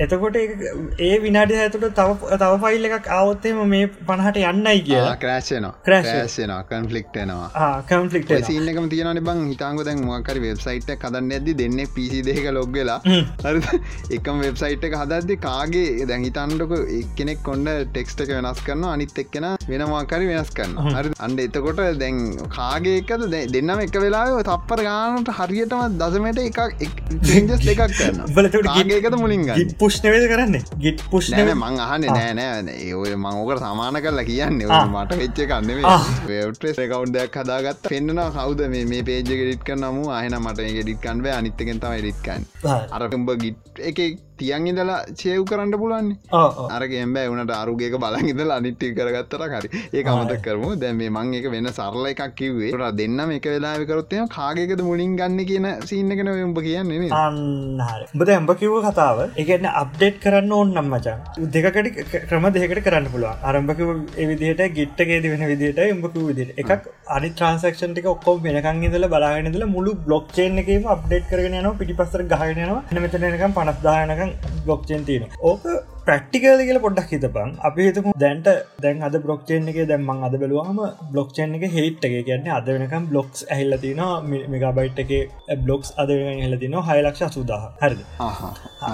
එතකොට 0.00 0.38
ඒ 0.38 1.14
විනාඩි 1.26 1.58
ඇතුට 1.58 1.88
තව 1.92 2.32
තව 2.34 2.52
ෆයිල් 2.64 2.90
එකක් 2.90 3.10
අවත්තේම 3.12 3.62
මේ 3.66 3.90
පනහට 4.02 4.42
යන්නයි 4.44 4.76
කියලා. 4.82 5.16
ක්‍රශන 5.24 5.68
ක්‍රශන 5.86 6.54
කන්ෆලික්ටනවා 6.70 7.72
කන්ෆලික්ට 7.90 8.34
සින්නකම 8.50 8.90
තියෙනන 8.94 9.22
බං 9.22 9.44
හිතාංග 9.46 9.82
දැන් 9.82 10.04
මකර 10.06 10.42
වෙබ්සයිට් 10.46 10.94
කදන්න 10.96 11.32
ඇද 11.32 11.52
දෙන්න 11.56 11.84
පිසි 11.96 12.22
දෙක 12.22 12.42
ලොග්ගලා 12.52 13.00
එකම 14.16 14.44
වෙබ්සයිට් 14.46 14.84
එක 14.84 14.96
හදද්දි 14.96 15.40
කාගේ? 15.40 16.06
දැන් 16.06 16.24
හිතන්ඩක 16.26 16.72
එක්කෙනෙක් 17.16 17.42
කොන්ඩ 17.42 17.68
ටෙක්ස්ට 17.88 18.20
එක 18.22 18.30
වෙනස් 18.30 18.60
කරන්න 18.60 18.86
අනිත් 18.86 19.18
එක්කෙන 19.22 19.46
වෙනවාකරි 19.70 20.26
වෙනස් 20.30 20.50
කරන්න 20.52 20.96
හරි 20.96 21.12
අන්ඩ 21.26 21.40
එතකොට 21.44 21.80
දැන් 22.02 22.18
කාගේකද 22.56 23.24
දෙන්නම 23.54 23.82
එක 23.84 23.96
වෙලා 24.04 24.42
තප්පර 24.48 24.82
ගානට 24.88 25.30
හරියටම 25.38 25.96
දසමට 26.02 26.42
එකක් 26.44 26.60
ජස් 27.30 27.66
එකක් 27.74 27.82
කරන්න 27.92 28.34
බලටගේකද 28.36 29.16
මුලින් 29.22 29.46
පුෂ්නවද 29.80 30.26
කරන්න? 30.32 30.58
ගිට 30.84 31.04
පුෂ්න 31.10 31.40
මං 31.46 31.80
අහන්න 31.86 32.06
නෑනෑ 32.08 32.92
ඔය 32.94 33.16
මංෝකට 33.16 33.64
සමාන 33.64 34.00
කරලා 34.04 34.26
කියන්න. 34.30 34.60
මට 34.60 35.20
වෙච්ච 35.22 35.42
කන්න 35.46 35.72
ටෙස් 36.54 36.82
කවුන්්ඩයක් 36.84 37.40
හදාගත් 37.40 37.88
පෙන්න්න 37.88 38.24
කවද 38.36 38.70
මේ 38.74 39.02
පේජ 39.02 39.24
ගෙඩිට 39.30 39.66
කරනම 39.66 40.04
අහන 40.18 40.38
මට 40.42 40.70
ගෙඩිට 40.78 41.02
කන්ව 41.02 41.34
අනිත්තකෙන් 41.38 41.82
තමයි 41.82 42.04
ඩිට්කන් 42.04 42.48
අරටම්ඹ 42.92 43.36
ගිට් 43.42 43.84
එක 43.90 44.00
තියන් 44.38 44.70
ඉදලා 44.72 44.98
චේව් 45.14 45.44
කරන්න 45.50 45.76
පුලන්නේ 45.76 46.42
අරගෙන් 46.70 47.14
බෑ 47.16 47.28
වනට 47.28 47.58
අරුගේක 47.58 47.98
බලංගිදල 47.98 48.56
අනිට්ටි 48.58 48.92
කරගත්තර 48.96 49.46
හරි. 49.54 49.68
ඒ 49.92 50.04
අමත 50.14 50.36
කරමු. 50.42 50.70
දැම 50.76 51.02
මං 51.08 51.34
එක 51.38 51.48
වෙන්න 51.52 51.70
සරල 51.70 52.06
එකක් 52.12 52.22
කිවේ 52.36 52.72
ට 52.74 52.92
දෙන්නම 52.98 53.32
එක 53.36 53.46
වෙලාවිකරොත්තය 53.46 54.22
කාගේකද 54.36 54.82
මුලින් 54.88 55.16
ගන්න 55.18 55.40
කියන 55.50 55.66
සින්නකන 55.90 56.30
උඹ 56.34 56.60
කියන්නේ 56.66 57.10
බද 58.14 58.28
ඇම්ඹ 58.36 58.52
කිව්ව 58.60 58.78
කතාව 58.86 59.22
එකන්න 59.36 59.68
අප්ඩේට් 59.74 60.18
කරන්න 60.24 60.54
ඕන්න 60.58 60.74
මචන් 60.82 61.50
දෙකට 61.56 62.00
ක්‍රම 62.24 62.48
දෙකට 62.56 62.82
කරන්න 62.86 63.08
පුළුව 63.14 63.46
අරම්භක 63.50 63.82
විදිහට 64.32 64.62
ගිට්ටගේ 64.78 65.20
වෙන 65.26 65.46
විදිට 65.52 65.82
එම්ඹක 65.86 66.18
විදිට 66.22 66.62
එකක් 66.64 66.88
අනි 67.16 67.30
ට්‍රන්සක්ෂන් 67.32 67.92
ටික 67.92 68.10
ඔක්කෝ 68.14 68.36
වෙනකං 68.46 68.82
ඉදල 68.88 69.08
බලාගෙනදල 69.08 69.66
මුළු 69.68 69.94
බ්ලොක්්චේන් 70.06 70.62
එකම 70.64 70.90
අප්ඩේට් 70.94 71.28
කරගෙන 71.30 71.58
යන 71.60 71.70
පිටිපස්සර 71.80 72.24
ගහගෙනවා 72.32 73.02
මෙතනකම් 73.06 73.56
පනස්දානකම් 73.58 74.25
බ්ලොක්්චෙන් 74.64 75.04
තියෙන 75.04 75.30
ඕක 75.40 75.62
ප්‍රක්ටිකල 76.08 76.60
කියල 76.66 76.78
පොඩ්ඩක් 76.84 77.12
හිතපන්. 77.14 77.50
අපි 77.68 77.86
හිතකු 77.86 78.12
දැන්ට 78.22 78.48
දැන් 78.82 79.02
අද 79.06 79.16
බ්ලොක්්චේන් 79.24 79.68
එක 79.72 79.78
දැම්මන් 79.90 80.24
අද 80.28 80.34
බලවාම 80.42 80.78
බ්ලොක්්චේන් 81.14 81.56
එක 81.58 81.64
හේට් 81.76 82.06
එක 82.08 82.14
කියන්නේ 82.28 82.56
අද 82.58 82.68
වෙනකම් 82.72 83.08
බ්ලොක්ස් 83.12 83.44
ඇහිල්ල 83.48 83.76
තින 83.84 84.02
මෙගබයිට් 84.52 85.00
එක 85.04 85.12
බ්ලොක්ස් 85.64 85.90
අද 86.02 86.12
වෙන 86.16 86.42
හෙලතින 86.44 86.76
හයලක්ෂ 86.90 87.24
සුදාහ 87.36 87.62
හරිද? 87.82 88.02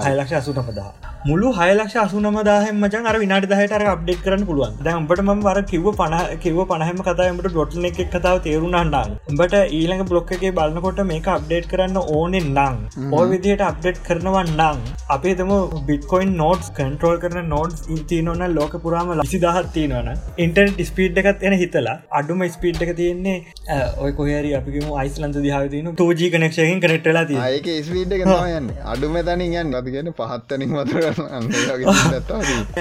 හයලක්ෂ 0.05 0.33
අසුනමදා 0.39 0.87
මුළු 1.27 1.51
හයලක්ෂ 1.59 1.97
අසුනමදාහම 2.05 2.81
මචන් 2.81 3.05
අර 3.11 3.15
විනාට 3.23 3.45
දහට 3.51 3.91
අප්ඩේට් 3.91 4.23
කරන්න 4.25 4.47
පුළුවන්. 4.49 4.73
දැම්ට 4.87 5.21
ම 5.27 5.45
වර 5.45 5.61
කිව 5.69 5.85
පන 5.99 6.17
කිව 6.45 6.57
පනහම 6.71 7.05
කතාමට 7.09 7.47
ඩොට්න 7.49 7.87
එක 7.91 8.01
කතාව 8.15 8.41
තේරුණන්නම් 8.47 9.13
උඹට 9.29 9.55
ඊළඟ 9.77 10.03
බ්ලොක් 10.09 10.33
එක 10.37 10.47
බලන්නකොට 10.57 11.03
මේක 11.11 11.29
අප්ඩේට් 11.35 11.69
කරන්න 11.73 12.01
ඕනෙන් 12.17 12.49
නං 12.57 13.13
ඕ 13.13 13.23
විදිහට 13.31 13.63
අප්ඩේට් 13.69 14.03
කරනවා 14.09 14.43
නං 14.49 14.83
අපේ 15.17 15.37
තම 15.39 15.55
බිට්කොයින් 15.87 16.35
නෝට්ස් 16.41 16.73
කන්ට්‍රෝල් 17.03 17.17
කරන 17.23 17.47
නෝඩ්ස් 17.47 17.81
ඉතිනවන 17.93 18.43
ලෝක 18.57 18.73
පුරාම 18.83 19.09
ලසි 19.15 19.39
දහත් 19.43 19.71
තියෙනවන 19.75 20.09
ඉන්ටර් 20.37 20.65
ස්පීඩ් 20.83 21.17
එකත් 21.21 21.43
එන 21.47 21.55
හිතලා 21.61 21.95
අඩුම 22.19 22.43
ස්පීඩ් 22.49 22.83
එක 22.85 22.91
තියෙන්නේ 22.95 23.37
ඔය 23.99 24.11
කොහරි 24.19 24.51
අපිම 24.59 24.87
යිස්ලන්ද 24.97 25.39
දිහාතින 25.45 25.89
තෝජී 25.95 26.29
කනෙක්ෂයකින් 26.33 26.83
කනෙක්ටලා 26.85 27.25
තිය 27.25 27.41
ඒක 27.47 27.67
ස්පීඩ් 27.87 28.15
එක 28.17 28.23
යන්න. 28.25 28.69
අඩුම 28.85 29.17
තනින් 29.21 29.55
යන්න. 29.55 29.75
කියන 29.85 30.11
පහත්තනින් 30.13 30.75
වතුර 30.75 31.03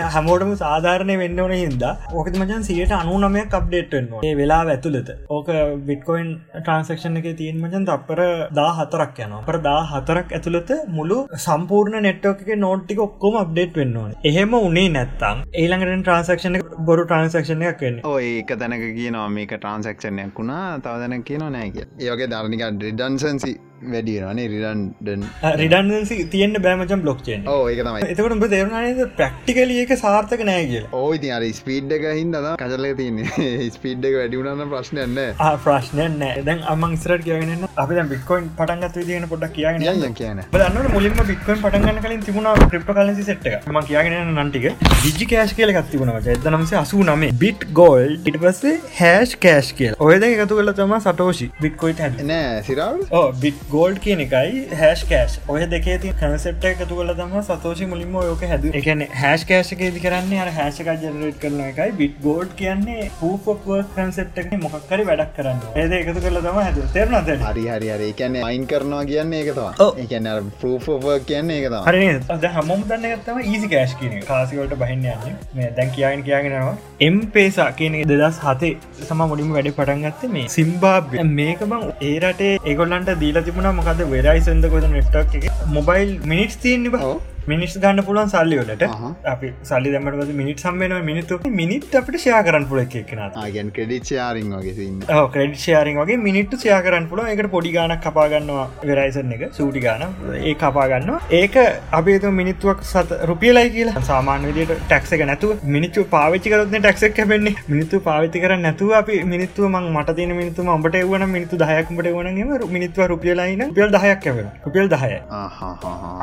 හැමෝටම 0.13 0.53
සාධාරණය 0.57 1.19
වෙන්න 1.23 1.43
ඕන 1.47 1.55
හිද 1.55 1.87
ඕකත 1.89 2.35
මචන් 2.35 2.67
සියට 2.69 2.95
අනු 3.01 3.19
නමයක් 3.21 3.59
අප්ඩේට් 3.61 3.99
වෙන්නවා 3.99 4.23
ඒ 4.23 4.35
වෙලා 4.35 4.61
ඇතුළත. 4.69 5.13
ඕක 5.31 5.53
විට්කොයින් 5.89 6.31
ට්‍රන්සක්ෂන් 6.55 7.21
එක 7.23 7.29
තියෙන් 7.43 7.61
මචන් 7.63 7.89
තපර 7.91 8.23
දා 8.53 8.71
හතරක් 8.79 9.23
යනවා. 9.27 9.43
පර 9.43 9.61
දා 9.69 9.81
හතරක් 9.93 10.39
ඇතුළත 10.39 10.73
මුළු 10.91 11.21
සම්පූර්ණ 11.41 12.03
නෙට්ෝක 12.09 12.49
නෝට්ටික 12.59 13.07
ඔක්කොම 13.09 13.43
අප්ඩේට් 13.43 13.79
වෙන්න 13.81 14.12
ඕන 14.13 14.21
එහෙම 14.25 14.55
උනේ 14.55 14.89
නැත්තම් 14.89 15.43
ඒළඟට 15.55 16.05
ට්‍රන්සක්ෂන 16.05 16.59
බොරු 16.85 17.05
ට්‍රන්සක්ෂණය 17.05 17.73
වෙන්න. 17.81 18.01
ඒක 18.21 18.55
තැනක 18.59 18.87
කියනවා 18.97 19.29
මේක 19.29 19.53
ට්‍රන්සක්ෂණයක් 19.57 20.39
වුණා. 20.39 20.79
තවදන 20.79 21.23
කියන 21.23 21.45
නෑ 21.49 21.71
කිය 21.71 21.87
ඒගේ 22.01 22.29
ධර්නික 22.29 22.65
ඩිඩන්සන්සි 22.73 23.53
වැඩියනේ 23.85 24.47
රිඩන්ඩන් 24.53 25.25
රිඩන්සි 25.61 26.19
තියන්න 26.33 26.59
බෑමචන් 26.65 27.03
බ්ලොක්්චේන් 27.05 27.47
ඕ 27.49 27.69
ඒක 27.69 27.83
තමයි. 27.83 28.05
එතකට 28.07 28.35
උඹ 28.37 28.47
තේරුණනද 28.53 29.03
ප්‍රක්ටිකල 29.17 29.73
ඒක 29.77 29.95
සාර්ථක 29.99 30.45
නෑ 30.49 30.67
කිය 30.71 30.85
ඕයි 30.95 31.33
අර 31.33 31.47
ස්පීඩ් 31.53 31.95
එක 31.97 32.07
හින්ද 32.11 32.39
කසල 32.61 32.89
තියන්නේ. 33.01 33.71
ස්පීඩ් 33.71 34.09
එක 34.09 34.17
වැඩිුණන්න 34.21 34.73
ප්‍රශ්නයන්න 34.73 35.21
ප්‍රශ්නයන්න 35.65 36.27
දැන් 36.43 36.65
අමන් 36.67 36.97
ස්රට 36.97 37.27
කියගෙන 37.27 37.67
අප 37.77 37.95
බික්කොයින් 38.13 38.49
පටන්ගත් 38.59 39.01
විදින 39.01 39.29
පොඩක් 39.29 39.57
කියගෙන 39.57 40.15
කියන 40.15 40.45
දන්න 40.53 40.91
මුලින්ම 40.93 41.19
බික්කොයින් 41.25 41.63
පටන්ගන්න 41.65 42.03
කලින් 42.03 42.23
තිබුණ 42.23 42.51
ක්‍රිප්ට 42.67 42.93
කලසි 42.93 43.27
සට් 43.27 43.57
ම 43.69 43.81
කියගෙන 43.83 44.33
නන්ටික 44.37 44.71
ජි 45.13 45.27
කෑශ් 45.27 45.57
කියල 45.59 45.75
ගත්තිබුණව 45.75 46.29
එදනම්සේ 46.29 46.79
අසු 46.79 47.03
නම. 47.03 47.27
බිට් 47.39 47.67
ගෝල් 47.73 48.17
ඉට 48.23 48.39
පස්සේ 48.39 48.79
හැෂ් 48.99 49.37
කෑශ් 49.39 49.75
කියල 49.75 49.99
ඔයද 50.01 50.29
එකතු 50.29 50.59
කල 50.59 50.75
තම 50.75 50.97
සටෝෂි 51.01 51.51
බිට්කොයිට 51.61 52.25
නෑ 52.25 52.63
සිරාව 52.65 53.31
බිට් 53.41 53.61
ගෝල්ඩ් 53.73 53.99
කියන 54.05 54.21
එකයි 54.23 54.79
හැස් 54.79 55.03
කෑශ් 55.11 55.35
ඔය 55.53 55.61
දෙකේ 55.73 55.95
ති 56.01 56.11
කනසෙප්ට 56.21 56.65
එකතු 56.71 56.97
කල 56.97 57.13
තම 57.19 57.35
සතෝෂි 57.47 57.87
මුලින්ම 57.93 58.17
යෝක 58.21 58.43
හැද 58.51 58.65
එකන 58.81 59.05
හැස් 59.21 59.45
කෑශකේදි 59.51 60.03
කරන්නේ 60.05 60.41
අර 60.45 60.49
හැසක 60.57 60.91
ජනරේට් 61.05 61.39
කරන 61.45 61.61
එකයි. 61.67 61.95
බිට් 62.01 62.19
ගෝඩ් 62.27 62.53
කියන්නේ 62.59 63.07
පූපොක් 63.21 63.65
කන්සෙප්ට 63.95 64.41
එක 64.43 64.51
මොක්කරි 64.65 65.07
වැඩක් 65.11 65.33
කරන්න 65.39 65.63
ඒද 65.83 65.95
එකතු 66.01 66.25
කල 66.27 66.41
තම 66.47 66.59
හැද 66.61 66.81
තෙරනද 66.97 67.31
හරි 67.45 67.65
හරි 67.69 67.89
හරි. 67.95 68.11
එකන්න 68.15 68.37
අයින් 68.51 68.67
කරනවා 68.73 69.01
කියන්නේ 69.13 69.41
එකතවා 69.47 69.89
එකන්න 70.05 70.53
පූෆෝ 70.65 71.17
කියන්නේ 71.31 71.59
එකත 71.63 71.79
හරි 71.89 72.05
අද 72.37 72.47
හමම 72.51 72.85
දන්න 72.93 73.09
ගත්තම 73.15 73.41
ඊසි 73.45 73.73
කෑශ් 73.77 73.97
කියන 74.03 74.19
කාසිවලට 74.29 74.77
බහින්න 74.85 75.09
යන්න. 75.15 75.41
මේ 75.57 75.71
දැන් 75.81 75.95
කියගෙන 75.97 76.27
කියගෙනවා 76.29 76.77
එම් 77.09 77.19
පේසා 77.39 77.71
කියන 77.81 77.99
දෙදස් 78.13 78.43
හතේ 78.45 78.75
සම 79.09 79.25
මුලින් 79.33 79.57
වැඩි 79.57 79.75
පටන්ගත්ත 79.81 80.29
මේ 80.37 80.47
සිම්බාබ් 80.59 81.19
මේක 81.33 81.67
බං 81.75 81.91
ඒරටේ 82.13 82.53
ඒගොල්ලන්ට 82.63 83.13
දීලා 83.25 83.47
තිබුණ 83.49 83.62
මොකද 83.71 84.01
වෙරයිසන්ද 84.11 84.67
කොද 84.71 84.87
නෙට්ක් 84.91 85.37
එක. 85.37 85.45
මොබයිල් 85.77 86.11
මිනිට් 86.25 86.59
තියන්න 86.63 86.91
බහ 86.91 87.32
මිනිස් 87.47 87.75
ගන්න 87.77 88.05
පුළුවන් 88.07 88.29
සල්ලිවලට 88.29 88.83
අපි 89.27 89.49
සල්ලි 89.63 89.93
දැමට 89.95 90.33
මිනිට 90.41 90.61
සම්මෙන 90.61 90.95
මිනිතු 91.05 91.39
මිනිත් 91.53 91.97
අපට 92.01 92.17
ෂයා 92.17 92.43
කරන්න 92.47 92.67
පුල 92.71 92.83
එකෙන 92.83 93.23
ආගන් 93.25 93.73
ක්‍රඩිච් 93.77 94.11
යාරින් 94.13 94.53
වගේ 94.57 94.89
ක්‍රඩ් 95.35 95.57
ෂයාරින් 95.57 95.99
වගේ 96.03 96.19
මිනිට්ට 96.27 96.57
ෂයා 96.57 96.81
කරන්න 96.87 97.09
පුල 97.13 97.23
එකට 97.25 97.51
පොඩි 97.57 97.73
ගානක් 97.77 98.05
කපාගන්නවා 98.07 98.67
වෙරයිසන් 98.91 99.35
එක 99.37 99.45
සූටි 99.59 99.85
ගාන 99.87 100.07
ඒ 100.43 100.55
කපාගන්නවා 100.57 101.21
ඒක 101.33 101.59
අපේතු 101.93 102.33
මිනිත්තුවක් 102.33 102.85
සත 102.85 103.19
රුපියලයි 103.31 103.71
කියලා. 103.71 104.03
සාමාන 104.03 104.47
විදිට 104.49 104.73
ටක්ස 104.77 105.13
එක 105.17 105.25
නැතු 105.31 105.51
මිනිච්චු 105.75 106.07
පාවිච්චි 106.15 106.53
කරත්න 106.53 106.79
ටක්සක් 106.79 107.17
කැපෙන්නේ. 107.19 107.55
මිනිත්තු 107.69 108.01
පාවිති 108.03 108.43
කර 108.43 108.57
නැතුව 108.59 108.93
අපි 109.01 109.19
මිනිත්තුව 109.25 109.69
මං 109.71 109.91
මට 109.93 110.17
තින 110.19 110.35
මිනිතුම 110.41 110.69
ඔබට 110.69 110.97
එවන 111.01 111.27
මිනිතු 111.35 111.61
දහයක්මට 111.63 112.11
වනගේම 112.13 112.67
මිනිත්ව 112.77 113.03
රුපියලයින 113.13 113.63
පියල් 113.77 113.93
දහයක් 113.97 114.23
කැවෙන 114.25 114.49
රුපියල් 114.67 114.89
දහය 114.95 115.13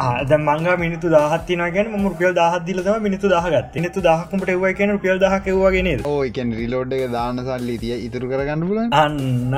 ආද 0.06 0.34
මංගා 0.40 0.78
මිනිතු 0.84 1.09
දාහත්තින 1.16 1.64
ගැන 1.76 1.92
ම 1.92 2.06
රුපියල් 2.12 2.34
දහත්දිලම 2.40 2.98
මිනිතු 3.06 3.32
දහගත් 3.34 3.84
නිතු 3.86 4.04
දහක්මට 4.08 4.52
එව 4.56 4.64
කියන 4.80 4.94
රුපියල් 4.96 5.20
දහකවගෙන 5.24 5.90
ඕකන් 6.12 6.54
රිලෝඩ් 6.60 6.94
එක 6.98 7.04
දාන්න 7.16 7.42
සල්ලි 7.48 7.76
තිය 7.84 7.96
ඉතුරු 8.08 8.32
කරගන්න 8.32 8.66
පුල 8.70 8.80
අන්න 9.04 9.18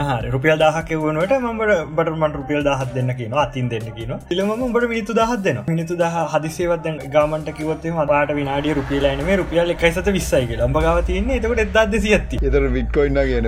හරි. 0.10 0.32
රුපියල් 0.36 0.58
දහකවනට 0.64 1.34
මට 1.41 1.80
බටමට 1.97 2.38
රුපියල් 2.41 2.64
දහත් 2.70 2.89
දෙන්න 2.97 3.14
කියන 3.20 3.38
අතින් 3.45 3.70
දෙන්න 3.74 3.88
කියන 3.97 4.14
ඉලම 4.36 4.52
බට 4.76 4.91
මිනිතු 4.93 5.18
දහත් 5.20 5.41
දෙන 5.47 5.62
මිනිතු 5.72 5.99
දහ 6.04 6.18
හදිසේවත් 6.34 6.89
ගමට 7.16 7.56
කිවත්තේ 7.60 7.95
මට 7.97 8.38
විනාඩිය 8.39 8.78
රුපියලයින 8.80 9.26
මේ 9.30 9.39
රුපියල් 9.43 9.76
එකයිසත 9.78 10.12
විස්සයි 10.18 10.43
කියලා. 10.52 10.72
ඹගව 10.72 11.06
තියන්නේ 11.10 11.39
එතකට 11.41 11.78
එදද 11.84 11.95
සියත්ති 12.06 12.41
එතර 12.49 12.68
විට්කොයින්න 12.78 13.22
කියන 13.30 13.47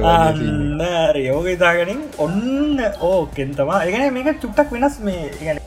යෝග 1.28 1.48
තාගෙනින් 1.64 2.00
ඔන්න 2.26 2.80
ඕකෙන්තවා 3.10 3.80
ඒගන 3.86 4.08
මේක 4.16 4.30
චුට්ටක් 4.44 4.74
වෙනස් 4.76 4.96
මේ 5.08 5.22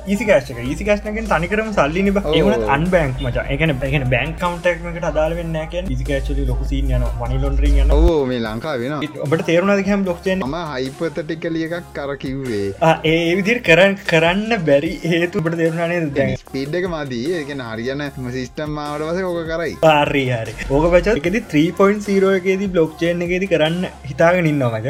ඒසිකෑශක 0.09 0.59
ඒසිකෑශ්නගෙන් 0.65 1.29
තනිකරම 1.33 1.71
සල්ලිනි 1.79 2.13
ඒවන 2.35 2.65
අන්බෑන්ක් 2.77 3.23
මච. 3.25 3.37
එකන 3.55 3.73
එකන 3.89 4.05
බැන් 4.15 4.35
කවන්ටක්මට 4.43 5.07
අදාලවෙන්න 5.11 5.57
ැකන් 5.63 5.91
ඉසිකෑචලි 5.97 6.47
ලොකසින් 6.51 6.93
යන 6.99 7.05
මනි 7.21 7.39
ලොන්ඩරින් 7.45 7.79
යන 7.85 7.93
ඕ 7.97 8.17
මේ 8.31 8.41
ලංකා 8.47 8.75
වෙන 8.83 8.95
ඔබට 9.27 9.45
තේරුණද 9.51 9.85
හැම් 9.91 10.05
ලොක්ෂේ 10.11 10.37
ම 10.39 10.57
හයිපතටිකලිය 10.73 11.67
එකක් 11.69 11.91
කර 11.99 12.17
කිව්වේ. 12.25 12.69
ඒ 13.13 13.35
විදිර 13.41 13.61
කරන්න 13.69 13.97
කරන්න 14.13 14.65
බැරි 14.71 14.93
හේතු 15.13 15.45
බට 15.47 15.61
තේරුණනේ 15.63 16.01
දැන් 16.19 16.35
පිඩ්ඩක 16.55 16.89
මදී 16.95 17.37
එකන 17.43 17.63
හරියන 17.71 18.05
සිිස්ටම් 18.37 18.75
මාවට 18.79 19.07
වස 19.09 19.23
ඕක 19.31 19.41
කරයි. 19.53 19.77
පාරී 19.87 20.27
හරි 20.39 20.55
ඕක 20.79 20.87
පච 20.95 21.17
එකෙද 21.23 21.39
3.0කේදී 21.55 22.71
බ්ලොක්්චේන් 22.75 23.25
එකෙද 23.29 23.47
කරන්න 23.55 23.87
හිතාගෙන 24.11 24.51
ඉන්නවාමක 24.53 24.89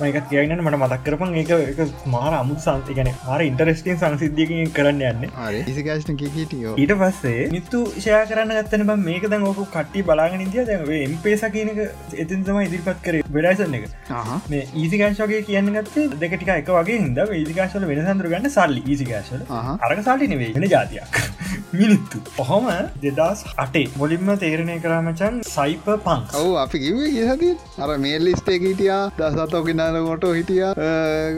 මයිකත් 0.00 0.28
කියන්න 0.32 0.64
මට 0.64 0.80
මතක් 0.82 1.02
කරපන් 1.08 1.34
ඒක 1.42 1.50
එක 1.56 1.80
මාර 2.14 2.32
අමුත් 2.40 2.60
සංතිකන 2.66 3.12
මාර 3.26 3.40
ඉන්ටරස්ටින් 3.48 3.98
සංසිද්ධියකින් 4.02 4.72
කරන්න 4.76 5.02
යන්න. 5.10 5.24
ඉසිකෑශ්න 5.72 6.16
කිටියෝ 6.22 6.75
ඊට 6.76 6.92
පස්සේ 7.00 7.44
නිත්තු 7.48 7.78
ෂය 7.90 8.16
කරන්න 8.28 8.50
ගත්තන 8.56 8.82
බ 8.86 8.94
මේක 9.00 9.22
දැන් 9.26 9.44
ඕක 9.44 9.60
කට්ටි 9.66 10.02
බලාගෙන 10.04 10.42
ඉදිය 10.44 10.64
දැවේ 10.66 10.98
එම්පේස 11.04 11.44
කියනක 11.50 11.78
එතින්තම 12.16 12.58
ඉදිරිපත් 12.60 12.98
කර 13.02 13.20
වෙඩයිසන්න 13.30 13.76
එක. 13.78 13.86
මේ 14.46 14.66
ඊසිකාශගේ 14.74 15.40
කියන්න 15.46 15.70
ගත්තේ 15.76 16.04
දෙකටික 16.16 16.50
එක 16.54 16.68
වගේ 16.70 16.98
හිද 16.98 17.20
ඒසිකාශල 17.22 17.86
වෙනසඳර 17.90 18.28
ගන්න 18.28 18.50
සල්ලි 18.50 18.82
ඊසිකාශල 18.86 19.46
අරක 19.80 20.02
සල්ලි 20.02 20.28
නෙවේ 20.32 20.50
වෙන 20.56 20.66
ජාතියක් 20.66 21.16
මිනිත්තු. 21.78 22.20
ඔහොම 22.38 22.68
දෙදස් 23.04 23.46
අටේ 23.56 23.86
මොලින්ම 23.96 24.28
තේරණය 24.36 24.76
කරමචන් 24.80 25.40
සයිප 25.48 25.88
පංක් 26.04 26.38
ඔවු 26.42 26.52
අපි 26.58 26.82
කිවේ 26.84 27.08
කියහති 27.10 27.50
අර 27.80 27.90
මේල්ලිස්ටේ 27.98 28.58
හිටියා 28.58 29.00
දසතෝගෙනනකොට 29.18 30.28
හිටිය 30.32 30.62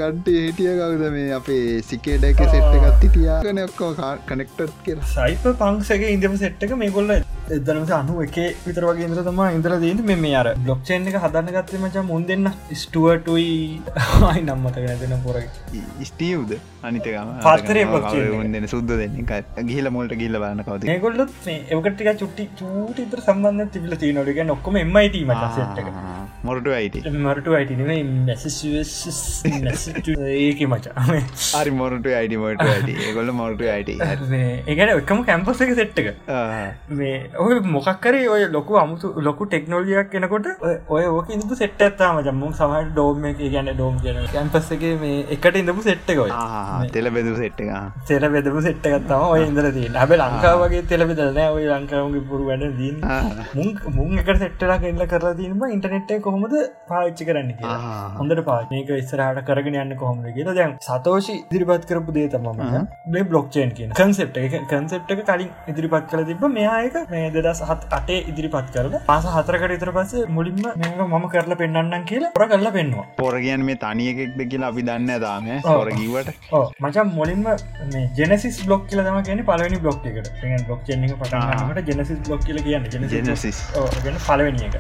ගඩ්ටි 0.01 0.36
හිටිය 0.41 0.74
කවද 0.74 1.14
මේ 1.16 1.30
අපේ 1.39 1.64
සිකේඩක 1.84 2.45
සෙට්ට 2.49 2.78
ගත්ති 2.84 3.14
තියා 3.16 3.41
කන 3.43 3.64
ඔක්කෝ 3.64 3.95
කනෙක්ටත් 4.28 4.76
කියර 4.84 5.07
සයිප 5.29 5.47
පංක්සගේ 5.55 6.11
ඉඳම 6.11 6.35
සෙට්ක 6.37 6.70
මේ 6.74 6.91
කොල්ල 6.91 7.11
එදනට 7.57 7.93
අනු 7.99 8.15
එක 8.25 8.37
විතර 8.67 8.85
වගේ 8.89 9.07
ඉදර 9.09 9.21
තම 9.29 9.41
ඉදර 9.59 9.73
දීට 9.85 10.01
මෙ 10.09 10.33
අර 10.41 10.49
බ්ලොක්්චේන් 10.65 11.09
එක 11.11 11.17
හදන්න 11.25 11.53
ගත්තේ 11.57 11.81
මචා 11.85 12.03
මුන් 12.11 12.27
දෙන්න 12.31 12.47
ස්ටුවටුයි 12.83 13.53
ආයි 14.29 14.43
නම්මත 14.47 14.77
ගැදෙන 14.87 15.15
පොර. 15.27 15.37
ස්ටීව්ද? 16.11 16.53
අනිතකම 16.89 17.31
blockchain 17.45 18.53
දෙන 18.57 18.67
සුද්ද 18.75 18.91
දෙන්න. 19.01 19.17
ගිහිල 19.71 19.91
මොල්ට 19.97 20.15
ගිල්ල 20.23 20.37
බන්න 20.43 20.63
කවද? 20.69 20.83
ඒගොල්ලොත් 20.95 21.33
ඒකටික 21.55 22.11
චුට්ටි 22.23 22.49
චූට 22.61 22.99
ඉතර 23.07 23.25
සම්බන්ධ 23.27 23.73
තිබල 23.77 23.93
තියනොඩික 24.05 24.43
නොක්කොම 24.53 24.81
එමයිට 24.83 25.19
මට 25.25 25.87
මොරට 26.49 26.69
අයිට 26.79 26.97
මරට 27.13 27.49
අයිට 27.59 27.73
ඒක 30.29 30.61
මචා. 30.75 31.07
හරි 31.09 31.73
මොරට 31.81 32.07
අයිඩ 32.21 32.37
මොට 32.45 32.63
ඒගොල්ල 33.09 33.31
මොරට 33.41 33.65
අයිට 33.77 33.91
ඒගැන 33.97 34.95
එකම 34.95 35.25
කැම්පස් 35.33 35.65
එක 35.67 35.75
සෙට්ක 35.81 36.07
මේ 37.01 37.17
ඔය 37.39 37.59
මොකක්කරේ 37.66 38.22
ඔය 38.28 38.43
ලොකු 38.55 38.78
අමුතු 38.80 39.09
ලොකු 39.18 39.47
ටෙක්නෝලියක් 39.47 40.09
කෙනකොට 40.12 40.47
ඔය 40.89 41.05
ඕක 41.09 41.28
ඉඳපු 41.34 41.59
සෙට් 41.61 41.82
ඇත්තාම 41.86 42.16
ජම්මු 42.26 42.49
සමහ 42.51 42.78
ඩෝම් 42.89 43.26
එක 43.30 43.43
ගැන 43.55 43.70
ඩෝම් 43.70 44.01
කියන 44.03 44.18
කැම්පස් 44.32 44.70
එක 44.76 44.84
මේ 45.03 45.20
එකට 45.36 45.59
ඉඳපු 45.61 45.84
සෙට්ටකොයි 45.89 46.91
තෙල 46.95 47.11
බෙදු 47.16 47.34
සෙට්ක 47.41 47.62
තෙර 48.09 48.24
බෙදපු 48.34 48.62
සෙට්ටගත්තම 48.66 49.22
ඔය 49.26 49.45
ඉදර 49.45 49.68
දී 49.76 49.91
හැබ 49.97 50.14
ලංකාවගේ 50.16 50.82
තෙල 50.93 51.07
බෙදලන 51.11 51.39
ඔය 51.45 51.68
ලංකාවගේ 51.68 52.24
පුරු 52.32 52.49
වැඩ 52.51 52.66
දී 52.80 52.93
මුන් 53.55 53.70
මුන් 53.99 54.18
එක 54.24 54.32
සෙට්ටලා 54.43 54.78
කෙල්ල 54.84 55.07
කරලා 55.07 55.34
දීම 55.34 55.62
ඉන්ටනෙට්ේ 55.68 56.18
කොහොමද 56.20 56.59
පාච්චි 56.91 57.28
කරන්න 57.30 57.55
හොඳට 58.18 58.43
පානක 58.51 58.93
ඉස්සරහට 58.99 59.43
කරගෙන 59.49 59.78
යන්න 59.84 59.97
කොහොම 59.97 60.26
කියලා. 60.28 60.55
දැන් 60.55 60.76
සතෝෂි 60.80 61.39
ඉදිරිපත් 61.39 61.89
කරපු 61.91 62.16
දේ 62.18 62.26
තමම 62.34 62.91
බේ 63.12 63.24
බ්ලොක්්චේන් 63.30 63.76
කියන 63.78 63.95
කන්සෙප් 63.95 64.43
එක. 64.45 64.61
කන්සෙප් 64.68 65.16
එක 65.16 65.24
කලින් 65.30 65.51
ඉදිරිපත් 65.68 66.11
කළ 66.11 66.28
තිබ 66.28 66.45
මෙයායක 66.59 67.01
මේ 67.09 67.28
දෙදස් 67.37 67.61
හත් 67.68 67.89
අටේ 67.99 68.18
ඉදිරිපත් 68.33 68.70
කරල 68.74 68.95
පාස 69.09 69.29
හතරකට 69.35 69.74
ඉතර 69.76 69.93
පස 69.97 70.14
මුලින්ම 70.37 70.62
මම 71.07 71.26
කරලා 71.35 71.59
පෙන්න්නම් 71.62 72.07
කියලා 72.11 72.33
පොර 72.37 72.47
කරලා 72.53 72.74
පෙන්වා 72.79 73.07
පොරගයන් 73.18 73.64
මේ 73.68 73.79
තනියකෙක්ද 73.85 74.41
කියලා 74.53 74.72
අපි 74.72 74.87
දන්න 74.89 75.20
දාම 75.26 75.49
පොරගීවට 75.68 76.33
මචන් 76.81 77.12
මුලින්ම 77.18 77.45
ජෙනසිස් 78.18 78.59
බ්ලොක් 78.66 78.89
කියල 78.89 79.05
තම 79.05 79.20
කියන 79.29 79.45
පලවනි 79.51 79.79
බ්ලොක් 79.85 80.07
එකට. 80.07 80.33
චෙන්ක 80.87 81.14
පටන්ට 81.20 81.89
ජෙනසිස් 81.91 82.18
බ්ලොක් 82.26 82.43
කියල 82.47 82.59
කියන්න 82.62 82.91
ජෙනසිස් 83.12 83.62
ගැන 84.05 84.18
පලවනි 84.26 84.68
එක 84.68 84.76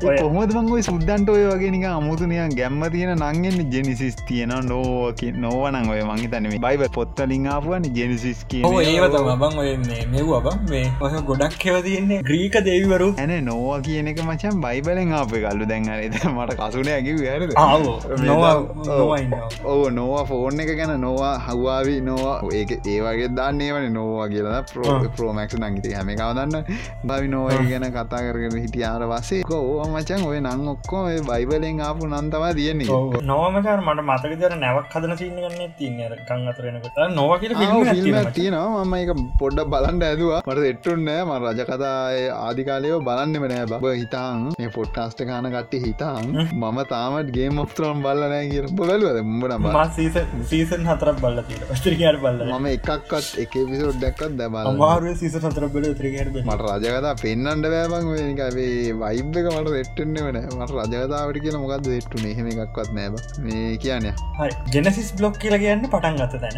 කොහොමද 0.00 0.52
මංගයි 0.54 0.82
සුද්දන්ට 0.82 1.28
ඔය 1.28 1.44
වගෙනක 1.46 1.84
අමුතුනය 1.88 2.36
ගැම්ම 2.54 2.82
තියෙන 2.92 3.18
නංගෙන් 3.18 3.72
ජෙනිසිස් 3.72 4.16
තියෙන 4.28 4.54
නෝක 4.64 5.22
නොවනං 5.36 5.88
ඔය 5.90 6.02
මංහි 6.02 6.28
තනම 6.28 6.54
බයිබ 6.60 6.84
පොත්තලින් 6.92 7.46
ආපුුවන 7.48 7.88
ජෙනිසිස් 7.92 8.44
කිය 8.46 8.62
ඒවතම 8.84 9.30
බං 9.42 9.58
ඔය 9.58 9.72
මෙව් 10.12 10.30
අබ 10.38 10.46
මේ 10.70 10.84
ඔහ 11.00 11.14
ගොඩක් 11.22 11.58
කෙව 11.58 11.80
තියන්නේ 11.82 12.20
ග්‍රීක 12.22 12.58
දෙවිවරු. 12.60 13.08
ඇන 13.18 13.34
නොවා 13.44 13.80
කියන 13.80 14.08
එක 14.08 14.22
මචන් 14.22 14.60
බයිබලෙන් 14.60 15.12
ආප 15.12 15.34
කල්ලු 15.36 15.66
දැන් 15.66 15.88
එත 15.90 16.18
මට 16.24 16.56
කසුන 16.60 16.88
ඇකි 16.88 17.16
වැරද 17.16 17.52
ඕ 19.64 19.90
නොවා 19.90 20.24
ෆෝර්න් 20.24 20.60
එක 20.60 20.72
ගැන 20.76 20.94
නොවා 21.00 21.34
හවාවි 21.40 21.96
නොවා 22.02 22.36
ඒක 22.52 22.70
ඒවගේ 22.86 23.28
දන්නේ 23.30 23.72
වන 23.72 23.92
නොවා 23.92 24.28
කියලා 24.28 24.62
ප්‍රෝ 24.72 24.96
ප්‍රෝමක්ස් 25.16 25.58
නංගිති 25.58 25.92
හැම 25.92 26.14
කවදන්න 26.14 26.64
බවි 27.04 27.28
නොව 27.28 27.50
ගැන 27.68 27.86
කතා 27.90 28.22
කරගෙන 28.24 28.56
හිටියාර 28.60 29.06
වසේ 29.08 29.42
ඕ 29.64 29.84
මචන් 29.92 30.22
ඔය 30.30 30.38
නං 30.40 30.68
ඔක්කෝ 30.74 31.02
බයිබලෙන් 31.28 31.80
ආපු 31.88 32.10
නන්තවා 32.10 32.52
තියෙන්නේ. 32.58 32.98
නොවමචර 33.30 33.80
මට 33.86 34.06
මතක 34.08 34.32
දර 34.42 34.54
නැවක් 34.64 34.94
හදන 34.94 35.16
සිීන්නගන්න 35.20 35.74
තින්න 35.78 35.98
කං 36.28 36.48
අතරෙනකට 36.52 37.00
නොව 37.18 37.32
තියෙනවා 38.38 38.84
මම 38.84 38.94
එක 39.02 39.12
පොඩ්ඩ 39.42 39.68
බලන්ට 39.74 40.08
ඇදවා. 40.10 40.40
මට 40.48 40.66
එට්ටුන්නෑ 40.72 41.24
ම 41.28 41.32
රජ 41.44 41.60
කතා 41.70 41.94
ආදිකාලයෝ 42.46 43.00
බලන්නෙම 43.08 43.48
නෑ 43.54 43.66
බබ. 43.72 43.94
හිතාන් 44.02 44.46
මේ 44.58 44.70
පොට්ටාස්ට 44.78 45.20
කාන 45.30 45.50
කට්ටි 45.54 45.82
හිතාන් 45.86 46.24
මම 46.62 46.78
තාමත් 46.92 47.30
ගේ 47.36 47.50
මොක්තරම් 47.60 48.02
බල්ලනෑ 48.06 48.44
කිය 48.50 48.62
බැලුවද? 48.80 49.20
මුඹට 49.30 49.94
සීසන් 50.50 50.82
හතරක් 50.90 51.16
බල්ල 51.24 51.38
ස්ත්‍රිකයට 51.80 52.20
බල්ල 52.24 52.44
මම 52.50 52.66
එකක්ත් 52.74 53.30
එක 53.44 53.54
විසෝඩ් 53.70 53.98
දැක්කත් 54.04 54.34
දැබල 54.40 54.70
මාර 54.82 55.02
සීස 55.20 55.36
හතර 55.40 55.66
බල 55.74 55.86
ත්‍රිකට 56.00 56.38
මට 56.42 56.60
රජකතා 56.84 57.14
පෙන්න්නට 57.22 57.68
බෑබං 57.74 58.10
වෙනිකවේ 58.12 58.94
වයිබ් 59.02 59.38
එක 59.40 59.48
මට 59.54 59.80
එට්ටෙන්න්න 59.80 60.20
වන 60.26 60.38
මට 60.58 60.70
රජකතාවට 60.76 61.40
කියන 61.44 61.58
මොකක්ද 61.64 61.90
එට්ටු 61.98 62.22
එහෙම 62.32 62.50
එකක්වත් 62.52 62.92
නෑබ 62.98 63.18
මේ 63.46 63.76
කියන්න. 63.84 64.08
ජෙනසිස් 64.74 65.10
බ්ලොක් 65.18 65.38
කියලා 65.44 65.60
කියන්න 65.64 65.84
පටන් 65.94 66.20
ගත 66.20 66.40
තැන. 66.44 66.56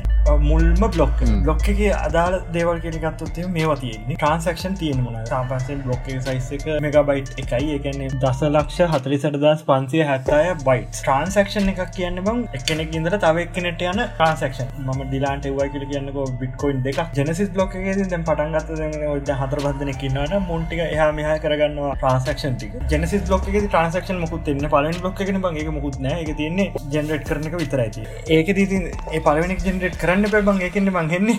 මුල්ම 0.49 0.83
බ්ලොක් 0.97 1.25
බ්ලොක් 1.47 1.69
එක 1.73 1.81
අදාල 1.99 2.39
දේවල් 2.57 2.81
කෙනෙකත්තුත්තේ 2.85 3.47
මේවා 3.57 3.79
තියෙන්නේ. 3.83 4.17
ට්‍රන්සක්ෂන් 4.17 4.79
තියෙන 4.83 5.03
මුණ 5.07 5.19
සාපන්සේ 5.33 5.79
බ්ලොක් 5.87 6.11
සයිස් 6.27 6.51
එක 6.59 6.67
මෙගබයිට් 6.87 7.33
එකයි. 7.45 7.79
එකන්නේ 7.79 8.11
දස 8.25 8.43
ලක්ෂ 8.49 8.93
හතරි 8.95 9.21
සටදස් 9.21 9.65
පන්සිය 9.71 10.05
හැත්තය 10.11 10.41
බයිට් 10.69 11.01
ට්‍රන්සක්ෂන් 11.01 11.73
එකක් 11.75 11.83
කියන්න 11.99 12.23
බං 12.29 12.45
එකනෙක් 12.61 12.97
ඉදර 13.01 13.19
තව 13.27 13.47
එක්කනෙට 13.47 13.87
යන 13.91 14.03
ට්‍රන්සක්ෂන් 14.05 14.73
ම 14.87 15.05
ඩිලාන්ට 15.05 15.51
වයි 15.59 15.69
කියල 15.75 15.87
කියන්නක 15.93 16.21
බිට්කොයින් 16.43 16.83
දෙක. 16.87 17.03
ජෙනසිස් 17.21 17.53
බ්ලොක් 17.57 17.77
එක 17.81 17.89
දැන් 18.03 18.27
පටන් 18.31 18.57
ගත්ත 18.57 19.11
ඔද 19.15 19.35
හතර 19.41 19.65
බදන 19.67 19.93
කින්නට 20.03 20.37
මුන්ටික 20.49 20.83
එහ 20.87 21.11
මෙහ 21.19 21.33
කරගන්නවා 21.45 21.95
ට්‍රන්සක්ෂන් 21.97 22.57
ටික 22.57 22.77
ජෙනසිස් 22.91 23.23
බ්ලොක් 23.29 23.47
එක 23.51 23.57
ට්‍රන්සක්ෂන් 23.63 24.19
මුකුත් 24.23 24.49
එන්න 24.51 24.67
පලන් 24.73 24.99
බ්ලොක් 25.01 25.21
එකන 25.23 25.39
බගේ 25.45 25.73
මුකුත් 25.77 25.97
නෑ 26.05 26.19
එක 26.23 26.31
තියන්නේ 26.41 26.67
ජෙනරට් 26.95 27.25
කරන 27.29 27.47
එක 27.49 27.57
විතරයිති 27.63 28.03
ඒක 28.37 28.51
දී 28.59 28.81
ඒ 29.15 29.21
පලවෙනක් 29.27 29.65
ජෙනරට් 29.67 29.97
කරන්න 30.03 30.31
පැ 30.33 30.43
බං. 30.49 30.61
එකන්න 30.69 30.91
බංහෙන්නේ 30.97 31.39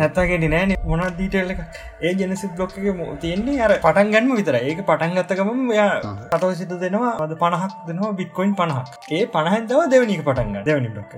නැත්තගේ 0.00 0.38
නෑන 0.54 0.74
මොන 0.90 1.02
දීටල් 1.18 1.52
එක 1.54 1.60
ඒ 2.00 2.12
ජෙනසිස් 2.20 2.54
බ්ලොක් 2.56 2.72
එක 2.78 3.02
තියන්නේ 3.24 3.58
අර 3.66 3.74
පටන් 3.84 4.12
ගන්න 4.14 4.36
විතර 4.40 4.58
ඒක 4.60 4.80
පටන් 4.90 5.16
ගත්තකම 5.18 5.60
යා 5.78 5.90
අතව 6.36 6.54
සිත 6.60 6.72
දෙනවා. 6.84 7.12
අද 7.24 7.34
පණහක් 7.42 7.74
දෙනවා. 7.88 8.12
බිට්කොයින් 8.20 8.54
පණහක්. 8.60 8.88
ඒ 9.10 9.26
පණහන්දව 9.34 9.84
දෙවනික 9.94 10.24
පටන්ග 10.28 10.64
දෙවනි 10.70 10.88
බ්ලොක් 10.94 11.12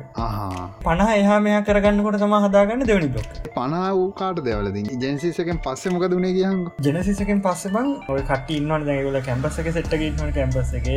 පණ 0.84 1.14
එහා 1.14 1.38
මෙයා 1.46 1.62
කරගන්නකොට 1.68 2.18
තම 2.24 2.36
හදාගන්න 2.46 2.86
දෙවනි 2.90 3.08
බ්ලොක් 3.14 3.28
පනා 3.56 3.86
වූ 3.92 4.10
කාට 4.20 4.42
දෙවලද 4.48 4.76
ජෙනසිසකෙන් 5.04 5.62
පස්සෙ 5.66 5.94
මොක 5.94 6.08
දුණේ 6.12 6.34
කියහන් 6.38 6.60
ජෙනසිසකෙන් 6.88 7.46
පස්සේ 7.46 7.74
බං 7.76 7.94
ඔය 8.08 8.20
කට 8.32 8.58
ඉන්නවන. 8.58 8.86
දැගල 8.88 9.18
කැම්පස 9.26 9.57
එක 9.60 9.72
සෙට්ටගේම 9.72 10.20
කැම්පස් 10.32 10.74
එක. 10.74 10.88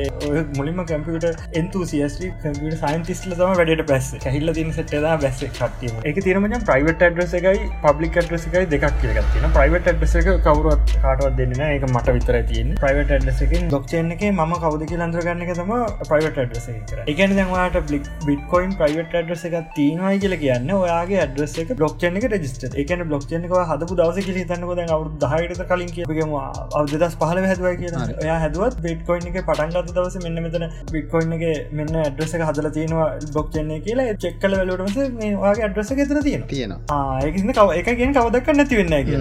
මුලින්ම 0.57 0.79
කැම්පියට 0.85 1.27
එන්තු 1.55 1.83
සිස්ටි 1.85 2.31
කම්පියට 2.41 2.77
සයින්ටිස්ල 2.81 3.33
තම 3.33 3.53
වැඩට 3.53 3.83
පැස් 3.87 4.07
හැල්ල 4.25 4.53
තින 4.53 4.71
සෙට්ලා 4.73 5.13
බැස්ස 5.21 5.41
කටීම 5.51 5.97
එක 6.05 6.19
තිරම 6.25 6.47
ප්‍රයිවට 6.63 7.03
ඩ්‍රස 7.03 7.33
එකයි 7.39 7.69
පබ්ලික් 7.83 8.17
ඩ්‍රස 8.17 8.45
එකයි 8.49 8.69
දෙකක් 8.73 8.85
කියලගත්තින 9.01 9.47
ප්‍රයිවට 9.57 9.89
ඩ්‍රස 9.89 10.15
එක 10.21 10.29
කවරුවත් 10.47 10.93
කාටවත් 10.97 11.37
දෙන්න 11.39 11.63
ඒක 11.67 11.85
මට 11.87 12.15
විතර 12.17 12.37
තියන 12.51 12.73
ප්‍රයිවට 12.81 13.13
ඩ්‍රස 13.15 13.41
එක 13.45 13.55
ඩොක්ෂන් 13.65 14.11
එක 14.15 14.23
ම 14.31 14.55
කවද 14.55 14.89
කිය 14.91 15.03
අන්දරගන්න 15.07 15.43
එක 15.47 15.53
තම 15.53 15.73
ප්‍රයිවට 16.03 16.39
ඩ්‍රස 16.41 16.67
එක 16.73 16.95
එකන 17.15 17.35
දැන්වාට 17.39 17.79
බ්ලික් 17.89 18.09
බිට්කොයින් 18.25 18.75
ප්‍රයිවට 18.81 19.17
ඩ්‍රස 19.17 19.45
එක 19.49 19.57
තිීනවයි 19.75 20.21
කියල 20.25 20.37
කියන්න 20.43 20.75
ඔයාගේ 20.77 21.21
අඩ්‍රස 21.25 21.57
එක 21.65 21.75
බ්ලොක්ෂන් 21.75 22.21
එක 22.21 22.29
රජිස්ට 22.31 22.67
එකන 22.75 23.05
බ්ලොක්ෂන් 23.07 23.49
එක 23.49 23.57
හදපු 23.71 23.99
දවස 24.01 24.29
කිය 24.29 24.45
තන්නක 24.45 24.95
අවු 24.97 25.11
දහයට 25.25 25.65
කලින් 25.71 25.93
කියගම 25.97 26.35
අවදස් 26.37 27.17
පහල 27.17 27.43
හැදවයි 27.45 27.75
කිය 27.81 27.93
එයා 28.17 28.39
හැදුවත් 28.51 28.77
බිට්කොයින් 28.83 29.27
එක 29.31 29.37
පටන්ගත 29.45 29.93
දවස 29.95 30.17
මෙන්න 30.23 30.43
මෙතන 30.45 30.65
බිට්කොයින් 30.91 31.33
එක 31.37 31.73
මෙන්න 31.73 31.99
ඇඩ්‍රස 32.03 32.33
එක 32.37 32.45
හදල 32.49 32.69
තියෙනවා 32.77 33.09
බ්ලොක්ෂන්නේ 33.33 33.79
කියලා. 33.87 34.15
චෙක්කල 34.23 34.55
වැලටමස 34.57 34.97
මේ 35.17 35.33
වගේ 35.37 35.65
අඩ්‍රස 35.67 35.91
එක 35.93 36.03
තර 36.09 36.21
තියෙන 36.27 36.43
තියෙන 36.51 36.75
ඒකන 37.23 37.53
කව 37.53 37.69
එක 37.81 37.91
ගෙන 37.99 38.15
කවදක් 38.17 38.57
නැති 38.59 38.81
වෙන්න 38.81 38.95
කිය 39.07 39.19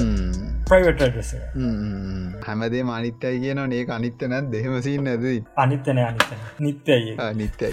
ප්‍රයිවට 0.71 1.03
ඩ්‍රස 1.03 1.31
හැමදේ 2.43 2.83
මනිත්‍යයි 2.85 3.41
කියන 3.41 3.63
ඒ 3.71 3.85
අනිත්‍ය 3.91 4.29
නැත් 4.29 4.51
දෙහෙමසින් 4.53 5.05
නැද 5.05 5.27
අනිත්තන 5.57 5.99
අනිත 6.01 6.35
නිත්‍යයි 6.61 7.17
නිත්‍යයි. 7.35 7.73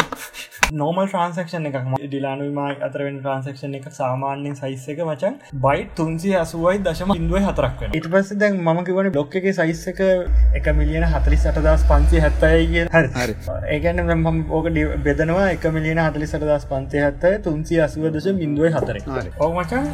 නෝමල් 0.73 1.07
ට්‍රන්සක්ෂන් 1.07 1.69
එකක්. 1.69 1.77
ඩිලානුම 2.07 2.57
අතරෙන් 2.81 3.19
ට්‍රන්සක්ෂන් 3.19 3.77
එක 3.77 3.87
සාමාන්‍යෙන් 3.93 4.55
සයිස් 4.55 4.87
එක 4.93 4.99
මචන් 5.05 5.37
බයි් 5.59 5.85
තුන්සි 5.95 6.33
අසුවයි 6.37 6.81
දශම 6.81 7.13
ඉන්දුව 7.15 7.39
හතරක් 7.41 7.85
ඉට 7.91 8.07
පස්ස 8.07 8.37
දැන් 8.37 8.59
මම 8.63 8.81
කිවන 8.83 9.11
බ්ලොක් 9.11 9.35
එක 9.35 9.47
සයිස් 9.53 9.83
එක 9.91 10.01
එක 10.53 10.69
මිලියන 10.77 11.05
හතරි 11.07 11.39
සටදස් 11.39 11.85
පන්සි 11.89 12.23
හැත්තයි 12.25 12.67
කිය 12.67 12.85
හරි 12.87 13.35
ඒකන 13.69 14.03
ම 14.15 14.41
ඕක 14.51 14.69
බෙදනවා 15.03 15.47
එක 15.49 15.67
මිලියන 15.69 15.99
හතලි 15.99 16.27
සටදස් 16.27 16.67
පන්තය 16.67 17.03
හැත්තය 17.03 17.33
තුන්සි 17.41 17.81
අසුව 17.81 18.09
දශ 18.09 18.37
බින්දුව 18.39 18.69
හතර 18.71 19.01
ඕ 19.39 19.49
මචන් 19.53 19.89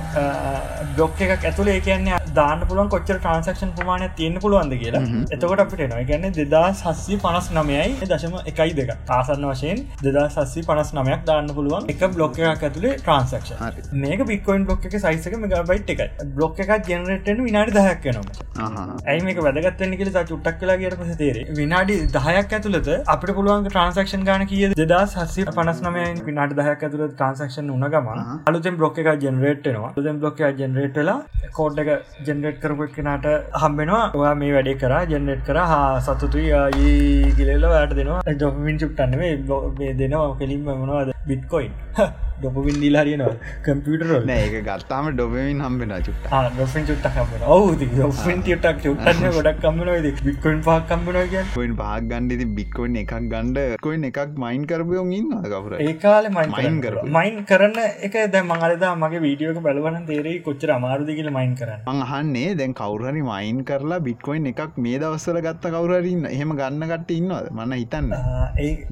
බ්ලොක් 0.96 1.24
එකක් 1.28 1.34
ඇතුළ 1.44 1.70
ඒ 1.70 1.80
කියන්නේ 1.82 2.22
දාන්න 2.34 2.66
පුළුවන් 2.66 2.90
කොච්චර 2.90 3.18
ට්‍රන්සක්ෂන් 3.18 3.74
ප්‍රමාණය 3.78 4.10
තියෙන 4.18 4.40
පුළුව 4.44 4.63
පුළුවන්ද 4.64 4.80
කියලා. 4.80 5.04
එතකොට 5.32 5.60
අපිට 5.60 5.82
එනවා. 5.82 6.04
ගැන්න 6.06 6.34
දෙදා 6.34 6.68
සස්සී 6.74 7.20
පනස් 7.20 7.50
නමයයි 7.54 7.90
දශම 8.06 8.36
එකයි 8.46 8.72
දෙක. 8.76 8.92
ආසන්න 9.10 9.46
වශයෙන් 9.46 9.84
දෙදා 10.04 10.26
සස්සී 10.30 10.64
පනස් 10.64 10.92
නමයක් 10.94 11.26
දාන්න 11.26 11.52
පුළුවන් 11.52 11.90
එක 11.90 12.04
බ්ලොක් 12.16 12.40
එකක් 12.42 12.66
ඇතුළේ 12.68 12.94
ට්‍රන්සක්ෂ 12.98 13.94
මේක 13.96 14.24
බික්කොයින් 14.24 14.66
බ්ලොක් 14.68 14.88
එක 14.90 14.98
සයිසක 14.98 15.38
මෙගබයිට් 15.44 15.94
එක 15.96 16.04
බ්ලොක් 16.32 16.62
එකක් 16.66 16.74
ජනරටන 16.90 17.44
විනාඩි 17.48 17.76
දහයක් 17.78 18.08
නවා 18.10 18.88
ඇයි 19.06 19.26
මේක 19.28 19.42
වැදගත්වන්න 19.42 19.98
කියල 20.00 20.12
චුට්ටක් 20.24 20.60
කලා 20.62 20.78
කියට 20.78 20.98
පස 21.00 21.20
තේරේ 21.22 21.46
විනාඩි 21.54 22.00
දහයක් 22.10 22.58
ඇතුළද 22.60 22.92
අපට 23.08 23.34
පුළුවන් 23.34 23.68
ට්‍රන්සක්ෂන් 23.68 24.28
ගාන 24.30 24.46
කිය 24.46 24.70
දෙදා 24.74 25.04
සස්සි 25.08 25.48
පනස් 25.52 25.84
නමය 25.86 26.06
විනාට 26.24 26.56
දහයක් 26.56 26.88
ඇතුළ 26.90 27.06
ට්‍රන්සක්ෂන් 27.06 27.74
උනගම 27.78 28.12
අලුතෙන් 28.46 28.80
බ්ලොක් 28.82 29.02
එක 29.04 29.12
ජනරේට්නවා 29.24 29.94
ලුදෙන් 29.98 30.22
බ්ලොක් 30.24 30.44
ජනරේටලා 30.56 31.18
කෝඩ් 31.52 31.84
එක 31.84 31.92
ජනරේට් 32.24 32.60
කරපුක්නට 32.60 33.30
හම්බෙනවා 33.62 34.04
ඔයා 34.16 34.36
මේ 34.36 34.53
වැඩේ 34.54 34.76
කර 34.76 34.94
ජනරේට් 35.12 35.44
කර 35.48 35.60
හා 35.72 35.88
සතුතුයි 36.02 36.50
ඒ 36.58 37.32
ගිලෙල 37.38 37.66
වැට 37.72 37.96
දෙනවා. 38.00 38.22
ජොමින් 38.42 38.80
චුප්ටන්නේ 38.80 39.34
බේ 39.78 39.94
දෙනවා 39.96 40.30
කෙලින්ම 40.40 40.70
මොනවාද? 40.74 41.14
බිට්කොයින් 41.28 41.74
ඩොපවින් 42.44 42.80
නිලාරියනවා 42.84 43.36
කම්පියටරල් 43.68 44.34
ඒක 44.38 44.58
ගත්තාම 44.70 45.12
ඩොබමින් 45.12 45.64
හම්බෙන 45.68 45.96
චුට්ට 46.10 46.38
ඩොෆෙන් 46.56 46.90
චුට්ට 46.92 47.12
කම්බෙන 47.18 47.48
ඔවු 47.58 47.90
ොෆෙන් 48.10 48.46
ටක් 48.48 48.84
චුට්ටන්න 48.86 49.38
ගොඩක් 49.38 49.64
කම්බනොද 49.66 50.10
බික්කොයින් 50.22 50.64
පහක් 50.70 50.84
කම්බන 50.92 51.22
කිය 51.34 51.46
කොයින් 51.58 51.78
පහක් 51.82 52.12
ගණ්ඩති 52.12 52.50
බික්කොයින් 52.60 53.02
එකක් 53.04 53.16
ගණ්ඩ 53.34 53.80
කොයින් 53.88 54.10
එකක් 54.12 54.40
මයින් 54.46 54.70
කරපයෝන් 54.74 55.14
ඉන්න 55.20 55.34
කවර 55.50 55.80
ඒකාල 55.84 56.32
මයින් 56.34 56.82
කර 56.82 57.02
මයින් 57.14 57.44
කරන්න. 57.46 57.78
එක 58.08 58.16
දැ 58.34 58.42
මංගලදා 58.44 58.92
මගේ 58.96 59.22
වීඩියෝක 59.26 59.60
බලවන 59.66 60.06
තේරේ 60.08 60.36
කොච්චර 60.46 60.72
අමාරුදි 60.76 61.16
කියල 61.18 61.30
මයින් 61.38 61.56
කරන්න. 61.60 62.02
අහන්නේ 62.06 62.56
දැන් 62.60 62.74
කවුරහරි 62.74 63.24
මයින් 63.30 63.60
කරලා 63.70 64.00
බිට්කොයින් 64.08 64.50
එකක් 64.52 64.78
මේ 64.78 65.00
දවස්සල 65.04 65.40
ගත්ත 65.48 65.74
කවුරරන්න 65.76 66.26
එහෙම 66.32 66.56
ගන්න 66.60 66.86
කට 66.92 67.18
ඉන්නවද? 67.18 67.50
මන්න 67.52 67.76
හිතන්න. 67.82 68.10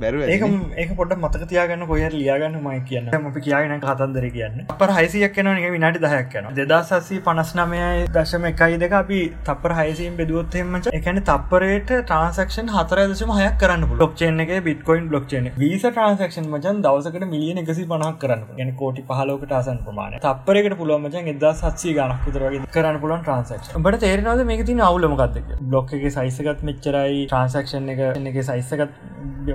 බැරුව 0.02 0.28
ඒක 0.28 0.45
ඒක 0.78 0.95
පොට 0.99 1.16
මතක 1.18 1.49
තියාගන්න 1.54 1.88
කොය 1.91 2.04
ලියාගන්න 2.16 2.60
මයි 2.68 2.82
කියන්න 2.89 3.12
අපි 3.14 3.41
කියන්න 3.44 3.76
කතන්දර 3.82 4.28
කියන්න. 4.32 4.58
අප 4.76 4.84
හයිසියක් 4.92 5.34
කන 5.36 5.52
එක 5.54 5.68
විනාට 5.74 6.00
දහයක් 6.04 6.36
යන 6.38 6.50
දෙදා 6.56 6.82
සසී 6.84 7.22
පනස්නමයයි 7.22 8.08
දශම 8.12 8.48
එකයි 8.50 8.80
දෙක 8.80 8.94
අපි 8.94 9.20
තපර 9.44 9.74
හයිසිම් 9.74 10.18
බෙදුවොත්හෙමච 10.18 10.89
එකන 10.92 11.22
තපරයට 11.24 11.92
ට්‍රන්සක්ෂන් 11.92 12.72
හතර 12.76 13.04
දශම 13.06 13.34
හයක් 13.34 13.58
කරන්න 13.62 13.86
ලොක්චේන 14.02 14.44
එක 14.46 14.54
බිට්කොයින් 14.64 15.08
බ්ලොක්චේන 15.12 15.52
වීස 15.58 15.86
ට්‍රන්සක්ෂන් 15.86 16.50
මචන් 16.50 16.84
දවසකට 16.86 17.28
මිලියන 17.34 17.62
එකසි 17.64 17.88
පනක් 17.92 18.22
කරන්න 18.24 18.44
ගැන 18.58 18.74
කෝටි 18.76 19.06
පහලෝකට 19.10 19.56
අසන් 19.60 19.82
ප්‍රමාණ 19.86 20.20
තපරකට 20.20 20.78
පුළුවන් 20.82 21.06
මචන් 21.06 21.32
එදා 21.34 21.54
සත්සී 21.56 21.96
ගනක් 21.98 22.28
විතරගේ 22.28 22.64
කරන්න 22.72 23.02
පුළුවන් 23.04 23.24
ට්‍රන්සක්ෂ 23.24 23.78
බට 23.80 24.04
තේරනවද 24.06 24.46
මේක 24.52 24.66
තින 24.66 24.84
අවුලමකක්දක 24.84 25.56
බ්ලොක් 25.64 25.96
එක 26.00 26.08
සයිසකත් 26.12 26.68
මෙච්චරයි 26.70 27.26
ට්‍රන්සක්ෂන් 27.26 27.96
එක 27.96 28.06
එක 28.34 28.44
සයිසකත් 28.44 29.02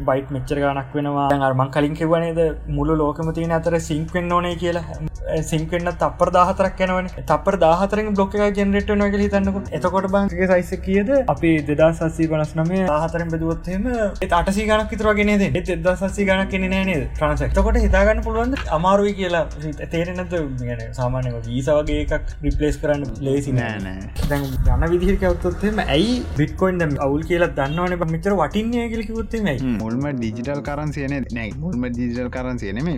බයිට් 0.06 0.30
මෙච්චර 0.30 0.58
ගනක් 0.58 0.94
වෙනවා. 0.94 1.28
අර්මන් 1.48 1.70
කලින් 1.70 1.94
කිවනේද 1.94 2.40
මුළු 2.68 2.96
ලෝකම 2.96 3.30
තියෙන 3.32 3.54
අතර 3.66 3.78
සිංක්වෙන් 3.90 4.32
ඕනේ 4.38 4.56
කියලා. 4.62 4.98
සිංකෙන්න්න 5.50 5.92
තපර 6.00 6.30
දාහතරක් 6.36 6.80
යනවන. 6.86 7.08
තපර 7.30 7.56
දාහතරෙන් 7.64 8.10
බ්ලොක් 8.16 8.34
එක 8.48 8.58
ජෙනරට 8.60 8.90
නගල 8.96 9.22
හිතන්නක. 9.24 9.56
එතකොට 9.78 10.06
බංගේ 10.14 10.48
සයිස 10.52 10.70
කියද? 10.86 11.10
අපි 11.34 11.50
දෙදා 11.70 11.90
සස්සී 11.98 12.28
පනස් 12.32 12.52
නමේ 12.60 12.82
ආහතරෙන් 12.96 13.32
බෙදුවත්හෙම 13.34 13.88
අටසි 14.40 14.66
ගනක් 14.68 14.90
විතරගෙන 14.92 15.32
එත් 15.36 15.72
එදා 15.76 15.96
සස්සි 16.02 16.28
ගනක් 16.28 16.50
කෙන 16.52 16.66
නේ 16.74 16.98
ට්‍රන්සක් 17.16 17.56
තකොට 17.58 17.80
හිතාගන්න 17.86 18.22
පුළුවන් 18.26 18.54
අමාරුයි 18.78 19.14
කියලා. 19.20 19.44
තේරෙනද 19.94 20.36
ගැන 20.62 20.84
සාමානය 21.00 21.34
වීස 21.48 21.70
වගේ 21.80 21.98
එකක් 22.04 22.36
රිපලේස් 22.46 22.80
කරන්න 22.84 23.04
ලේසි 23.28 23.56
නෑනෑ 23.58 24.40
යන 24.76 24.86
විදිහකවත්තොත්ම 24.94 25.82
ඇයි 25.86 26.14
බිට්කොයින් 26.38 26.96
අවුල් 27.08 27.26
කියලා 27.32 27.50
දන්නවන? 27.58 27.98
පමිචර 28.04 28.38
වටින්නේ 28.42 28.86
කියලකිවොත්තමයි 28.94 29.56
මුල්ම 29.82 30.06
ඩිජිටල් 30.20 30.62
කරන්සියන 30.70 31.18
නෑ. 31.38 31.50
මුල්ම 31.64 31.90
ඩිජිටල් 31.90 32.30
කරන්සියනෙම 32.36 32.88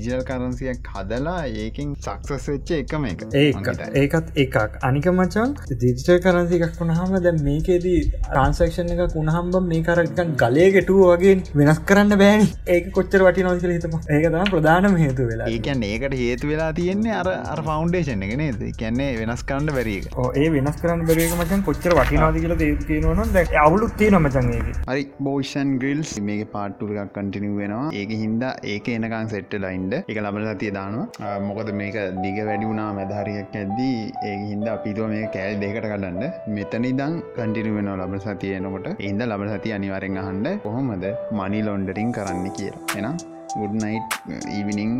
ඩිජිටල් 0.00 0.24
කරන්සියක් 0.28 0.86
හදලා 0.90 1.40
ඒකින් 1.62 1.88
සක්සස් 1.98 2.46
වෙච්ච 2.50 2.70
එකම 2.76 3.04
එක. 3.10 3.24
ඒකත් 3.34 4.28
එකක්. 4.36 4.56
අනික 4.88 5.06
මචන් 5.12 5.50
දිජිටල් 5.72 6.20
කරන්සි 6.26 6.58
එකක් 6.58 6.78
වුණහම 6.80 7.16
දැ 7.26 7.32
මේකේදී 7.48 8.00
ට්‍රන්සක්ෂන් 8.06 8.92
එක 8.94 9.02
කුණහම්බ 9.14 9.58
මේ 9.66 9.82
කරකන් 9.88 10.32
ගලයගෙටුව 10.42 11.02
වගේ 11.12 11.34
වෙනස් 11.60 11.80
කරන්න 11.90 12.16
බෑනි. 12.22 12.48
ඒක 12.68 12.90
කොච්චර 12.98 13.24
වටි 13.26 13.46
නොසිල 13.48 13.74
හිතම. 13.74 13.98
ඒකතම 14.16 14.52
ප්‍රධානම 14.54 14.96
හේතු 15.02 15.28
වෙලා 15.30 15.50
ඒකැන් 15.50 15.86
ඒකට 15.90 16.16
හේතු 16.22 16.52
වෙලා 16.52 16.70
තියෙන්නේ 16.72 17.16
අර 17.20 17.28
අර 17.54 17.64
ෆෞන්ඩේෂන් 17.68 18.26
එක 18.28 18.34
නේද? 18.42 18.64
කැන්නේ 18.80 19.10
වෙනස් 19.20 19.44
කරන්න 19.44 19.76
බැරික 19.78 20.08
ඒ 20.34 20.48
වෙනස් 20.56 20.80
කරන්න 20.82 21.06
බැරික 21.10 21.36
මචන් 21.38 21.66
කොච්චර 21.68 21.96
වටිනාද 22.00 22.40
කියලා 22.40 22.60
දේතියනවන 22.64 23.36
දැ 23.36 23.46
අවුලුත් 23.66 23.94
තිය 24.00 24.10
නොමචන්ගේ 24.16 24.76
හරි 24.88 25.06
බෝෂන් 25.28 25.76
ගිල්ස් 25.84 26.16
මේක 26.30 26.44
පාට්ටුරක් 26.56 27.14
කටිනිව 27.14 27.54
වෙනවා. 27.60 27.86
ඒක 28.00 28.16
හින්දා 28.24 28.54
ඒක 28.72 28.92
එනකං 28.96 29.30
සෙට්ට 29.32 29.54
ලයින්ඩ 29.62 29.89
එක 29.98 30.18
ලබල 30.24 30.46
සතිය 30.50 30.72
දානවා. 30.78 31.32
මොකද 31.48 31.70
මේක 31.80 31.96
දිග 32.24 32.38
වැඩි 32.48 32.70
වුණා 32.70 32.90
මැදහරියක් 32.98 33.56
ඇද්දී 33.62 33.96
ඒ 34.28 34.36
හින්ද 34.50 34.68
අපිතුව 34.74 35.08
මේ 35.14 35.24
කෑල් 35.34 35.58
දෙකට 35.64 35.88
කලන්න 35.92 36.22
මෙතනි 36.56 36.92
දං 37.00 37.16
කටිනු 37.38 37.74
වෙන 37.78 37.90
ලබ 37.96 38.22
සතියනකොට 38.26 38.88
ඉන්ද 39.10 39.22
ලබ 39.30 39.50
සති 39.52 39.74
අනිවරෙන් 39.78 40.22
අහන්ඩ 40.24 40.48
කොහොමද 40.66 41.04
මනි 41.40 41.60
ලොන්ඩරින් 41.68 42.14
කරන්න 42.18 42.48
කියලා. 42.58 42.86
එනම් 43.00 43.16
ගුඩ්නයිට් 43.58 44.16
ඊවිනිං 44.56 44.92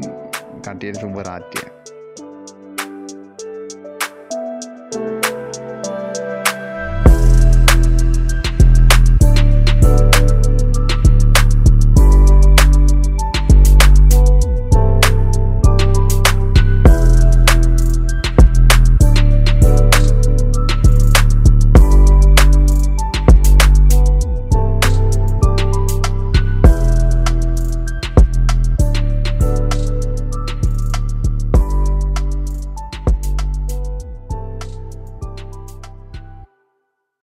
කටයට 0.65 1.01
සුභරාත්්‍යය 1.03 1.67